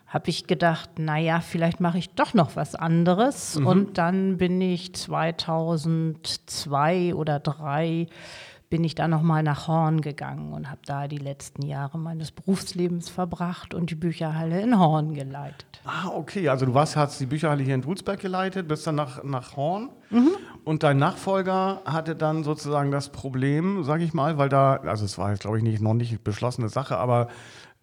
habe 0.07 0.31
ich 0.31 0.47
gedacht, 0.47 0.99
naja, 0.99 1.40
vielleicht 1.40 1.81
mache 1.81 1.99
ich 1.99 2.14
doch 2.14 2.33
noch 2.33 2.57
was 2.57 2.75
anderes. 2.75 3.57
Und 3.57 3.99
dann 3.99 4.38
bin 4.38 4.59
ich 4.62 4.95
2002 4.95 7.14
oder 7.14 7.45
2003 7.45 8.07
bin 8.73 8.85
ich 8.85 8.95
dann 8.95 9.11
nochmal 9.11 9.43
nach 9.43 9.69
Horn 9.69 10.01
gegangen 10.01 10.55
und 10.55 10.71
habe 10.71 10.81
da 10.87 11.07
die 11.07 11.19
letzten 11.19 11.61
Jahre 11.61 11.99
meines 11.99 12.31
Berufslebens 12.31 13.11
verbracht 13.11 13.75
und 13.75 13.91
die 13.91 13.95
Bücherhalle 13.95 14.63
in 14.63 14.79
Horn 14.79 15.13
geleitet. 15.13 15.67
Ah, 15.85 16.09
okay. 16.09 16.49
Also 16.49 16.65
du 16.65 16.73
warst, 16.73 16.97
hast 16.97 17.21
die 17.21 17.27
Bücherhalle 17.27 17.63
hier 17.63 17.75
in 17.75 17.83
Dulsberg 17.83 18.19
geleitet, 18.19 18.69
bist 18.69 18.87
dann 18.87 18.95
nach, 18.95 19.23
nach 19.25 19.59
Horn. 19.59 19.91
Und 20.65 20.85
dein 20.85 20.97
Nachfolger 20.97 21.83
hatte 21.85 22.17
dann 22.17 22.45
sozusagen 22.45 22.91
das 22.91 23.11
Problem, 23.11 23.85
sage 23.85 24.05
ich 24.05 24.15
mal, 24.15 24.39
weil 24.39 24.49
da, 24.49 24.77
also 24.77 25.05
es 25.05 25.19
war 25.19 25.33
jetzt, 25.33 25.43
glaube 25.43 25.59
ich, 25.59 25.63
nicht, 25.63 25.83
noch 25.83 25.93
nicht 25.93 26.25
beschlossene 26.25 26.71
Sache, 26.71 26.97
aber 26.97 27.29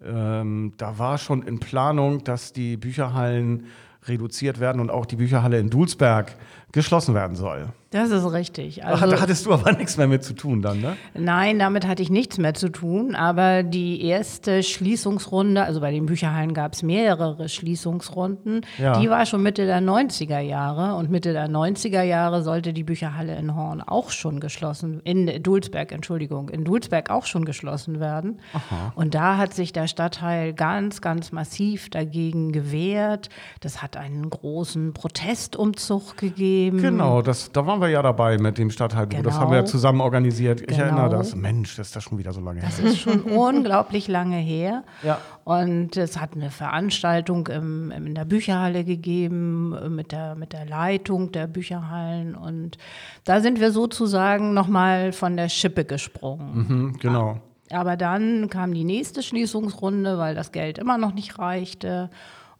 ähm, 0.03 0.73
da 0.77 0.97
war 0.97 1.19
schon 1.19 1.43
in 1.43 1.59
Planung, 1.59 2.23
dass 2.23 2.51
die 2.51 2.77
Bücherhallen 2.77 3.67
reduziert 4.07 4.59
werden 4.59 4.81
und 4.81 4.89
auch 4.89 5.05
die 5.05 5.17
Bücherhalle 5.17 5.59
in 5.59 5.69
Dulsberg 5.69 6.35
geschlossen 6.71 7.13
werden 7.13 7.35
soll. 7.35 7.67
Das 7.91 8.11
ist 8.11 8.31
richtig. 8.31 8.85
Also, 8.85 9.07
da 9.07 9.19
hattest 9.19 9.47
du 9.47 9.51
aber 9.53 9.71
nichts 9.71 9.97
mehr 9.97 10.05
mit 10.07 10.23
zu 10.23 10.33
tun 10.33 10.61
dann, 10.61 10.79
ne? 10.79 10.95
Nein, 11.15 11.57
damit 11.57 11.87
hatte 11.87 12.03
ich 12.03 12.11
nichts 12.11 12.37
mehr 12.37 12.53
zu 12.53 12.69
tun. 12.69 13.15
Aber 13.15 13.63
die 13.63 14.03
erste 14.03 14.61
Schließungsrunde, 14.61 15.63
also 15.63 15.81
bei 15.81 15.89
den 15.91 16.05
Bücherhallen 16.05 16.53
gab 16.53 16.73
es 16.73 16.83
mehrere 16.83 17.49
Schließungsrunden, 17.49 18.61
Ja. 18.77 18.99
die 18.99 19.09
war 19.09 19.25
schon 19.25 19.41
Mitte 19.41 19.65
der 19.65 19.81
90er 19.81 20.37
Jahre. 20.39 20.95
Und 20.97 21.09
Mitte 21.09 21.33
der 21.33 21.47
90er 21.49 22.03
Jahre 22.03 22.43
sollte 22.43 22.73
die 22.73 22.83
Bücherhalle 22.83 23.35
in 23.37 23.55
Horn 23.55 23.81
auch 23.81 24.11
schon 24.11 24.39
geschlossen, 24.39 25.01
in 25.03 25.41
Dulsberg, 25.41 25.91
Entschuldigung, 25.91 26.49
in 26.49 26.65
Dulsberg 26.65 27.09
auch 27.09 27.25
schon 27.25 27.43
geschlossen 27.43 27.99
werden. 27.99 28.39
Und 28.93 29.15
da 29.15 29.37
hat 29.37 29.55
sich 29.55 29.73
der 29.73 29.87
Stadtteil 29.87 30.53
ganz, 30.53 31.01
ganz 31.01 31.31
massiv 31.31 31.89
dagegen 31.89 32.51
gewehrt. 32.51 33.29
Das 33.61 33.81
hat 33.81 33.97
einen 33.97 34.29
großen 34.29 34.93
Protestumzug 34.93 36.17
gegeben. 36.17 36.77
Genau, 36.81 37.23
das, 37.23 37.51
da 37.51 37.65
waren 37.65 37.78
wir 37.81 37.89
ja 37.89 38.01
dabei 38.01 38.37
mit 38.37 38.57
dem 38.57 38.69
Stadtteilbüro. 38.71 39.21
Das 39.23 39.39
haben 39.39 39.49
wir 39.51 39.55
ja 39.57 39.61
Genau. 39.61 39.71
zusammen 39.71 40.01
organisiert. 40.01 40.61
Ich 40.61 40.67
Genau. 40.67 40.83
erinnere 40.83 41.09
das. 41.09 41.35
Mensch, 41.35 41.75
das 41.75 41.87
ist 41.87 41.95
das 41.95 42.03
schon 42.03 42.17
wieder 42.17 42.31
so 42.33 42.41
lange 42.41 42.61
Das 42.61 42.79
her. 42.79 42.87
ist 42.89 42.99
schon 42.99 43.21
unglaublich 43.23 44.07
lange 44.07 44.37
her. 44.37 44.83
Ja. 45.03 45.19
Und 45.43 45.97
es 45.97 46.19
hat 46.19 46.35
eine 46.35 46.51
Veranstaltung 46.51 47.47
im, 47.47 47.91
in 47.91 48.15
der 48.15 48.25
Bücherhalle 48.25 48.83
gegeben 48.83 49.95
mit 49.95 50.11
der, 50.11 50.35
mit 50.35 50.53
der 50.53 50.65
Leitung 50.65 51.31
der 51.31 51.47
Bücherhallen. 51.47 52.35
Und 52.35 52.77
da 53.23 53.41
sind 53.41 53.59
wir 53.59 53.71
sozusagen 53.71 54.53
nochmal 54.53 55.11
von 55.11 55.35
der 55.37 55.49
Schippe 55.49 55.85
gesprungen. 55.85 56.65
Mhm, 56.67 56.97
genau. 56.99 57.39
Aber 57.71 57.97
dann 57.97 58.49
kam 58.49 58.73
die 58.73 58.83
nächste 58.83 59.21
Schließungsrunde, 59.21 60.17
weil 60.17 60.33
das 60.35 60.51
Geld 60.51 60.77
immer 60.79 60.97
noch 60.97 61.13
nicht 61.13 61.37
reichte. 61.39 62.09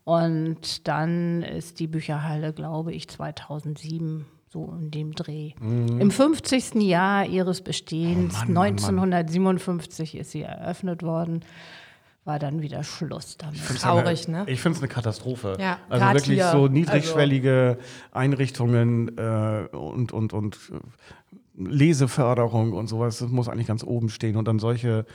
Und 0.03 0.87
dann 0.87 1.43
ist 1.43 1.79
die 1.79 1.87
Bücherhalle, 1.87 2.53
glaube 2.53 2.93
ich, 2.93 3.07
2007 3.09 4.25
so 4.51 4.73
in 4.81 4.89
dem 4.89 5.13
Dreh. 5.13 5.53
Im 5.61 6.09
50. 6.11 6.75
Jahr 6.81 7.25
ihres 7.25 7.61
Bestehens, 7.61 8.33
Mhm. 8.47 8.49
Oh 8.49 8.53
Mann, 8.53 8.75
Mann, 8.75 8.95
Mann. 8.95 9.13
1957 9.13 10.17
ist 10.17 10.31
sie 10.31 10.41
eröffnet 10.41 11.03
worden, 11.03 11.41
war 12.25 12.39
dann 12.39 12.61
wieder 12.61 12.83
Schluss 12.83 13.37
damit. 13.37 13.59
Traurig, 13.79 14.27
ne? 14.27 14.43
Ich 14.47 14.59
finde 14.59 14.77
es 14.77 14.81
eine 14.83 14.91
Katastrophe. 14.91 15.55
Ja, 15.59 15.77
also 15.89 16.05
wirklich 16.05 16.39
hier. 16.39 16.51
so 16.51 16.67
niedrigschwellige 16.67 17.77
Einrichtungen 18.11 19.17
äh, 19.17 19.67
und, 19.75 20.11
und, 20.11 20.33
und 20.33 20.57
äh, 20.73 21.63
Leseförderung 21.69 22.73
und 22.73 22.87
sowas, 22.87 23.19
das 23.19 23.29
muss 23.29 23.49
eigentlich 23.49 23.67
ganz 23.67 23.83
oben 23.83 24.09
stehen. 24.09 24.35
Und 24.35 24.47
dann 24.47 24.59
solche 24.59 25.05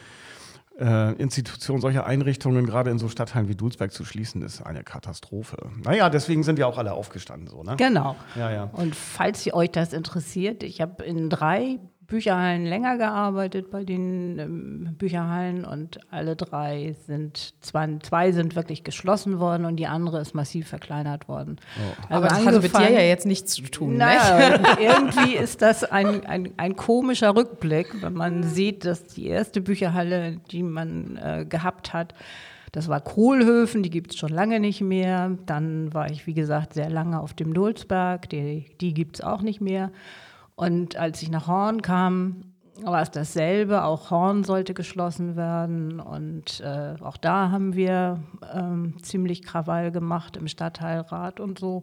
äh, 0.79 1.13
Institutionen, 1.15 1.81
solche 1.81 2.05
Einrichtungen 2.05 2.67
gerade 2.67 2.91
in 2.91 2.99
so 2.99 3.09
Stadtteilen 3.09 3.49
wie 3.49 3.55
Dulsberg 3.55 3.93
zu 3.93 4.05
schließen, 4.05 4.43
ist 4.43 4.63
eine 4.63 4.83
Katastrophe. 4.83 5.71
Naja, 5.83 6.11
deswegen 6.11 6.43
sind 6.43 6.59
ja 6.59 6.67
auch 6.67 6.79
alle 6.79 6.93
aufgestanden 6.93 7.49
so, 7.49 7.63
ne? 7.63 7.77
Genau. 7.77 8.17
Ja, 8.35 8.51
ja. 8.51 8.65
Und 8.73 8.97
falls 8.97 9.45
ihr 9.47 9.55
euch 9.55 9.71
das 9.71 9.93
interessiert, 9.93 10.63
ich 10.63 10.81
habe 10.81 11.05
in 11.05 11.31
drei 11.31 11.79
Bücherhallen 12.07 12.67
länger 12.67 12.99
gearbeitet 12.99 13.71
bei 13.71 13.85
den 13.85 14.39
ähm, 14.39 14.95
Bücherhallen 14.99 15.65
und 15.65 16.01
alle 16.11 16.37
drei 16.37 16.95
sind, 17.07 17.55
zwei, 17.61 17.99
zwei 18.03 18.33
sind 18.33 18.57
wirklich 18.57 18.85
geschlossen 18.85 19.39
worden 19.39 19.65
und 19.65 19.77
die 19.77 19.87
andere 19.87 20.21
ist 20.21 20.35
massiv 20.35 20.69
verkleinert 20.69 21.29
worden. 21.29 21.57
Also 22.09 22.15
Aber 22.15 22.29
das 22.29 22.47
hatte 22.47 22.61
mit 22.61 22.77
dir 22.77 22.91
ja 22.91 23.01
jetzt 23.01 23.27
nichts 23.27 23.55
zu 23.55 23.63
tun, 23.63 23.93
ne? 23.93 23.99
naja, 23.99 24.61
irgendwie 24.81 25.37
ist 25.37 25.63
das 25.63 25.85
ein, 25.85 26.27
ein, 26.27 26.53
ein 26.57 26.77
komischer 26.77 27.35
Rückblick, 27.35 28.03
wenn 28.03 28.15
man 28.15 28.43
sieht, 28.43 28.85
dass 28.85 29.05
die 29.05 29.27
erste 29.27 29.61
Bücherhalle, 29.61 30.41
die 30.51 30.63
man 30.63 31.17
äh, 31.17 31.47
gehabt 31.49 31.93
hat, 31.93 32.15
das 32.75 32.89
war 32.89 33.01
Kohlhöfen, 33.01 33.85
die 33.85 33.91
gibt 33.91 34.11
es 34.11 34.19
schon 34.19 34.31
lange 34.31 34.59
nicht 34.59 34.81
mehr. 34.81 35.39
Dann 35.47 35.95
war 35.95 36.11
ich, 36.11 36.27
wie 36.27 36.35
gesagt, 36.35 36.75
sehr 36.75 36.91
lange 36.91 37.21
auf 37.21 37.33
dem 37.33 37.55
Dulsberg, 37.55 38.29
die, 38.31 38.67
die 38.81 38.93
gibt 38.95 39.15
es 39.15 39.21
auch 39.21 39.43
nicht 39.43 39.61
mehr. 39.61 39.93
Und 40.57 40.97
als 40.97 41.23
ich 41.23 41.31
nach 41.31 41.47
Horn 41.47 41.83
kam, 41.83 42.55
war 42.83 43.03
es 43.03 43.11
dasselbe. 43.11 43.85
Auch 43.85 44.11
Horn 44.11 44.45
sollte 44.45 44.75
geschlossen 44.75 45.37
werden. 45.37 46.01
Und 46.01 46.61
äh, 46.61 46.95
auch 47.03 47.17
da 47.17 47.51
haben 47.51 47.75
wir 47.75 48.23
ähm, 48.53 48.97
ziemlich 49.03 49.43
Krawall 49.43 49.91
gemacht 49.91 50.37
im 50.37 50.49
Stadtteilrat 50.49 51.41
und 51.41 51.59
so. 51.59 51.83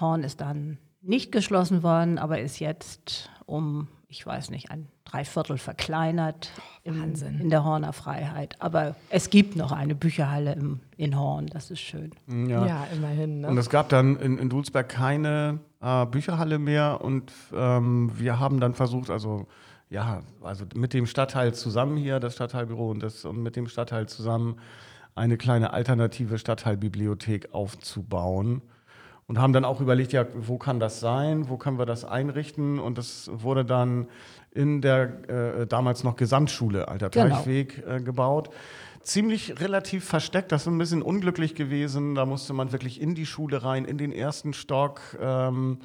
Horn 0.00 0.22
ist 0.22 0.40
dann 0.40 0.78
nicht 1.02 1.32
geschlossen 1.32 1.82
worden, 1.82 2.18
aber 2.18 2.40
ist 2.40 2.58
jetzt 2.58 3.30
um, 3.46 3.88
ich 4.16 4.26
weiß 4.26 4.50
nicht, 4.50 4.70
ein 4.70 4.88
Dreiviertel 5.04 5.58
verkleinert 5.58 6.50
im, 6.84 7.00
Wahnsinn. 7.00 7.38
in 7.38 7.50
der 7.50 7.64
Horner 7.64 7.92
Freiheit. 7.92 8.56
Aber 8.60 8.96
es 9.10 9.28
gibt 9.28 9.56
noch 9.56 9.72
eine 9.72 9.94
Bücherhalle 9.94 10.54
im, 10.54 10.80
in 10.96 11.18
Horn, 11.18 11.48
das 11.48 11.70
ist 11.70 11.80
schön. 11.80 12.12
Ja. 12.26 12.66
Ja, 12.66 12.86
immerhin, 12.94 13.42
ne? 13.42 13.48
Und 13.48 13.58
es 13.58 13.68
gab 13.68 13.90
dann 13.90 14.16
in, 14.16 14.38
in 14.38 14.48
Dulsberg 14.48 14.88
keine 14.88 15.60
äh, 15.82 16.06
Bücherhalle 16.06 16.58
mehr 16.58 17.00
und 17.02 17.30
ähm, 17.52 18.10
wir 18.14 18.40
haben 18.40 18.58
dann 18.58 18.72
versucht, 18.72 19.10
also 19.10 19.46
ja, 19.90 20.22
also 20.42 20.64
mit 20.74 20.94
dem 20.94 21.06
Stadtteil 21.06 21.52
zusammen 21.54 21.98
hier, 21.98 22.18
das 22.18 22.34
Stadtteilbüro 22.34 22.90
und, 22.90 23.02
das, 23.02 23.24
und 23.26 23.42
mit 23.42 23.54
dem 23.54 23.68
Stadtteil 23.68 24.08
zusammen 24.08 24.58
eine 25.14 25.36
kleine 25.36 25.74
alternative 25.74 26.38
Stadtteilbibliothek 26.38 27.52
aufzubauen. 27.52 28.62
Und 29.28 29.40
haben 29.40 29.52
dann 29.52 29.64
auch 29.64 29.80
überlegt, 29.80 30.12
ja, 30.12 30.24
wo 30.34 30.56
kann 30.56 30.78
das 30.78 31.00
sein, 31.00 31.48
wo 31.48 31.56
können 31.56 31.78
wir 31.78 31.86
das 31.86 32.04
einrichten? 32.04 32.78
Und 32.78 32.96
das 32.96 33.28
wurde 33.32 33.64
dann 33.64 34.06
in 34.52 34.80
der 34.80 35.28
äh, 35.28 35.66
damals 35.66 36.04
noch 36.04 36.16
Gesamtschule 36.16 36.86
Alter 36.88 37.10
Genau. 37.10 37.34
Teichweg 37.36 37.84
äh, 37.86 38.00
gebaut. 38.00 38.50
Ziemlich 39.02 39.60
relativ 39.60 40.04
versteckt, 40.04 40.50
das 40.52 40.62
ist 40.62 40.68
ein 40.68 40.78
bisschen 40.78 41.02
unglücklich 41.02 41.54
gewesen. 41.54 42.14
Da 42.14 42.24
musste 42.24 42.52
man 42.52 42.72
wirklich 42.72 43.00
in 43.00 43.14
die 43.14 43.26
Schule 43.26 43.62
rein, 43.62 43.84
in 43.84 43.98
den 43.98 44.12
ersten 44.12 44.52
Stock. 44.52 45.00
Ähm, 45.20 45.78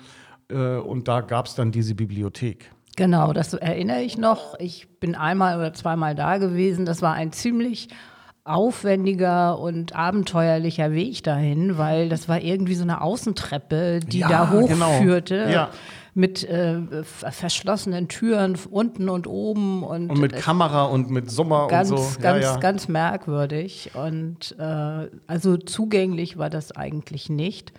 äh, 0.49 0.77
und 0.77 1.07
da 1.07 1.21
gab 1.21 1.47
es 1.47 1.55
dann 1.55 1.71
diese 1.71 1.95
Bibliothek. 1.95 2.71
Genau, 2.95 3.33
das 3.33 3.53
erinnere 3.53 4.01
ich 4.01 4.17
noch. 4.17 4.59
Ich 4.59 4.87
bin 4.99 5.15
einmal 5.15 5.57
oder 5.57 5.73
zweimal 5.73 6.13
da 6.13 6.37
gewesen. 6.37 6.85
Das 6.85 7.01
war 7.01 7.13
ein 7.13 7.31
ziemlich 7.31 7.89
aufwendiger 8.43 9.59
und 9.59 9.95
abenteuerlicher 9.95 10.91
Weg 10.91 11.23
dahin, 11.23 11.77
weil 11.77 12.09
das 12.09 12.27
war 12.27 12.41
irgendwie 12.41 12.75
so 12.75 12.83
eine 12.83 13.01
Außentreppe, 13.01 13.99
die 13.99 14.19
Ja, 14.19 14.29
da 14.29 14.45
genau. 14.45 14.87
hochführte. 14.87 15.49
Ja. 15.51 15.69
Mit 16.13 16.43
äh, 16.43 16.81
verschlossenen 17.03 18.09
Türen 18.09 18.57
unten 18.69 19.07
und 19.07 19.27
oben 19.27 19.81
und, 19.81 20.09
Und 20.09 20.19
mit 20.19 20.33
äh, 20.33 20.39
Kamera 20.39 20.83
und 20.83 21.09
mit 21.09 21.31
Sommer 21.31 21.67
ganz, 21.69 21.89
und 21.89 21.99
so. 21.99 22.19
ganz, 22.19 22.43
ja. 22.43 22.57
ganz 22.57 22.89
merkwürdig. 22.89 23.91
Und 23.93 24.55
äh, 24.59 25.07
also 25.27 25.55
zugänglich 25.55 26.37
war 26.37 26.49
das 26.49 26.73
eigentlich 26.73 27.29
nicht. 27.29 27.71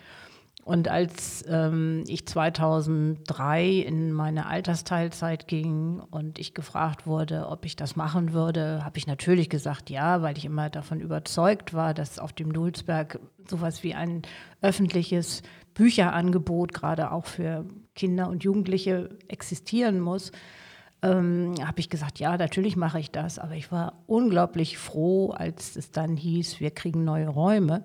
Und 0.64 0.88
als 0.88 1.44
ähm, 1.48 2.04
ich 2.06 2.26
2003 2.26 3.68
in 3.68 4.12
meine 4.12 4.46
Altersteilzeit 4.46 5.48
ging 5.48 6.00
und 6.10 6.38
ich 6.38 6.54
gefragt 6.54 7.04
wurde, 7.06 7.48
ob 7.48 7.64
ich 7.64 7.74
das 7.74 7.96
machen 7.96 8.32
würde, 8.32 8.84
habe 8.84 8.96
ich 8.96 9.08
natürlich 9.08 9.50
gesagt 9.50 9.90
ja, 9.90 10.22
weil 10.22 10.38
ich 10.38 10.44
immer 10.44 10.70
davon 10.70 11.00
überzeugt 11.00 11.74
war, 11.74 11.94
dass 11.94 12.20
auf 12.20 12.32
dem 12.32 12.52
Dulsberg 12.52 13.18
sowas 13.48 13.82
wie 13.82 13.94
ein 13.94 14.22
öffentliches 14.60 15.42
Bücherangebot 15.74 16.72
gerade 16.72 17.10
auch 17.10 17.26
für 17.26 17.64
Kinder 17.96 18.28
und 18.28 18.44
Jugendliche 18.44 19.10
existieren 19.26 19.98
muss 19.98 20.30
ähm, 21.02 21.54
habe 21.60 21.80
ich 21.80 21.90
gesagt, 21.90 22.20
ja, 22.20 22.36
natürlich 22.36 22.76
mache 22.76 23.00
ich 23.00 23.10
das. 23.10 23.38
Aber 23.38 23.54
ich 23.54 23.72
war 23.72 24.04
unglaublich 24.06 24.78
froh, 24.78 25.30
als 25.30 25.76
es 25.76 25.90
dann 25.90 26.16
hieß, 26.16 26.60
wir 26.60 26.70
kriegen 26.70 27.04
neue 27.04 27.28
Räume. 27.28 27.84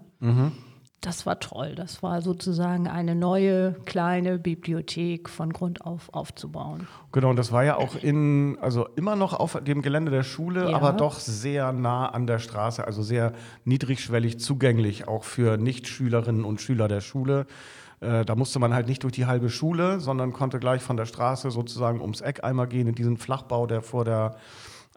Das 1.01 1.27
war 1.27 1.39
toll. 1.39 1.75
Das 1.75 2.01
war 2.01 2.21
sozusagen 2.23 2.87
eine 2.87 3.13
neue 3.13 3.73
kleine 3.85 4.39
Bibliothek 4.39 5.29
von 5.29 5.53
Grund 5.53 5.85
auf 5.85 6.09
aufzubauen. 6.11 6.87
Genau, 7.11 7.29
und 7.29 7.35
das 7.35 7.51
war 7.51 7.63
ja 7.63 7.77
auch 7.77 7.95
in, 7.95 8.57
also 8.61 8.87
immer 8.95 9.15
noch 9.15 9.33
auf 9.33 9.59
dem 9.63 9.83
Gelände 9.83 10.11
der 10.11 10.23
Schule, 10.23 10.71
Ja. 10.71 10.75
aber 10.75 10.93
doch 10.93 11.19
sehr 11.19 11.71
nah 11.71 12.07
an 12.07 12.25
der 12.25 12.39
Straße, 12.39 12.83
also 12.85 13.03
sehr 13.03 13.33
niedrigschwellig 13.63 14.39
zugänglich, 14.39 15.07
auch 15.07 15.23
für 15.23 15.57
Nichtschülerinnen 15.57 16.43
und 16.43 16.61
Schüler 16.61 16.87
der 16.87 17.01
Schule. 17.01 17.45
Äh, 17.99 18.25
da 18.25 18.35
musste 18.35 18.57
man 18.57 18.73
halt 18.73 18.87
nicht 18.87 19.03
durch 19.03 19.13
die 19.13 19.27
halbe 19.27 19.49
Schule, 19.49 19.99
sondern 19.99 20.33
konnte 20.33 20.59
gleich 20.59 20.81
von 20.81 20.97
der 20.97 21.05
Straße 21.05 21.51
sozusagen 21.51 22.01
ums 22.01 22.21
Eck 22.21 22.43
einmal 22.43 22.67
gehen 22.67 22.87
in 22.87 22.95
diesen 22.95 23.17
Flachbau, 23.17 23.67
der 23.67 23.81
vor 23.83 24.03
der, 24.03 24.35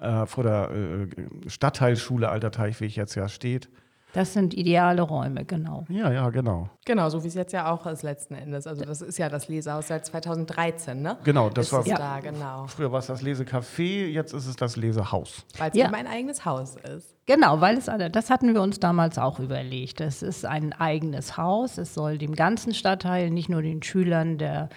äh, 0.00 0.24
vor 0.24 0.44
der 0.44 0.70
äh, 0.70 1.06
Stadtteilschule 1.48 2.30
Alter 2.30 2.50
Teichweg 2.50 2.96
jetzt 2.96 3.14
ja 3.14 3.28
steht. 3.28 3.68
Das 4.12 4.33
sind 4.33 4.55
ideale 4.55 5.03
Räume, 5.03 5.44
genau. 5.44 5.85
Ja, 5.88 6.11
ja, 6.12 6.31
genau. 6.31 6.68
Genau, 6.85 7.09
so 7.11 7.23
wie 7.23 7.29
es 7.29 7.35
jetzt 7.35 7.53
ja 7.53 7.70
auch 7.73 7.87
ist 7.87 8.03
letzten 8.03 8.35
Endes. 8.35 8.66
Also 8.66 8.85
das 8.85 9.03
ist 9.03 9.18
ja 9.18 9.29
das 9.29 9.49
Lesehaus 9.49 9.88
seit 9.88 10.05
2013, 10.07 11.01
ne? 11.01 11.16
Genau, 11.25 11.49
das 11.51 11.66
ist 11.66 11.73
war 11.73 11.81
es 11.81 11.88
da, 11.88 12.20
genau. 12.20 12.66
früher 12.66 12.90
war 12.90 12.99
es 12.99 13.07
das 13.07 13.23
Lesecafé, 13.23 14.07
jetzt 14.07 14.33
ist 14.33 14.46
es 14.46 14.57
das 14.57 14.77
Lesehaus. 14.77 15.44
Weil 15.59 15.70
es 15.70 15.77
Ja. 15.77 15.87
eben 15.87 15.94
ein 15.94 16.07
eigenes 16.07 16.44
Haus 16.44 16.77
ist. 16.77 17.14
Genau, 17.27 17.61
weil 17.61 17.79
es 17.79 17.88
das 18.11 18.31
hatten 18.31 18.55
wir 18.55 18.62
uns 18.62 18.81
damals 18.81 19.16
auch 19.18 19.38
überlegt. 19.38 20.01
Es 20.01 20.23
ist 20.23 20.44
ein 20.44 20.73
eigenes 20.73 21.37
Haus. 21.37 21.79
Es 21.79 21.94
soll 21.94 22.18
dem 22.18 22.35
ganzen 22.35 22.75
Stadtteil, 22.75 23.31
nicht 23.31 23.49
nur 23.49 23.62
den 23.62 23.83
Schülern 23.83 24.37
der 24.38 24.69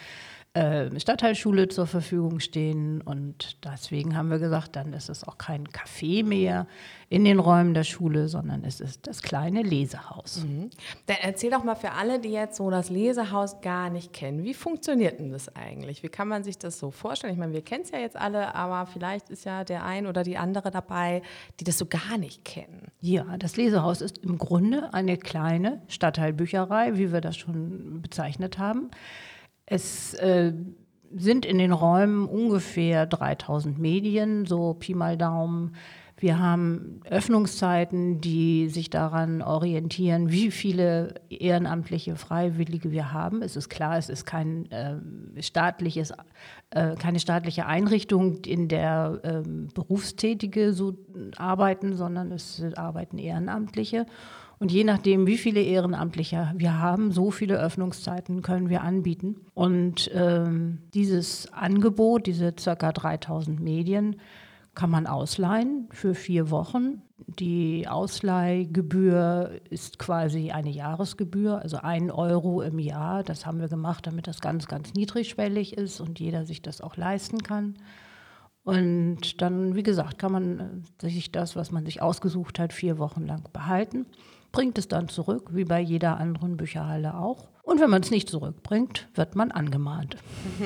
äh, 0.55 0.99
Stadtteilschule 0.99 1.67
zur 1.67 1.87
Verfügung 1.87 2.39
stehen. 2.39 3.01
Und 3.01 3.57
deswegen 3.63 4.15
haben 4.15 4.29
wir 4.29 4.37
gesagt, 4.37 4.75
dann 4.75 4.93
ist 4.93 5.09
es 5.09 5.27
auch 5.27 5.39
kein 5.39 5.67
Café 5.67 6.23
mehr 6.23 6.67
in 7.09 7.25
den 7.25 7.39
Räumen 7.39 7.73
der 7.73 7.83
Schule, 7.83 8.27
sondern 8.27 8.63
es 8.63 8.79
ist 8.79 9.07
das 9.07 9.21
kleine 9.21 9.63
Lesehaus. 9.63 10.45
Dann 11.07 11.17
erzähl 11.21 11.49
doch 11.49 11.63
mal 11.63 11.75
für 11.75 11.91
alle, 11.91 12.19
die 12.19 12.29
jetzt 12.29 12.57
so 12.57 12.69
das 12.69 12.89
Lesehaus 12.89 13.61
gar 13.61 13.89
nicht 13.89 14.13
kennen, 14.13 14.43
wie 14.43 14.53
funktioniert 14.53 15.19
denn 15.19 15.31
das 15.31 15.55
eigentlich? 15.55 16.03
Wie 16.03 16.09
kann 16.09 16.27
man 16.27 16.43
sich 16.43 16.57
das 16.57 16.77
so 16.77 16.91
vorstellen? 16.91 17.33
Ich 17.33 17.39
meine, 17.39 17.53
wir 17.53 17.63
kennen 17.63 17.83
es 17.83 17.91
ja 17.91 17.99
jetzt 17.99 18.15
alle, 18.15 18.53
aber 18.53 18.85
vielleicht 18.85 19.29
ist 19.29 19.45
ja 19.45 19.63
der 19.63 19.83
ein 19.83 20.05
oder 20.05 20.23
die 20.23 20.37
andere 20.37 20.69
dabei, 20.69 21.23
die 21.59 21.63
das 21.63 21.77
so 21.77 21.85
gar 21.85 22.17
nicht 22.17 22.45
kennen. 22.45 22.91
Ja, 23.01 23.37
das 23.37 23.57
Lesehaus 23.57 24.01
ist 24.01 24.19
im 24.19 24.37
Grunde 24.37 24.93
eine 24.93 25.17
kleine 25.17 25.81
Stadtteilbücherei, 25.87 26.97
wie 26.97 27.11
wir 27.11 27.21
das 27.21 27.37
schon 27.37 28.01
bezeichnet 28.01 28.59
haben. 28.59 28.91
Es 29.73 30.13
äh, 30.13 30.53
sind 31.15 31.47
in 31.47 31.57
den 31.57 31.71
Räumen 31.71 32.27
ungefähr 32.27 33.07
3000 33.07 33.79
Medien, 33.79 34.45
so 34.45 34.75
Pi 34.75 34.93
mal 34.93 35.17
Daumen. 35.17 35.75
Wir 36.15 36.37
haben 36.37 37.01
Öffnungszeiten, 37.09 38.21
die 38.21 38.69
sich 38.69 38.91
daran 38.91 39.41
orientieren, 39.41 40.29
wie 40.29 40.51
viele 40.51 41.15
ehrenamtliche 41.31 42.15
Freiwillige 42.17 42.91
wir 42.91 43.13
haben. 43.13 43.41
Es 43.41 43.55
ist 43.55 43.69
klar, 43.69 43.97
es 43.97 44.09
ist 44.09 44.25
kein 44.27 44.67
ähm, 44.69 45.33
staatliches, 45.39 46.13
äh, 46.69 46.93
keine 46.93 47.19
staatliche 47.19 47.65
Einrichtung, 47.65 48.43
in 48.45 48.67
der 48.67 49.21
ähm, 49.23 49.69
Berufstätige 49.73 50.73
so 50.73 50.93
arbeiten, 51.35 51.95
sondern 51.95 52.31
es 52.31 52.61
arbeiten 52.75 53.17
Ehrenamtliche. 53.17 54.05
Und 54.63 54.71
je 54.71 54.85
nachdem, 54.85 55.27
wie 55.27 55.37
viele 55.37 55.61
Ehrenamtliche 55.61 56.53
wir 56.55 56.79
haben, 56.79 57.11
so 57.11 57.31
viele 57.31 57.59
Öffnungszeiten 57.59 58.41
können 58.41 58.69
wir 58.69 58.81
anbieten. 58.81 59.41
Und 59.53 60.09
ähm, 60.13 60.83
dieses 60.93 61.51
Angebot, 61.51 62.27
diese 62.27 62.53
ca. 62.53 62.93
3000 62.93 63.59
Medien, 63.59 64.21
kann 64.73 64.89
man 64.89 65.05
ausleihen 65.05 65.89
für 65.91 66.15
vier 66.15 66.49
Wochen. 66.49 67.01
Die 67.27 67.89
Ausleihgebühr 67.89 69.59
ist 69.69 69.99
quasi 69.99 70.51
eine 70.51 70.69
Jahresgebühr, 70.69 71.61
also 71.61 71.79
ein 71.81 72.09
Euro 72.09 72.61
im 72.61 72.79
Jahr. 72.79 73.21
Das 73.23 73.45
haben 73.45 73.59
wir 73.59 73.67
gemacht, 73.67 74.07
damit 74.07 74.27
das 74.27 74.39
ganz, 74.39 74.67
ganz 74.67 74.93
niedrigschwellig 74.93 75.77
ist 75.77 75.99
und 75.99 76.21
jeder 76.21 76.45
sich 76.45 76.61
das 76.61 76.79
auch 76.79 76.95
leisten 76.95 77.43
kann. 77.43 77.75
Und 78.63 79.41
dann, 79.41 79.75
wie 79.75 79.83
gesagt, 79.83 80.19
kann 80.19 80.31
man 80.31 80.85
äh, 81.01 81.09
sich 81.11 81.33
das, 81.33 81.57
was 81.57 81.71
man 81.71 81.83
sich 81.83 82.01
ausgesucht 82.01 82.59
hat, 82.59 82.71
vier 82.71 82.97
Wochen 82.97 83.25
lang 83.25 83.43
behalten, 83.51 84.05
bringt 84.53 84.77
es 84.77 84.87
dann 84.87 85.09
zurück, 85.09 85.49
wie 85.51 85.65
bei 85.65 85.81
jeder 85.81 86.17
anderen 86.17 86.55
Bücherhalle 86.55 87.17
auch. 87.17 87.49
Und 87.63 87.81
wenn 87.81 87.89
man 87.89 88.03
es 88.03 88.11
nicht 88.11 88.29
zurückbringt, 88.29 89.09
wird 89.15 89.35
man 89.35 89.51
angemahnt. 89.51 90.15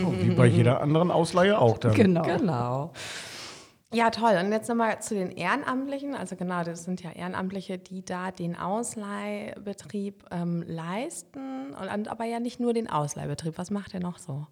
Oh, 0.06 0.12
wie 0.20 0.36
bei 0.36 0.46
jeder 0.46 0.82
anderen 0.82 1.10
Ausleihe 1.10 1.58
auch 1.58 1.80
dann. 1.80 1.96
Genau. 1.96 2.22
Genau. 2.24 2.92
Ja, 3.98 4.12
toll. 4.12 4.38
Und 4.40 4.52
jetzt 4.52 4.70
nochmal 4.70 5.02
zu 5.02 5.16
den 5.16 5.32
Ehrenamtlichen. 5.32 6.14
Also 6.14 6.36
genau, 6.36 6.64
das 6.64 6.84
sind 6.84 7.02
ja 7.02 7.10
Ehrenamtliche, 7.14 7.80
die 7.80 8.06
da 8.06 8.30
den 8.30 8.56
Ausleihbetrieb 8.56 10.24
ähm, 10.30 10.64
leisten. 10.68 11.74
Und, 11.74 12.08
aber 12.08 12.26
ja 12.26 12.40
nicht 12.40 12.60
nur 12.60 12.74
den 12.74 12.88
Ausleihbetrieb. 12.88 13.58
Was 13.58 13.72
macht 13.72 13.96
ihr 13.96 14.00
noch 14.00 14.20
so? 14.20 14.46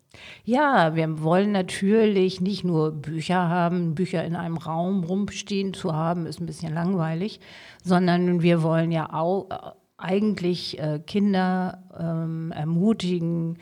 Ja, 0.45 0.95
wir 0.95 1.21
wollen 1.21 1.51
natürlich 1.51 2.41
nicht 2.41 2.63
nur 2.63 2.91
Bücher 2.91 3.47
haben, 3.47 3.93
Bücher 3.93 4.23
in 4.23 4.35
einem 4.35 4.57
Raum 4.57 5.03
rumstehen 5.03 5.75
zu 5.75 5.93
haben, 5.93 6.25
ist 6.25 6.41
ein 6.41 6.47
bisschen 6.47 6.73
langweilig, 6.73 7.39
sondern 7.83 8.41
wir 8.41 8.63
wollen 8.63 8.91
ja 8.91 9.13
auch 9.13 9.51
äh, 9.51 9.57
eigentlich 9.97 10.79
äh, 10.79 10.99
Kinder 11.05 11.83
ähm, 11.95 12.51
ermutigen, 12.51 13.59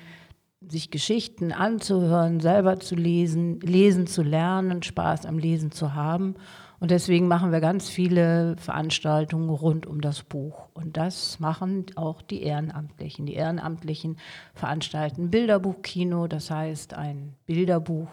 sich 0.70 0.92
Geschichten 0.92 1.52
anzuhören, 1.52 2.40
selber 2.40 2.80
zu 2.80 2.96
lesen, 2.96 3.60
lesen 3.62 4.08
zu 4.08 4.24
lernen, 4.24 4.84
Spaß 4.84 5.26
am 5.26 5.38
Lesen 5.38 5.72
zu 5.72 5.94
haben. 5.94 6.36
Und 6.80 6.92
deswegen 6.92 7.30
machen 7.30 7.54
wir 7.54 7.62
ganz 7.62 7.88
viele 7.88 8.58
Veranstaltungen 8.58 9.50
rund 9.50 9.86
um 9.86 10.02
das 10.02 10.24
Buch. 10.24 10.68
Und 10.74 10.98
das 10.98 11.40
machen 11.40 11.86
auch 11.96 12.22
die 12.22 12.44
Ehrenamtlichen. 12.44 13.26
Die 13.26 13.36
Ehrenamtlichen 13.36 14.18
veranstalten 14.54 15.30
Bilderbuchkino, 15.30 16.28
das 16.28 16.52
heißt 16.52 16.94
ein 16.94 17.36
Bilderbuch. 17.46 18.10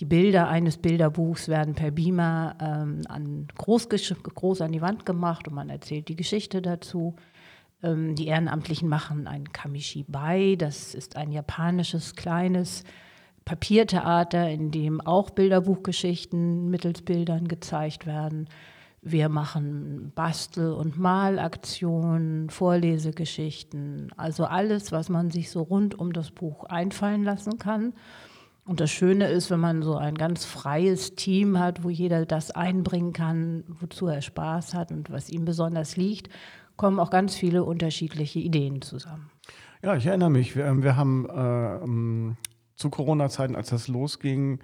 Die 0.00 0.06
Bilder 0.06 0.48
eines 0.48 0.76
Bilderbuchs 0.76 1.46
werden 1.46 1.74
per 1.74 1.92
Beamer 1.92 2.56
ähm, 2.60 3.02
an 3.08 3.46
groß, 3.56 3.88
groß 3.88 4.60
an 4.62 4.72
die 4.72 4.82
Wand 4.82 5.06
gemacht 5.06 5.46
und 5.46 5.54
man 5.54 5.70
erzählt 5.70 6.08
die 6.08 6.16
Geschichte 6.16 6.60
dazu. 6.60 7.14
Ähm, 7.84 8.14
die 8.14 8.26
Ehrenamtlichen 8.26 8.88
machen 8.88 9.28
ein 9.28 9.52
Kamishibai, 9.52 10.56
das 10.56 10.94
ist 10.94 11.16
ein 11.16 11.30
japanisches 11.30 12.16
kleines 12.16 12.82
Papiertheater, 13.44 14.50
in 14.50 14.70
dem 14.70 15.00
auch 15.02 15.30
Bilderbuchgeschichten 15.30 16.70
mittels 16.70 17.02
Bildern 17.02 17.46
gezeigt 17.46 18.06
werden. 18.06 18.48
Wir 19.02 19.28
machen 19.28 20.12
Bastel- 20.14 20.72
und 20.72 20.98
Malaktionen, 20.98 22.48
Vorlesegeschichten, 22.48 24.10
also 24.16 24.46
alles, 24.46 24.92
was 24.92 25.10
man 25.10 25.30
sich 25.30 25.50
so 25.50 25.60
rund 25.60 25.98
um 25.98 26.14
das 26.14 26.30
Buch 26.30 26.64
einfallen 26.64 27.22
lassen 27.22 27.58
kann. 27.58 27.92
Und 28.64 28.80
das 28.80 28.90
Schöne 28.90 29.28
ist, 29.28 29.50
wenn 29.50 29.60
man 29.60 29.82
so 29.82 29.94
ein 29.96 30.14
ganz 30.14 30.46
freies 30.46 31.16
Team 31.16 31.58
hat, 31.58 31.84
wo 31.84 31.90
jeder 31.90 32.24
das 32.24 32.50
einbringen 32.50 33.12
kann, 33.12 33.64
wozu 33.68 34.06
er 34.06 34.22
Spaß 34.22 34.72
hat 34.72 34.90
und 34.90 35.10
was 35.10 35.28
ihm 35.28 35.44
besonders 35.44 35.98
liegt, 35.98 36.30
kommen 36.76 36.98
auch 36.98 37.10
ganz 37.10 37.34
viele 37.34 37.64
unterschiedliche 37.64 38.38
Ideen 38.38 38.82
zusammen. 38.82 39.30
Ja, 39.82 39.94
ich 39.96 40.06
erinnere 40.06 40.30
mich. 40.30 40.56
Wir, 40.56 40.66
ähm, 40.66 40.82
wir 40.82 40.96
haben 40.96 41.28
äh, 41.28 41.84
ähm, 41.84 42.36
zu 42.74 42.90
Corona-Zeiten, 42.90 43.54
als 43.54 43.68
das 43.68 43.88
losging, 43.88 44.60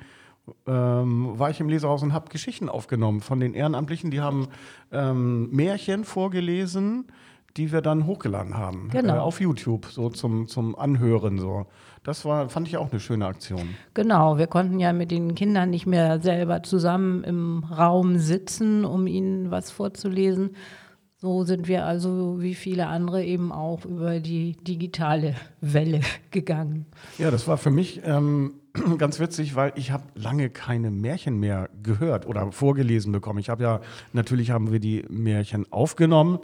ähm, 0.66 1.38
war 1.38 1.50
ich 1.50 1.60
im 1.60 1.68
Lesehaus 1.68 2.02
und 2.02 2.12
habe 2.12 2.30
Geschichten 2.30 2.68
aufgenommen 2.68 3.20
von 3.20 3.38
den 3.38 3.54
Ehrenamtlichen. 3.54 4.10
Die 4.10 4.20
haben 4.20 4.48
ähm, 4.90 5.50
Märchen 5.50 6.04
vorgelesen, 6.04 7.06
die 7.56 7.72
wir 7.72 7.82
dann 7.82 8.06
hochgeladen 8.06 8.56
haben 8.56 8.88
Genau. 8.90 9.16
äh, 9.16 9.18
auf 9.18 9.40
YouTube, 9.40 9.86
so 9.86 10.08
zum, 10.08 10.48
zum 10.48 10.76
Anhören. 10.76 11.38
So. 11.38 11.66
Das 12.02 12.24
war, 12.24 12.48
fand 12.48 12.68
ich 12.68 12.76
auch 12.76 12.90
eine 12.90 13.00
schöne 13.00 13.26
Aktion. 13.26 13.74
Genau, 13.94 14.38
wir 14.38 14.46
konnten 14.46 14.78
ja 14.80 14.92
mit 14.92 15.10
den 15.10 15.34
Kindern 15.34 15.70
nicht 15.70 15.86
mehr 15.86 16.20
selber 16.20 16.62
zusammen 16.62 17.24
im 17.24 17.64
Raum 17.64 18.18
sitzen, 18.18 18.84
um 18.84 19.06
ihnen 19.06 19.50
was 19.50 19.70
vorzulesen. 19.70 20.56
So 21.22 21.44
sind 21.44 21.68
wir 21.68 21.84
also 21.84 22.40
wie 22.40 22.54
viele 22.54 22.86
andere 22.86 23.22
eben 23.22 23.52
auch 23.52 23.84
über 23.84 24.20
die 24.20 24.56
digitale 24.62 25.34
Welle 25.60 26.00
gegangen. 26.30 26.86
Ja, 27.18 27.30
das 27.30 27.46
war 27.46 27.58
für 27.58 27.70
mich 27.70 28.00
ähm, 28.06 28.54
ganz 28.98 29.20
witzig, 29.20 29.54
weil 29.54 29.72
ich 29.76 29.90
habe 29.90 30.04
lange 30.14 30.48
keine 30.48 30.90
Märchen 30.90 31.38
mehr 31.38 31.68
gehört 31.82 32.26
oder 32.26 32.50
vorgelesen 32.52 33.12
bekommen. 33.12 33.38
Ich 33.38 33.50
habe 33.50 33.62
ja, 33.62 33.80
natürlich 34.14 34.50
haben 34.50 34.72
wir 34.72 34.80
die 34.80 35.04
Märchen 35.10 35.70
aufgenommen, 35.70 36.38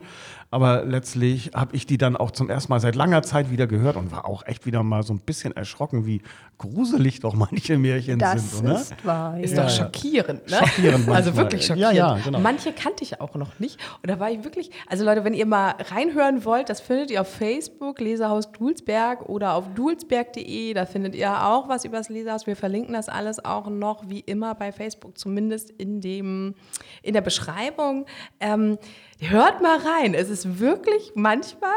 aber 0.56 0.86
letztlich 0.86 1.50
habe 1.54 1.76
ich 1.76 1.84
die 1.84 1.98
dann 1.98 2.16
auch 2.16 2.30
zum 2.30 2.48
ersten 2.48 2.72
Mal 2.72 2.80
seit 2.80 2.94
langer 2.94 3.22
Zeit 3.22 3.50
wieder 3.50 3.66
gehört 3.66 3.96
und 3.96 4.10
war 4.10 4.24
auch 4.24 4.46
echt 4.46 4.64
wieder 4.64 4.82
mal 4.82 5.02
so 5.02 5.12
ein 5.12 5.20
bisschen 5.20 5.54
erschrocken, 5.54 6.06
wie 6.06 6.22
gruselig 6.56 7.20
doch 7.20 7.34
manche 7.34 7.76
Märchen 7.76 8.18
Das 8.18 8.52
sind, 8.52 8.64
oder? 8.64 8.80
ist 8.80 9.04
wahr. 9.04 9.38
Ist 9.38 9.54
ja. 9.54 9.64
doch 9.64 9.68
schockierend, 9.70 10.50
ne? 10.50 10.56
Schockierend 10.56 11.08
Also 11.10 11.28
manchmal. 11.28 11.36
wirklich 11.36 11.66
schockierend. 11.66 11.94
Ja, 11.94 12.16
ja, 12.16 12.24
genau. 12.24 12.40
Manche 12.40 12.72
kannte 12.72 13.04
ich 13.04 13.20
auch 13.20 13.34
noch 13.34 13.58
nicht. 13.58 13.78
Und 14.02 14.10
da 14.10 14.18
war 14.18 14.30
ich 14.30 14.44
wirklich, 14.44 14.70
also 14.86 15.04
Leute, 15.04 15.24
wenn 15.24 15.34
ihr 15.34 15.44
mal 15.44 15.74
reinhören 15.90 16.46
wollt, 16.46 16.70
das 16.70 16.80
findet 16.80 17.10
ihr 17.10 17.20
auf 17.20 17.28
Facebook, 17.28 18.00
Leserhaus 18.00 18.50
Dulsberg 18.52 19.28
oder 19.28 19.52
auf 19.56 19.64
dulsberg.de. 19.74 20.72
Da 20.72 20.86
findet 20.86 21.14
ihr 21.14 21.44
auch 21.46 21.68
was 21.68 21.84
über 21.84 21.98
das 21.98 22.08
Leserhaus. 22.08 22.46
Wir 22.46 22.56
verlinken 22.56 22.94
das 22.94 23.10
alles 23.10 23.44
auch 23.44 23.68
noch, 23.68 24.08
wie 24.08 24.20
immer, 24.20 24.54
bei 24.54 24.72
Facebook, 24.72 25.18
zumindest 25.18 25.68
in, 25.70 26.00
dem, 26.00 26.54
in 27.02 27.12
der 27.12 27.20
Beschreibung. 27.20 28.06
Ähm, 28.40 28.78
hört 29.20 29.60
mal 29.62 29.78
rein. 29.78 30.14
Es 30.14 30.30
ist 30.30 30.45
wirklich 30.58 31.12
manchmal 31.14 31.70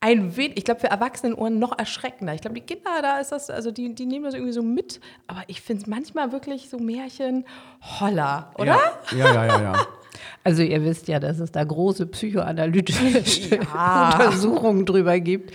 ein 0.00 0.36
wenig, 0.36 0.56
ich 0.58 0.64
glaube, 0.64 0.80
für 0.80 0.88
Erwachsenenohren 0.88 1.58
noch 1.58 1.76
erschreckender. 1.76 2.32
Ich 2.34 2.40
glaube, 2.40 2.54
die 2.54 2.66
Kinder, 2.66 3.02
da 3.02 3.18
ist 3.18 3.32
das, 3.32 3.50
also 3.50 3.70
die, 3.72 3.94
die 3.94 4.06
nehmen 4.06 4.24
das 4.24 4.34
irgendwie 4.34 4.52
so 4.52 4.62
mit. 4.62 5.00
Aber 5.26 5.42
ich 5.48 5.60
finde 5.60 5.82
es 5.82 5.88
manchmal 5.88 6.30
wirklich 6.30 6.70
so 6.70 6.78
Märchen 6.78 7.44
holler, 8.00 8.52
oder? 8.56 8.78
Ja, 9.10 9.34
ja, 9.34 9.44
ja, 9.44 9.62
ja. 9.62 9.86
Also 10.44 10.62
ihr 10.62 10.84
wisst 10.84 11.08
ja, 11.08 11.18
dass 11.18 11.40
es 11.40 11.50
da 11.52 11.64
große 11.64 12.06
psychoanalytische 12.06 13.56
Ja. 13.74 14.12
Untersuchungen 14.14 14.86
drüber 14.86 15.18
gibt. 15.20 15.52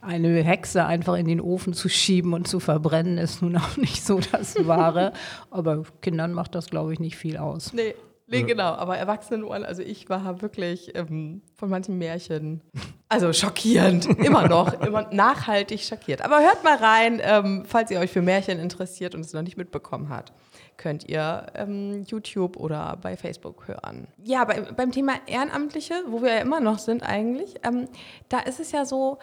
Eine 0.00 0.42
Hexe 0.42 0.84
einfach 0.84 1.16
in 1.16 1.26
den 1.26 1.40
Ofen 1.40 1.72
zu 1.72 1.88
schieben 1.88 2.34
und 2.34 2.46
zu 2.46 2.60
verbrennen, 2.60 3.16
ist 3.16 3.40
nun 3.42 3.56
auch 3.56 3.76
nicht 3.76 4.04
so 4.04 4.20
das 4.32 4.66
Wahre. 4.66 5.12
Aber 5.50 5.84
Kindern 6.02 6.32
macht 6.32 6.54
das, 6.54 6.68
glaube 6.68 6.92
ich, 6.92 7.00
nicht 7.00 7.16
viel 7.16 7.36
aus. 7.38 7.72
Nee. 7.72 7.94
Nee, 8.26 8.42
genau, 8.42 8.72
aber 8.72 8.96
Erwachsenenohren, 8.96 9.64
also 9.64 9.82
ich 9.82 10.08
war 10.08 10.40
wirklich 10.40 10.96
ähm, 10.96 11.42
von 11.54 11.68
manchen 11.68 11.98
Märchen, 11.98 12.62
also 13.08 13.32
schockierend, 13.34 14.06
immer 14.18 14.48
noch, 14.48 14.80
immer 14.80 15.12
nachhaltig 15.12 15.82
schockiert. 15.82 16.22
Aber 16.22 16.40
hört 16.40 16.64
mal 16.64 16.76
rein, 16.76 17.20
ähm, 17.22 17.64
falls 17.66 17.90
ihr 17.90 18.00
euch 18.00 18.10
für 18.10 18.22
Märchen 18.22 18.58
interessiert 18.58 19.14
und 19.14 19.20
es 19.20 19.34
noch 19.34 19.42
nicht 19.42 19.58
mitbekommen 19.58 20.08
habt, 20.08 20.32
könnt 20.78 21.06
ihr 21.06 21.46
ähm, 21.54 22.02
YouTube 22.06 22.56
oder 22.56 22.98
bei 23.00 23.16
Facebook 23.16 23.68
hören. 23.68 24.08
Ja, 24.22 24.44
bei, 24.44 24.60
beim 24.60 24.90
Thema 24.90 25.14
Ehrenamtliche, 25.26 25.94
wo 26.08 26.22
wir 26.22 26.34
ja 26.34 26.40
immer 26.40 26.60
noch 26.60 26.78
sind 26.78 27.02
eigentlich, 27.02 27.56
ähm, 27.62 27.88
da 28.30 28.40
ist 28.40 28.58
es 28.58 28.72
ja 28.72 28.86
so, 28.86 29.18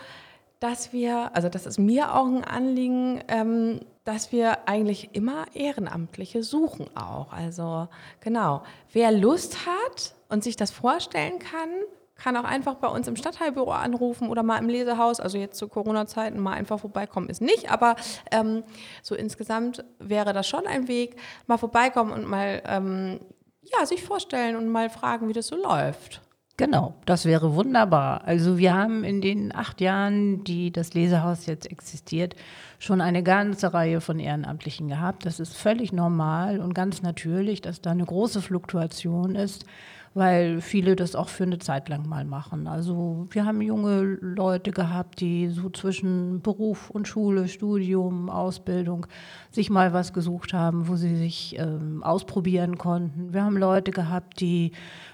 dass 0.60 0.94
wir, 0.94 1.36
also 1.36 1.50
das 1.50 1.66
ist 1.66 1.80
mir 1.80 2.14
auch 2.14 2.28
ein 2.28 2.44
Anliegen, 2.44 3.24
ähm, 3.28 3.80
dass 4.04 4.32
wir 4.32 4.68
eigentlich 4.68 5.10
immer 5.14 5.46
Ehrenamtliche 5.54 6.44
suchen 6.44 6.96
auch. 6.96 7.32
Also 7.32 7.88
genau, 8.20 8.64
wer 8.92 9.12
Lust 9.12 9.66
hat 9.66 10.16
und 10.30 10.44
sich 10.44 10.56
das 10.56 10.72
vorstellen 10.72 11.40
kann, 11.40 11.70
kann 12.16 12.38
auch 12.38 12.44
einfach 12.44 12.76
bei 12.76 12.88
uns 12.88 13.08
im 13.08 13.16
Stadtteilbüro 13.16 13.72
anrufen 13.72 14.30
oder 14.30 14.44
mal 14.44 14.58
im 14.58 14.70
Lesehaus. 14.70 15.20
Also 15.20 15.38
jetzt 15.38 15.58
zu 15.58 15.68
Corona-Zeiten 15.68 16.40
mal 16.40 16.54
einfach 16.54 16.80
vorbeikommen 16.80 17.30
ist 17.30 17.42
nicht, 17.42 17.72
aber 17.72 17.96
ähm, 18.32 18.64
so 19.02 19.16
insgesamt 19.16 19.84
wäre 20.00 20.34
das 20.34 20.48
schon 20.48 20.68
ein 20.68 20.88
Weg, 20.88 21.16
mal 21.48 21.58
vorbeikommen 21.58 22.12
und 22.12 22.28
mal 22.28 22.62
ähm, 22.66 23.20
ja, 23.64 23.86
sich 23.86 24.04
vorstellen 24.04 24.56
und 24.56 24.70
mal 24.70 24.90
fragen, 24.90 25.28
wie 25.30 25.34
das 25.34 25.48
so 25.48 25.56
läuft. 25.56 26.22
Genau, 26.62 26.94
das 27.08 27.26
wäre 27.26 27.56
wunderbar. 27.56 28.22
Also 28.26 28.60
wir 28.60 28.76
haben 28.76 29.04
in 29.04 29.20
den 29.20 29.52
acht 29.52 29.82
Jahren, 29.82 30.44
die 30.44 30.72
das 30.72 30.94
Lesehaus 30.94 31.48
jetzt 31.48 31.66
existiert, 31.72 32.36
schon 32.78 33.02
eine 33.02 33.24
ganze 33.24 33.74
Reihe 33.74 34.00
von 34.00 34.20
Ehrenamtlichen 34.20 34.88
gehabt. 34.88 35.26
Das 35.26 35.40
ist 35.40 35.58
völlig 35.58 35.92
normal 35.92 36.60
und 36.60 36.76
ganz 36.76 37.02
natürlich, 37.02 37.62
dass 37.62 37.82
da 37.82 37.90
eine 37.90 38.06
große 38.06 38.44
Fluktuation 38.44 39.34
ist 39.34 39.66
weil 40.14 40.60
viele 40.60 40.96
das 40.96 41.16
auch 41.16 41.30
für 41.30 41.44
eine 41.44 41.60
Zeit 41.60 41.88
lang 41.88 42.08
mal 42.08 42.26
machen. 42.26 42.68
Also 42.68 43.28
wir 43.32 43.46
haben 43.46 43.62
junge 43.62 44.02
Leute 44.02 44.72
gehabt, 44.72 45.22
die 45.22 45.48
so 45.48 45.70
zwischen 45.70 46.42
Beruf 46.42 46.90
und 46.90 47.08
Schule, 47.08 47.48
Studium, 47.48 48.30
Ausbildung 48.30 49.08
sich 49.52 49.70
mal 49.70 49.94
was 49.94 50.12
gesucht 50.12 50.54
haben, 50.54 50.90
wo 50.90 50.98
sie 50.98 51.16
sich 51.16 51.56
ähm, 51.58 52.04
ausprobieren 52.04 52.78
konnten. 52.78 53.34
Wir 53.34 53.44
haben 53.44 53.56
Leute 53.56 53.92
gehabt, 53.92 54.42
die 54.42 54.74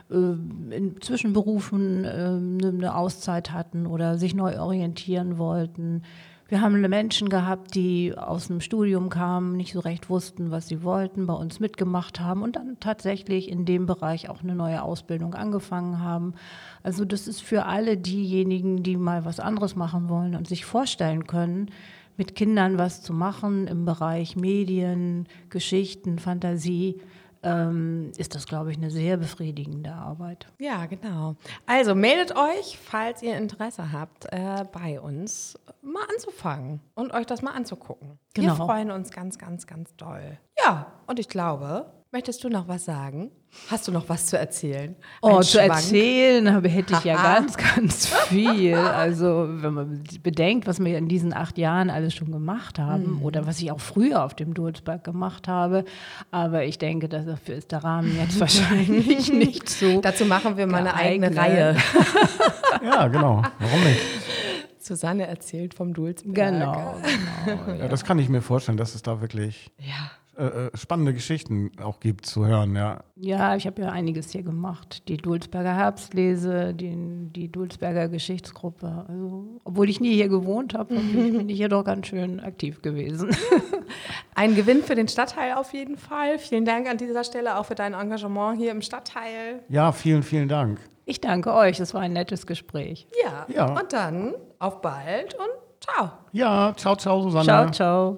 äh, 0.09 0.15
in 0.15 0.95
Zwischenberufen 0.99 2.03
äh, 2.03 2.67
eine 2.67 2.95
Auszeit 2.95 3.51
hatten 3.51 3.85
oder 3.85 4.17
sich 4.17 4.33
neu 4.33 4.59
orientieren 4.59 5.37
wollten. 5.37 6.01
Wir 6.49 6.61
haben 6.61 6.79
Menschen 6.79 7.27
gehabt, 7.27 7.75
die 7.75 8.13
aus 8.17 8.47
dem 8.47 8.61
Studium 8.61 9.09
kamen, 9.09 9.57
nicht 9.57 9.73
so 9.73 9.81
recht 9.81 10.09
wussten, 10.09 10.49
was 10.49 10.69
sie 10.69 10.81
wollten, 10.81 11.27
bei 11.27 11.33
uns 11.33 11.59
mitgemacht 11.59 12.21
haben 12.21 12.41
und 12.41 12.55
dann 12.55 12.79
tatsächlich 12.79 13.49
in 13.49 13.65
dem 13.65 13.85
Bereich 13.85 14.29
auch 14.29 14.41
eine 14.41 14.55
neue 14.55 14.81
Ausbildung 14.81 15.33
angefangen 15.33 15.99
haben. 15.99 16.35
Also 16.83 17.03
das 17.03 17.27
ist 17.27 17.41
für 17.41 17.65
alle 17.65 17.97
diejenigen, 17.97 18.81
die 18.81 18.95
mal 18.95 19.25
was 19.25 19.41
anderes 19.41 19.75
machen 19.75 20.07
wollen 20.07 20.35
und 20.35 20.47
sich 20.47 20.63
vorstellen 20.63 21.27
können, 21.27 21.69
mit 22.15 22.33
Kindern 22.33 22.77
was 22.77 23.01
zu 23.01 23.11
machen 23.11 23.67
im 23.67 23.83
Bereich 23.83 24.37
Medien, 24.37 25.27
Geschichten, 25.49 26.17
Fantasie 26.17 27.01
ähm, 27.47 28.11
ist 28.17 28.35
das, 28.35 28.45
glaube 28.45 28.71
ich, 28.71 28.77
eine 28.77 28.89
sehr 28.91 29.17
befriedigende 29.17 29.93
Arbeit. 29.93 30.47
Ja, 30.59 30.85
genau. 30.85 31.35
Also 31.65 31.95
meldet 31.95 32.35
euch, 32.35 32.77
falls 32.77 33.21
ihr 33.21 33.37
Interesse 33.37 33.91
habt, 33.91 34.25
äh, 34.31 34.65
bei 34.71 34.99
uns 34.99 35.57
mal 35.81 36.03
anzufangen 36.13 36.81
und 36.95 37.13
euch 37.13 37.25
das 37.25 37.41
mal 37.41 37.51
anzugucken. 37.51 38.19
Genau. 38.33 38.53
Wir 38.53 38.55
freuen 38.55 38.91
uns 38.91 39.11
ganz, 39.11 39.37
ganz, 39.37 39.67
ganz 39.67 39.95
doll. 39.95 40.37
Ja, 40.63 40.87
und 41.07 41.19
ich 41.19 41.29
glaube, 41.29 41.91
möchtest 42.11 42.43
du 42.43 42.49
noch 42.49 42.67
was 42.67 42.85
sagen? 42.85 43.31
Hast 43.69 43.87
du 43.87 43.91
noch 43.91 44.07
was 44.07 44.27
zu 44.27 44.37
erzählen? 44.37 44.95
Oh, 45.21 45.37
Ein 45.37 45.43
zu 45.43 45.57
Schwank? 45.57 45.69
erzählen 45.69 46.53
habe, 46.53 46.69
hätte 46.69 46.93
ich 46.93 47.03
ja 47.03 47.15
ganz, 47.15 47.57
ganz 47.57 48.07
viel. 48.27 48.75
Also, 48.75 49.47
wenn 49.49 49.73
man 49.73 50.03
bedenkt, 50.23 50.67
was 50.67 50.79
wir 50.79 50.97
in 50.97 51.07
diesen 51.07 51.33
acht 51.33 51.57
Jahren 51.57 51.89
alles 51.89 52.13
schon 52.13 52.31
gemacht 52.31 52.79
haben 52.79 53.15
mhm. 53.15 53.21
oder 53.23 53.47
was 53.47 53.61
ich 53.61 53.71
auch 53.71 53.79
früher 53.79 54.23
auf 54.23 54.35
dem 54.35 54.53
Dulzberg 54.53 55.03
gemacht 55.03 55.47
habe. 55.47 55.85
Aber 56.31 56.63
ich 56.63 56.77
denke, 56.77 57.09
dafür 57.09 57.55
ist 57.55 57.71
der 57.71 57.83
Rahmen 57.83 58.15
jetzt 58.17 58.39
wahrscheinlich 58.39 59.31
nicht 59.31 59.69
so. 59.69 60.01
Dazu 60.01 60.25
machen 60.25 60.57
wir 60.57 60.67
mal 60.67 60.79
eine 60.79 60.93
eigene 60.93 61.35
Reihe. 61.35 61.75
ja, 62.83 63.07
genau. 63.07 63.41
Warum 63.59 63.83
nicht? 63.83 64.01
Susanne 64.79 65.27
erzählt 65.27 65.73
vom 65.73 65.93
Dulzberg. 65.93 66.33
Genau. 66.33 66.95
genau 67.45 67.67
ja. 67.67 67.75
ja. 67.75 67.87
das 67.87 68.05
kann 68.05 68.19
ich 68.19 68.29
mir 68.29 68.41
vorstellen, 68.41 68.77
dass 68.77 68.95
es 68.95 69.01
da 69.01 69.19
wirklich. 69.19 69.71
Ja 69.79 70.11
äh, 70.37 70.67
äh, 70.67 70.77
spannende 70.77 71.15
Geschichten 71.15 71.71
auch 71.81 71.99
gibt 71.99 72.27
zu 72.27 72.45
hören, 72.45 72.75
ja. 72.75 72.99
Ja, 73.15 73.55
ich 73.55 73.65
habe 73.65 73.81
ja 73.81 73.89
einiges 73.89 74.31
hier 74.31 74.43
gemacht. 74.43 75.07
Die 75.07 75.17
Dulsberger 75.17 75.75
Herbstlese, 75.75 76.75
die, 76.75 76.95
die 77.31 77.51
Dulsberger 77.51 78.07
Geschichtsgruppe. 78.07 79.05
Also, 79.07 79.59
obwohl 79.63 79.89
ich 79.89 79.99
nie 79.99 80.13
hier 80.13 80.29
gewohnt 80.29 80.75
habe, 80.75 80.93
bin 80.93 81.49
ich 81.49 81.57
hier 81.57 81.69
doch 81.69 81.83
ganz 81.83 82.05
schön 82.05 82.39
aktiv 82.39 82.83
gewesen. 82.83 83.35
Ein 84.35 84.53
Gewinn 84.53 84.83
für 84.83 84.93
den 84.93 85.07
Stadtteil 85.07 85.53
auf 85.53 85.73
jeden 85.73 85.97
Fall. 85.97 86.37
Vielen 86.37 86.65
Dank 86.65 86.87
an 86.87 86.97
dieser 86.97 87.23
Stelle 87.23 87.57
auch 87.57 87.65
für 87.65 87.75
dein 87.75 87.95
Engagement 87.95 88.59
hier 88.59 88.69
im 88.69 88.83
Stadtteil. 88.83 89.63
Ja, 89.69 89.91
vielen, 89.91 90.21
vielen 90.21 90.49
Dank. 90.49 90.79
Ich 91.05 91.19
danke 91.19 91.51
euch. 91.51 91.79
Es 91.79 91.95
war 91.95 92.01
ein 92.01 92.13
nettes 92.13 92.45
Gespräch. 92.45 93.07
Ja. 93.23 93.47
ja. 93.47 93.79
Und 93.79 93.91
dann 93.91 94.35
auf 94.59 94.81
bald 94.81 95.33
und 95.33 95.49
ciao. 95.79 96.11
Ja, 96.31 96.75
ciao, 96.77 96.95
ciao, 96.95 97.23
Susanne. 97.23 97.45
Ciao, 97.45 97.71
ciao. 97.71 98.17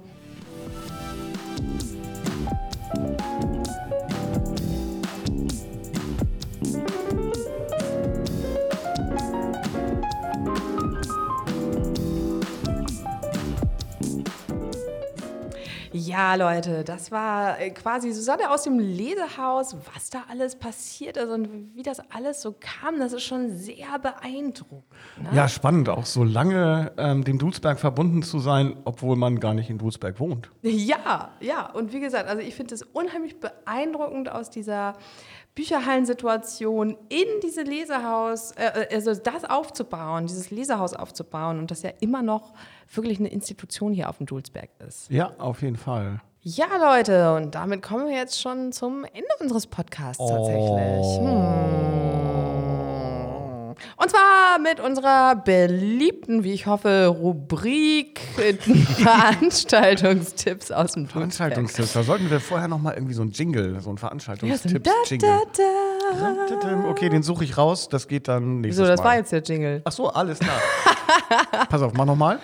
Ja, 16.10 16.34
Leute, 16.34 16.84
das 16.84 17.12
war 17.12 17.60
äh, 17.60 17.70
quasi 17.70 18.12
Susanne 18.12 18.50
aus 18.50 18.64
dem 18.64 18.80
Lesehaus, 18.80 19.76
was 19.94 20.10
da 20.10 20.24
alles 20.28 20.56
passiert 20.56 21.18
ist 21.18 21.30
und 21.30 21.76
wie 21.76 21.84
das 21.84 22.00
alles 22.10 22.42
so 22.42 22.56
kam, 22.60 22.98
das 22.98 23.14
ist 23.14 23.22
schon 23.22 23.56
sehr 23.56 24.00
beeindruckend. 24.02 24.84
Ne? 25.22 25.30
Ja, 25.34 25.48
spannend, 25.48 25.88
auch 25.88 26.08
so 26.08 26.24
lange 26.24 26.94
ähm, 26.98 27.24
dem 27.24 27.38
Dulsberg 27.38 27.80
verbunden 27.80 28.24
zu 28.24 28.40
sein, 28.40 28.78
obwohl 28.86 29.18
man 29.18 29.40
gar 29.40 29.54
nicht 29.54 29.70
in 29.70 29.78
Dulsberg 29.78 30.20
wohnt. 30.20 30.50
Ja, 30.90 31.32
ja, 31.42 31.70
und 31.72 31.94
wie 31.94 32.00
gesagt, 32.00 32.28
also 32.28 32.42
ich 32.42 32.56
finde 32.56 32.74
es 32.74 32.82
unheimlich 32.82 33.40
beeindruckend 33.40 34.32
aus 34.32 34.50
dieser 34.50 34.96
Bücherhallensituation 35.60 36.96
in 37.10 37.28
diese 37.44 37.64
Lesehaus, 37.64 38.54
äh, 38.54 38.88
also 38.94 39.14
das 39.14 39.44
aufzubauen, 39.44 40.26
dieses 40.26 40.52
Lesehaus 40.52 40.94
aufzubauen 40.94 41.60
und 41.60 41.70
das 41.70 41.82
ja 41.82 41.90
immer 42.00 42.22
noch 42.22 42.54
wirklich 42.94 43.20
eine 43.20 43.28
Institution 43.28 43.92
hier 43.92 44.08
auf 44.08 44.20
dem 44.20 44.26
Dulsberg 44.26 44.70
ist. 44.88 45.12
Ja, 45.12 45.34
auf 45.38 45.62
jeden 45.62 45.76
Fall. 45.76 46.22
Ja, 46.44 46.68
Leute, 46.80 47.34
und 47.36 47.56
damit 47.56 47.82
kommen 47.82 48.08
wir 48.08 48.16
jetzt 48.16 48.40
schon 48.42 48.72
zum 48.72 49.04
Ende 49.04 49.28
unseres 49.42 49.68
Podcasts 49.68 50.26
tatsächlich. 50.26 50.62
Oh. 50.62 51.20
Hm. 51.26 52.39
Und 53.98 54.10
zwar 54.10 54.60
mit 54.60 54.80
unserer 54.80 55.36
beliebten, 55.36 56.44
wie 56.44 56.54
ich 56.54 56.68
hoffe, 56.68 57.08
Rubrik 57.08 58.20
Veranstaltungstipps 58.98 60.72
aus 60.72 60.94
dem 60.94 61.08
Veranstaltungstipps. 61.08 61.94
Da 61.94 62.04
sollten 62.04 62.30
wir 62.30 62.40
vorher 62.40 62.68
noch 62.68 62.80
mal 62.80 62.94
irgendwie 62.94 63.14
so 63.14 63.22
ein 63.24 63.32
Jingle, 63.32 63.80
so 63.82 63.90
ein 63.90 63.98
Veranstaltungstipps-Jingle. 63.98 65.40
Okay, 66.90 67.10
den 67.10 67.24
suche 67.24 67.44
ich 67.44 67.58
raus. 67.58 67.90
Das 67.90 68.08
geht 68.08 68.28
dann 68.28 68.62
nächstes 68.62 68.80
Mal. 68.82 68.88
So, 68.88 68.92
das 68.96 69.04
war 69.04 69.16
jetzt 69.16 69.32
der 69.32 69.42
Jingle. 69.42 69.82
Ach 69.86 69.92
so, 69.92 70.10
alles 70.10 70.40
klar. 70.40 70.60
Pass 71.70 71.82
auf, 71.82 71.94
mach 71.94 72.06
noch 72.06 72.16
mal. 72.16 72.40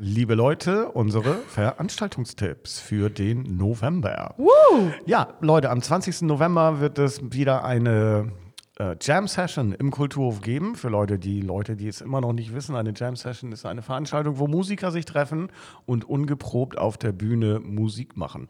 Liebe 0.00 0.36
Leute, 0.36 0.92
unsere 0.92 1.34
Veranstaltungstipps 1.48 2.78
für 2.78 3.10
den 3.10 3.56
November. 3.56 4.32
Woo! 4.36 4.92
Ja, 5.06 5.34
Leute, 5.40 5.70
am 5.70 5.82
20. 5.82 6.22
November 6.22 6.78
wird 6.78 7.00
es 7.00 7.20
wieder 7.32 7.64
eine 7.64 8.30
äh, 8.78 8.94
Jam 9.00 9.26
Session 9.26 9.72
im 9.72 9.90
Kulturhof 9.90 10.40
geben. 10.40 10.76
Für 10.76 10.88
Leute, 10.88 11.18
die 11.18 11.40
Leute, 11.40 11.74
die 11.74 11.88
es 11.88 12.00
immer 12.00 12.20
noch 12.20 12.32
nicht 12.32 12.54
wissen, 12.54 12.76
eine 12.76 12.92
Jam 12.94 13.16
Session 13.16 13.50
ist 13.50 13.66
eine 13.66 13.82
Veranstaltung, 13.82 14.38
wo 14.38 14.46
Musiker 14.46 14.92
sich 14.92 15.04
treffen 15.04 15.48
und 15.84 16.04
ungeprobt 16.04 16.78
auf 16.78 16.96
der 16.96 17.10
Bühne 17.10 17.58
Musik 17.58 18.16
machen. 18.16 18.46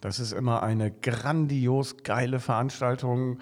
Das 0.00 0.18
ist 0.18 0.32
immer 0.32 0.64
eine 0.64 0.90
grandios 0.90 1.98
geile 2.02 2.40
Veranstaltung. 2.40 3.38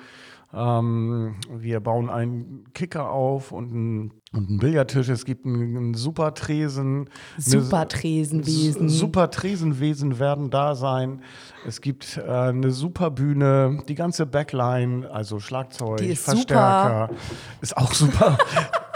Ähm, 0.55 1.36
wir 1.51 1.80
bauen 1.80 2.09
einen 2.09 2.72
Kicker 2.72 3.11
auf 3.11 3.53
und 3.53 3.70
einen, 3.70 4.12
und 4.32 4.49
einen 4.49 4.59
Billardtisch. 4.59 5.11
Es 5.11 5.26
gibt 5.26 5.44
einen, 5.44 5.76
einen 5.76 5.94
super 5.94 6.32
Tresen. 6.32 7.11
Super 7.36 7.86
Tresenwesen. 7.86 8.88
Super 8.88 9.30
Tresenwesen 9.30 10.18
werden 10.18 10.49
da 10.49 10.74
sein. 10.74 11.22
Es 11.66 11.82
gibt 11.82 12.16
äh, 12.16 12.30
eine 12.30 12.70
super 12.70 13.11
Bühne, 13.11 13.82
die 13.88 13.94
ganze 13.94 14.24
Backline, 14.24 15.11
also 15.11 15.38
Schlagzeug, 15.38 16.01
ist 16.01 16.24
Verstärker, 16.24 17.09
super. 17.09 17.20
ist 17.61 17.76
auch 17.76 17.92
super. 17.92 18.38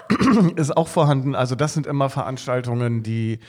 ist 0.57 0.75
auch 0.75 0.89
vorhanden. 0.89 1.35
Also 1.35 1.55
das 1.55 1.75
sind 1.75 1.87
immer 1.87 2.09
Veranstaltungen, 2.09 3.03
die 3.03 3.41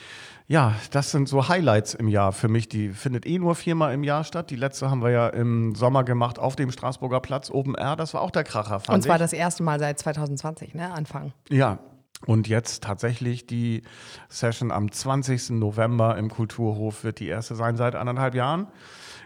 ja, 0.46 0.74
das 0.90 1.10
sind 1.10 1.28
so 1.28 1.48
Highlights 1.48 1.94
im 1.94 2.08
Jahr 2.08 2.32
für 2.32 2.48
mich. 2.48 2.68
Die 2.68 2.90
findet 2.90 3.24
eh 3.26 3.38
nur 3.38 3.54
viermal 3.54 3.94
im 3.94 4.04
Jahr 4.04 4.24
statt. 4.24 4.50
Die 4.50 4.56
letzte 4.56 4.90
haben 4.90 5.02
wir 5.02 5.10
ja 5.10 5.28
im 5.28 5.74
Sommer 5.74 6.04
gemacht 6.04 6.38
auf 6.38 6.54
dem 6.54 6.70
Straßburger 6.70 7.20
Platz 7.20 7.50
Open 7.50 7.74
Air. 7.74 7.96
Das 7.96 8.12
war 8.12 8.20
auch 8.20 8.30
der 8.30 8.44
Kracher, 8.44 8.80
fand 8.80 8.96
Und 8.96 9.02
zwar 9.02 9.16
ich. 9.16 9.22
das 9.22 9.32
erste 9.32 9.62
Mal 9.62 9.78
seit 9.78 9.98
2020, 9.98 10.74
ne? 10.74 10.92
Anfang. 10.92 11.32
Ja, 11.48 11.78
und 12.26 12.46
jetzt 12.48 12.82
tatsächlich 12.82 13.46
die 13.46 13.82
Session 14.28 14.70
am 14.70 14.90
20. 14.90 15.50
November 15.50 16.16
im 16.18 16.30
Kulturhof 16.30 17.04
wird 17.04 17.20
die 17.20 17.28
erste 17.28 17.54
sein 17.54 17.76
seit 17.76 17.94
anderthalb 17.94 18.34
Jahren. 18.34 18.66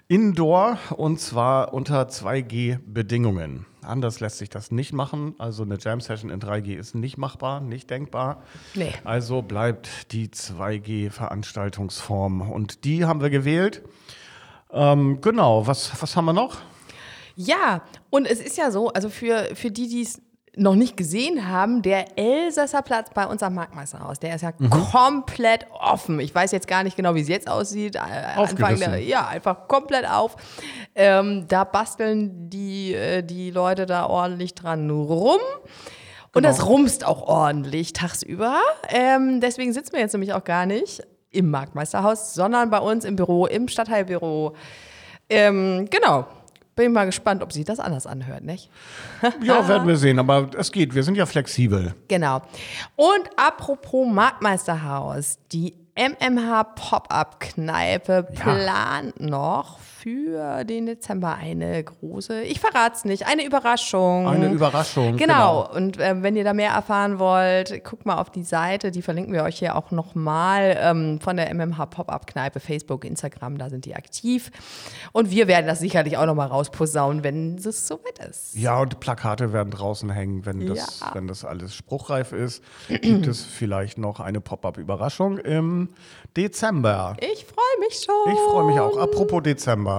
Indoor 0.08 0.78
und 0.96 1.20
zwar 1.20 1.74
unter 1.74 2.08
2G-Bedingungen. 2.08 3.66
Anders 3.88 4.20
lässt 4.20 4.38
sich 4.38 4.50
das 4.50 4.70
nicht 4.70 4.92
machen. 4.92 5.34
Also 5.38 5.64
eine 5.64 5.78
Jam-Session 5.78 6.30
in 6.30 6.38
3G 6.40 6.76
ist 6.76 6.94
nicht 6.94 7.18
machbar, 7.18 7.60
nicht 7.60 7.90
denkbar. 7.90 8.44
Nee. 8.74 8.92
Also 9.04 9.42
bleibt 9.42 10.12
die 10.12 10.28
2G-Veranstaltungsform. 10.28 12.50
Und 12.50 12.84
die 12.84 13.04
haben 13.04 13.20
wir 13.20 13.30
gewählt. 13.30 13.82
Ähm, 14.70 15.20
genau, 15.20 15.66
was, 15.66 15.90
was 16.02 16.14
haben 16.16 16.26
wir 16.26 16.32
noch? 16.32 16.58
Ja, 17.36 17.82
und 18.10 18.26
es 18.26 18.40
ist 18.40 18.58
ja 18.58 18.70
so, 18.70 18.88
also 18.88 19.08
für, 19.08 19.54
für 19.54 19.70
die, 19.70 19.88
die 19.88 20.02
es 20.02 20.20
noch 20.58 20.74
nicht 20.74 20.96
gesehen 20.96 21.48
haben, 21.48 21.82
der 21.82 22.18
Elsässer 22.18 22.82
Platz 22.82 23.10
bei 23.14 23.26
uns 23.26 23.42
am 23.42 23.54
Marktmeisterhaus, 23.54 24.18
der 24.18 24.34
ist 24.34 24.42
ja 24.42 24.52
Mhm. 24.58 24.70
komplett 24.70 25.66
offen. 25.72 26.20
Ich 26.20 26.34
weiß 26.34 26.52
jetzt 26.52 26.66
gar 26.68 26.82
nicht 26.82 26.96
genau, 26.96 27.14
wie 27.14 27.20
es 27.20 27.28
jetzt 27.28 27.48
aussieht. 27.48 27.96
Äh, 27.96 28.00
Anfang 28.36 28.76
der, 28.78 28.98
ja, 29.02 29.26
einfach 29.26 29.68
komplett 29.68 30.08
auf. 30.10 30.36
Ähm, 30.94 31.46
da 31.48 31.64
basteln 31.64 32.50
die, 32.50 32.94
äh, 32.94 33.22
die 33.22 33.50
Leute 33.50 33.86
da 33.86 34.06
ordentlich 34.06 34.54
dran 34.54 34.90
rum. 34.90 35.38
Und 36.34 36.42
Genau. 36.42 36.48
das 36.48 36.66
rumst 36.66 37.06
auch 37.06 37.22
ordentlich 37.22 37.92
tagsüber. 37.94 38.58
Ähm, 38.88 39.40
deswegen 39.40 39.72
sitzen 39.72 39.92
wir 39.94 40.00
jetzt 40.00 40.12
nämlich 40.12 40.34
auch 40.34 40.44
gar 40.44 40.66
nicht 40.66 41.02
im 41.30 41.50
Marktmeisterhaus, 41.50 42.34
sondern 42.34 42.70
bei 42.70 42.78
uns 42.78 43.04
im 43.04 43.16
Büro, 43.16 43.46
im 43.46 43.68
Stadtteilbüro. 43.68 44.54
Ähm, 45.30 45.86
genau. 45.90 46.26
Bin 46.78 46.92
mal 46.92 47.06
gespannt, 47.06 47.42
ob 47.42 47.52
sie 47.52 47.64
das 47.64 47.80
anders 47.80 48.06
anhört, 48.06 48.44
nicht? 48.44 48.70
Ja, 49.42 49.66
werden 49.66 49.88
wir 49.88 49.96
sehen, 49.96 50.20
aber 50.20 50.48
es 50.56 50.70
geht. 50.70 50.94
Wir 50.94 51.02
sind 51.02 51.16
ja 51.16 51.26
flexibel. 51.26 51.92
Genau. 52.06 52.40
Und 52.94 53.28
apropos 53.36 54.06
Marktmeisterhaus, 54.06 55.40
die 55.50 55.74
MMH 55.96 56.62
Pop-Up-Kneipe 56.76 58.28
plant 58.32 59.18
noch 59.18 59.80
für 60.02 60.64
den 60.64 60.86
Dezember 60.86 61.34
eine 61.34 61.82
große, 61.82 62.42
ich 62.42 62.60
verrat's 62.60 63.04
nicht, 63.04 63.26
eine 63.26 63.44
Überraschung. 63.44 64.28
Eine 64.28 64.48
Überraschung. 64.52 65.16
Genau. 65.16 65.68
Und 65.74 65.98
ähm, 66.00 66.22
wenn 66.22 66.36
ihr 66.36 66.44
da 66.44 66.54
mehr 66.54 66.70
erfahren 66.72 67.18
wollt, 67.18 67.82
guckt 67.84 68.06
mal 68.06 68.16
auf 68.18 68.30
die 68.30 68.42
Seite. 68.44 68.90
Die 68.90 69.02
verlinken 69.02 69.32
wir 69.32 69.42
euch 69.42 69.58
hier 69.58 69.74
auch 69.76 69.90
nochmal 69.90 70.76
ähm, 70.80 71.20
von 71.20 71.36
der 71.36 71.52
MMH 71.52 71.86
Pop-Up-Kneipe, 71.86 72.60
Facebook, 72.60 73.04
Instagram. 73.04 73.58
Da 73.58 73.70
sind 73.70 73.84
die 73.84 73.94
aktiv. 73.96 74.50
Und 75.12 75.30
wir 75.30 75.48
werden 75.48 75.66
das 75.66 75.80
sicherlich 75.80 76.16
auch 76.16 76.26
nochmal 76.26 76.48
rausposaunen, 76.48 77.24
wenn 77.24 77.56
es 77.56 77.86
soweit 77.88 78.18
ist. 78.28 78.54
Ja, 78.54 78.80
und 78.80 79.00
Plakate 79.00 79.52
werden 79.52 79.70
draußen 79.70 80.10
hängen, 80.10 80.46
wenn 80.46 80.66
das, 80.66 81.00
Ja. 81.00 81.10
wenn 81.14 81.26
das 81.26 81.44
alles 81.44 81.74
spruchreif 81.74 82.32
ist. 82.32 82.62
Gibt 82.88 83.26
es 83.26 83.42
vielleicht 83.42 83.98
noch 83.98 84.20
eine 84.20 84.40
Pop-up-Überraschung 84.40 85.38
im 85.38 85.88
Dezember. 86.36 87.16
Ich 87.20 87.44
freue 87.44 87.80
mich 87.88 88.00
schon. 88.04 88.32
Ich 88.32 88.38
freue 88.50 88.66
mich 88.66 88.78
auch. 88.80 88.96
Apropos 88.96 89.42
Dezember. 89.42 89.97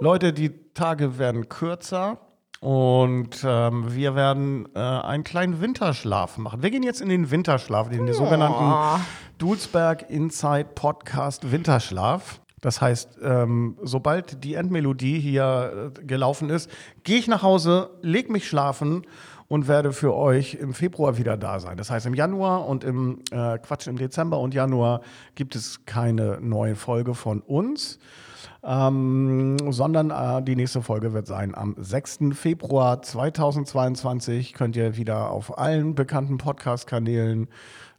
Leute, 0.00 0.32
die 0.32 0.50
Tage 0.74 1.18
werden 1.18 1.48
kürzer. 1.48 2.18
Und 2.60 3.44
ähm, 3.46 3.94
wir 3.94 4.14
werden 4.14 4.66
äh, 4.74 4.78
einen 4.78 5.22
kleinen 5.22 5.60
Winterschlaf 5.60 6.38
machen. 6.38 6.62
Wir 6.62 6.70
gehen 6.70 6.82
jetzt 6.82 7.02
in 7.02 7.10
den 7.10 7.30
Winterschlaf, 7.30 7.92
in 7.92 8.06
den 8.06 8.14
sogenannten 8.14 9.02
Dulsberg 9.36 10.08
Inside 10.08 10.68
Podcast 10.74 11.52
Winterschlaf. 11.52 12.40
Das 12.62 12.80
heißt, 12.80 13.18
ähm, 13.22 13.76
sobald 13.82 14.42
die 14.42 14.54
Endmelodie 14.54 15.20
hier 15.20 15.92
äh, 15.94 16.04
gelaufen 16.06 16.48
ist, 16.48 16.70
gehe 17.02 17.18
ich 17.18 17.28
nach 17.28 17.42
Hause, 17.42 17.90
leg 18.00 18.30
mich 18.30 18.48
schlafen 18.48 19.02
und 19.48 19.68
werde 19.68 19.92
für 19.92 20.14
euch 20.14 20.54
im 20.54 20.74
Februar 20.74 21.18
wieder 21.18 21.36
da 21.36 21.60
sein. 21.60 21.76
Das 21.76 21.90
heißt, 21.90 22.06
im 22.06 22.14
Januar 22.14 22.66
und 22.66 22.84
im 22.84 23.20
äh, 23.30 23.58
Quatsch 23.58 23.86
im 23.86 23.96
Dezember 23.96 24.38
und 24.38 24.54
Januar 24.54 25.00
gibt 25.34 25.54
es 25.56 25.84
keine 25.86 26.38
neue 26.40 26.76
Folge 26.76 27.14
von 27.14 27.40
uns. 27.40 27.98
Ähm, 28.66 29.58
sondern 29.70 30.10
äh, 30.10 30.42
die 30.42 30.56
nächste 30.56 30.80
Folge 30.80 31.12
wird 31.12 31.26
sein 31.26 31.54
am 31.54 31.74
6. 31.78 32.20
Februar 32.32 33.02
2022. 33.02 34.54
Könnt 34.54 34.74
ihr 34.74 34.96
wieder 34.96 35.30
auf 35.30 35.58
allen 35.58 35.94
bekannten 35.94 36.38
Podcast-Kanälen 36.38 37.48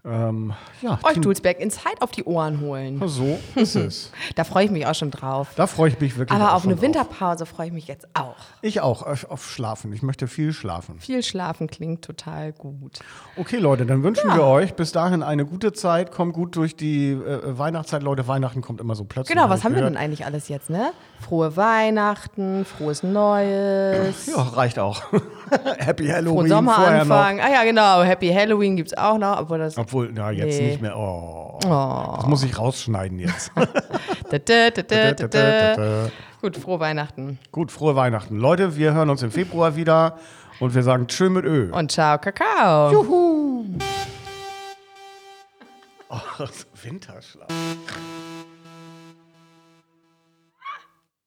ähm, 0.06 0.54
ja, 0.82 1.00
Euch 1.04 1.20
Dulsberg 1.20 1.60
in 1.60 1.72
Zeit 1.72 2.02
auf 2.02 2.12
die 2.12 2.24
Ohren 2.26 2.60
holen. 2.62 3.02
so 3.08 3.40
ist 3.56 3.76
es. 3.76 4.12
Da 4.36 4.44
freue 4.44 4.66
ich 4.66 4.72
mich 4.72 4.86
auch 4.86 4.94
schon 4.96 5.10
drauf. 5.12 5.50
Da 5.56 5.66
freue 5.68 5.90
ich 5.90 6.00
mich 6.00 6.18
wirklich 6.18 6.40
Aber 6.40 6.52
auch 6.52 6.58
auf 6.58 6.66
eine. 6.66 6.80
Winterpause 6.82 7.46
freue 7.46 7.68
ich 7.68 7.74
mich 7.74 7.88
jetzt 7.88 8.08
auch. 8.14 8.36
Ich 8.62 8.82
auch, 8.82 9.02
auf, 9.02 9.30
auf 9.32 9.50
Schlafen. 9.50 9.92
Ich 9.94 10.04
möchte 10.04 10.28
viel 10.28 10.54
schlafen. 10.54 11.00
Viel 11.00 11.24
schlafen 11.24 11.68
klingt 11.68 12.04
total 12.06 12.52
gut. 12.54 13.00
Okay, 13.36 13.58
Leute, 13.58 13.86
dann 13.86 14.04
wünschen 14.04 14.32
wir 14.34 14.44
euch 14.44 14.74
bis 14.76 14.92
dahin 14.92 15.24
eine 15.24 15.46
gute 15.46 15.74
Zeit. 15.74 16.12
Kommt 16.12 16.34
gut 16.34 16.56
durch 16.56 16.76
die 16.76 17.12
äh, 17.12 17.58
Weihnachtszeit. 17.58 18.04
Leute, 18.04 18.28
Weihnachten 18.28 18.62
kommt 18.62 18.82
immer 18.82 18.96
so 18.96 19.06
plötzlich. 19.06 19.36
Genau, 19.36 19.50
was 19.50 19.64
haben 19.64 19.72
wir 19.74 19.78
gehört. 19.82 19.96
denn 19.96 20.02
eigentlich 20.02 20.26
alles 20.26 20.50
jetzt, 20.50 20.70
ne? 20.70 20.92
Frohe 21.20 21.56
Weihnachten, 21.58 22.66
frohes 22.66 23.02
Neues, 23.04 24.28
Ja, 24.28 24.42
reicht 24.42 24.78
auch. 24.80 25.02
Happy 25.78 26.08
Halloween 26.08 26.36
frohen. 26.36 26.50
Sommeranfang. 26.50 27.40
Ah 27.40 27.50
ja, 27.52 27.64
genau, 27.64 28.04
Happy 28.04 28.30
Halloween 28.32 28.76
gibt 28.76 28.92
es 28.92 28.98
auch 28.98 29.18
noch. 29.18 29.40
Obwohl 29.42 29.60
das 29.60 29.78
Obwohl, 29.78 29.95
na, 30.04 30.32
jetzt 30.32 30.60
Nee. 30.60 30.68
nicht 30.70 30.82
mehr. 30.82 30.98
Oh. 30.98 31.58
Das 32.18 32.26
muss 32.28 32.44
ich 32.44 32.58
rausschneiden 32.58 33.20
jetzt. 33.20 33.52
Da, 34.32 34.40
da, 34.40 35.28
da. 35.28 36.10
Gut, 36.42 36.58
frohe 36.58 36.80
Weihnachten. 36.80 37.40
Gut, 37.52 37.72
frohe 37.72 37.96
Weihnachten. 37.96 38.38
Leute, 38.38 38.76
wir 38.76 38.94
hören 38.94 39.10
uns 39.10 39.22
im 39.22 39.32
Februar 39.32 39.76
wieder 39.76 40.18
und 40.60 40.74
wir 40.74 40.82
sagen 40.84 41.08
Tschö 41.08 41.30
mit 41.30 41.46
Ö. 41.46 41.72
Und 41.72 41.92
ciao, 41.92 42.18
Kakao. 42.18 42.92
Juhu. 42.92 43.66
Oh, 46.10 46.18
Winterschlaf. 46.84 47.48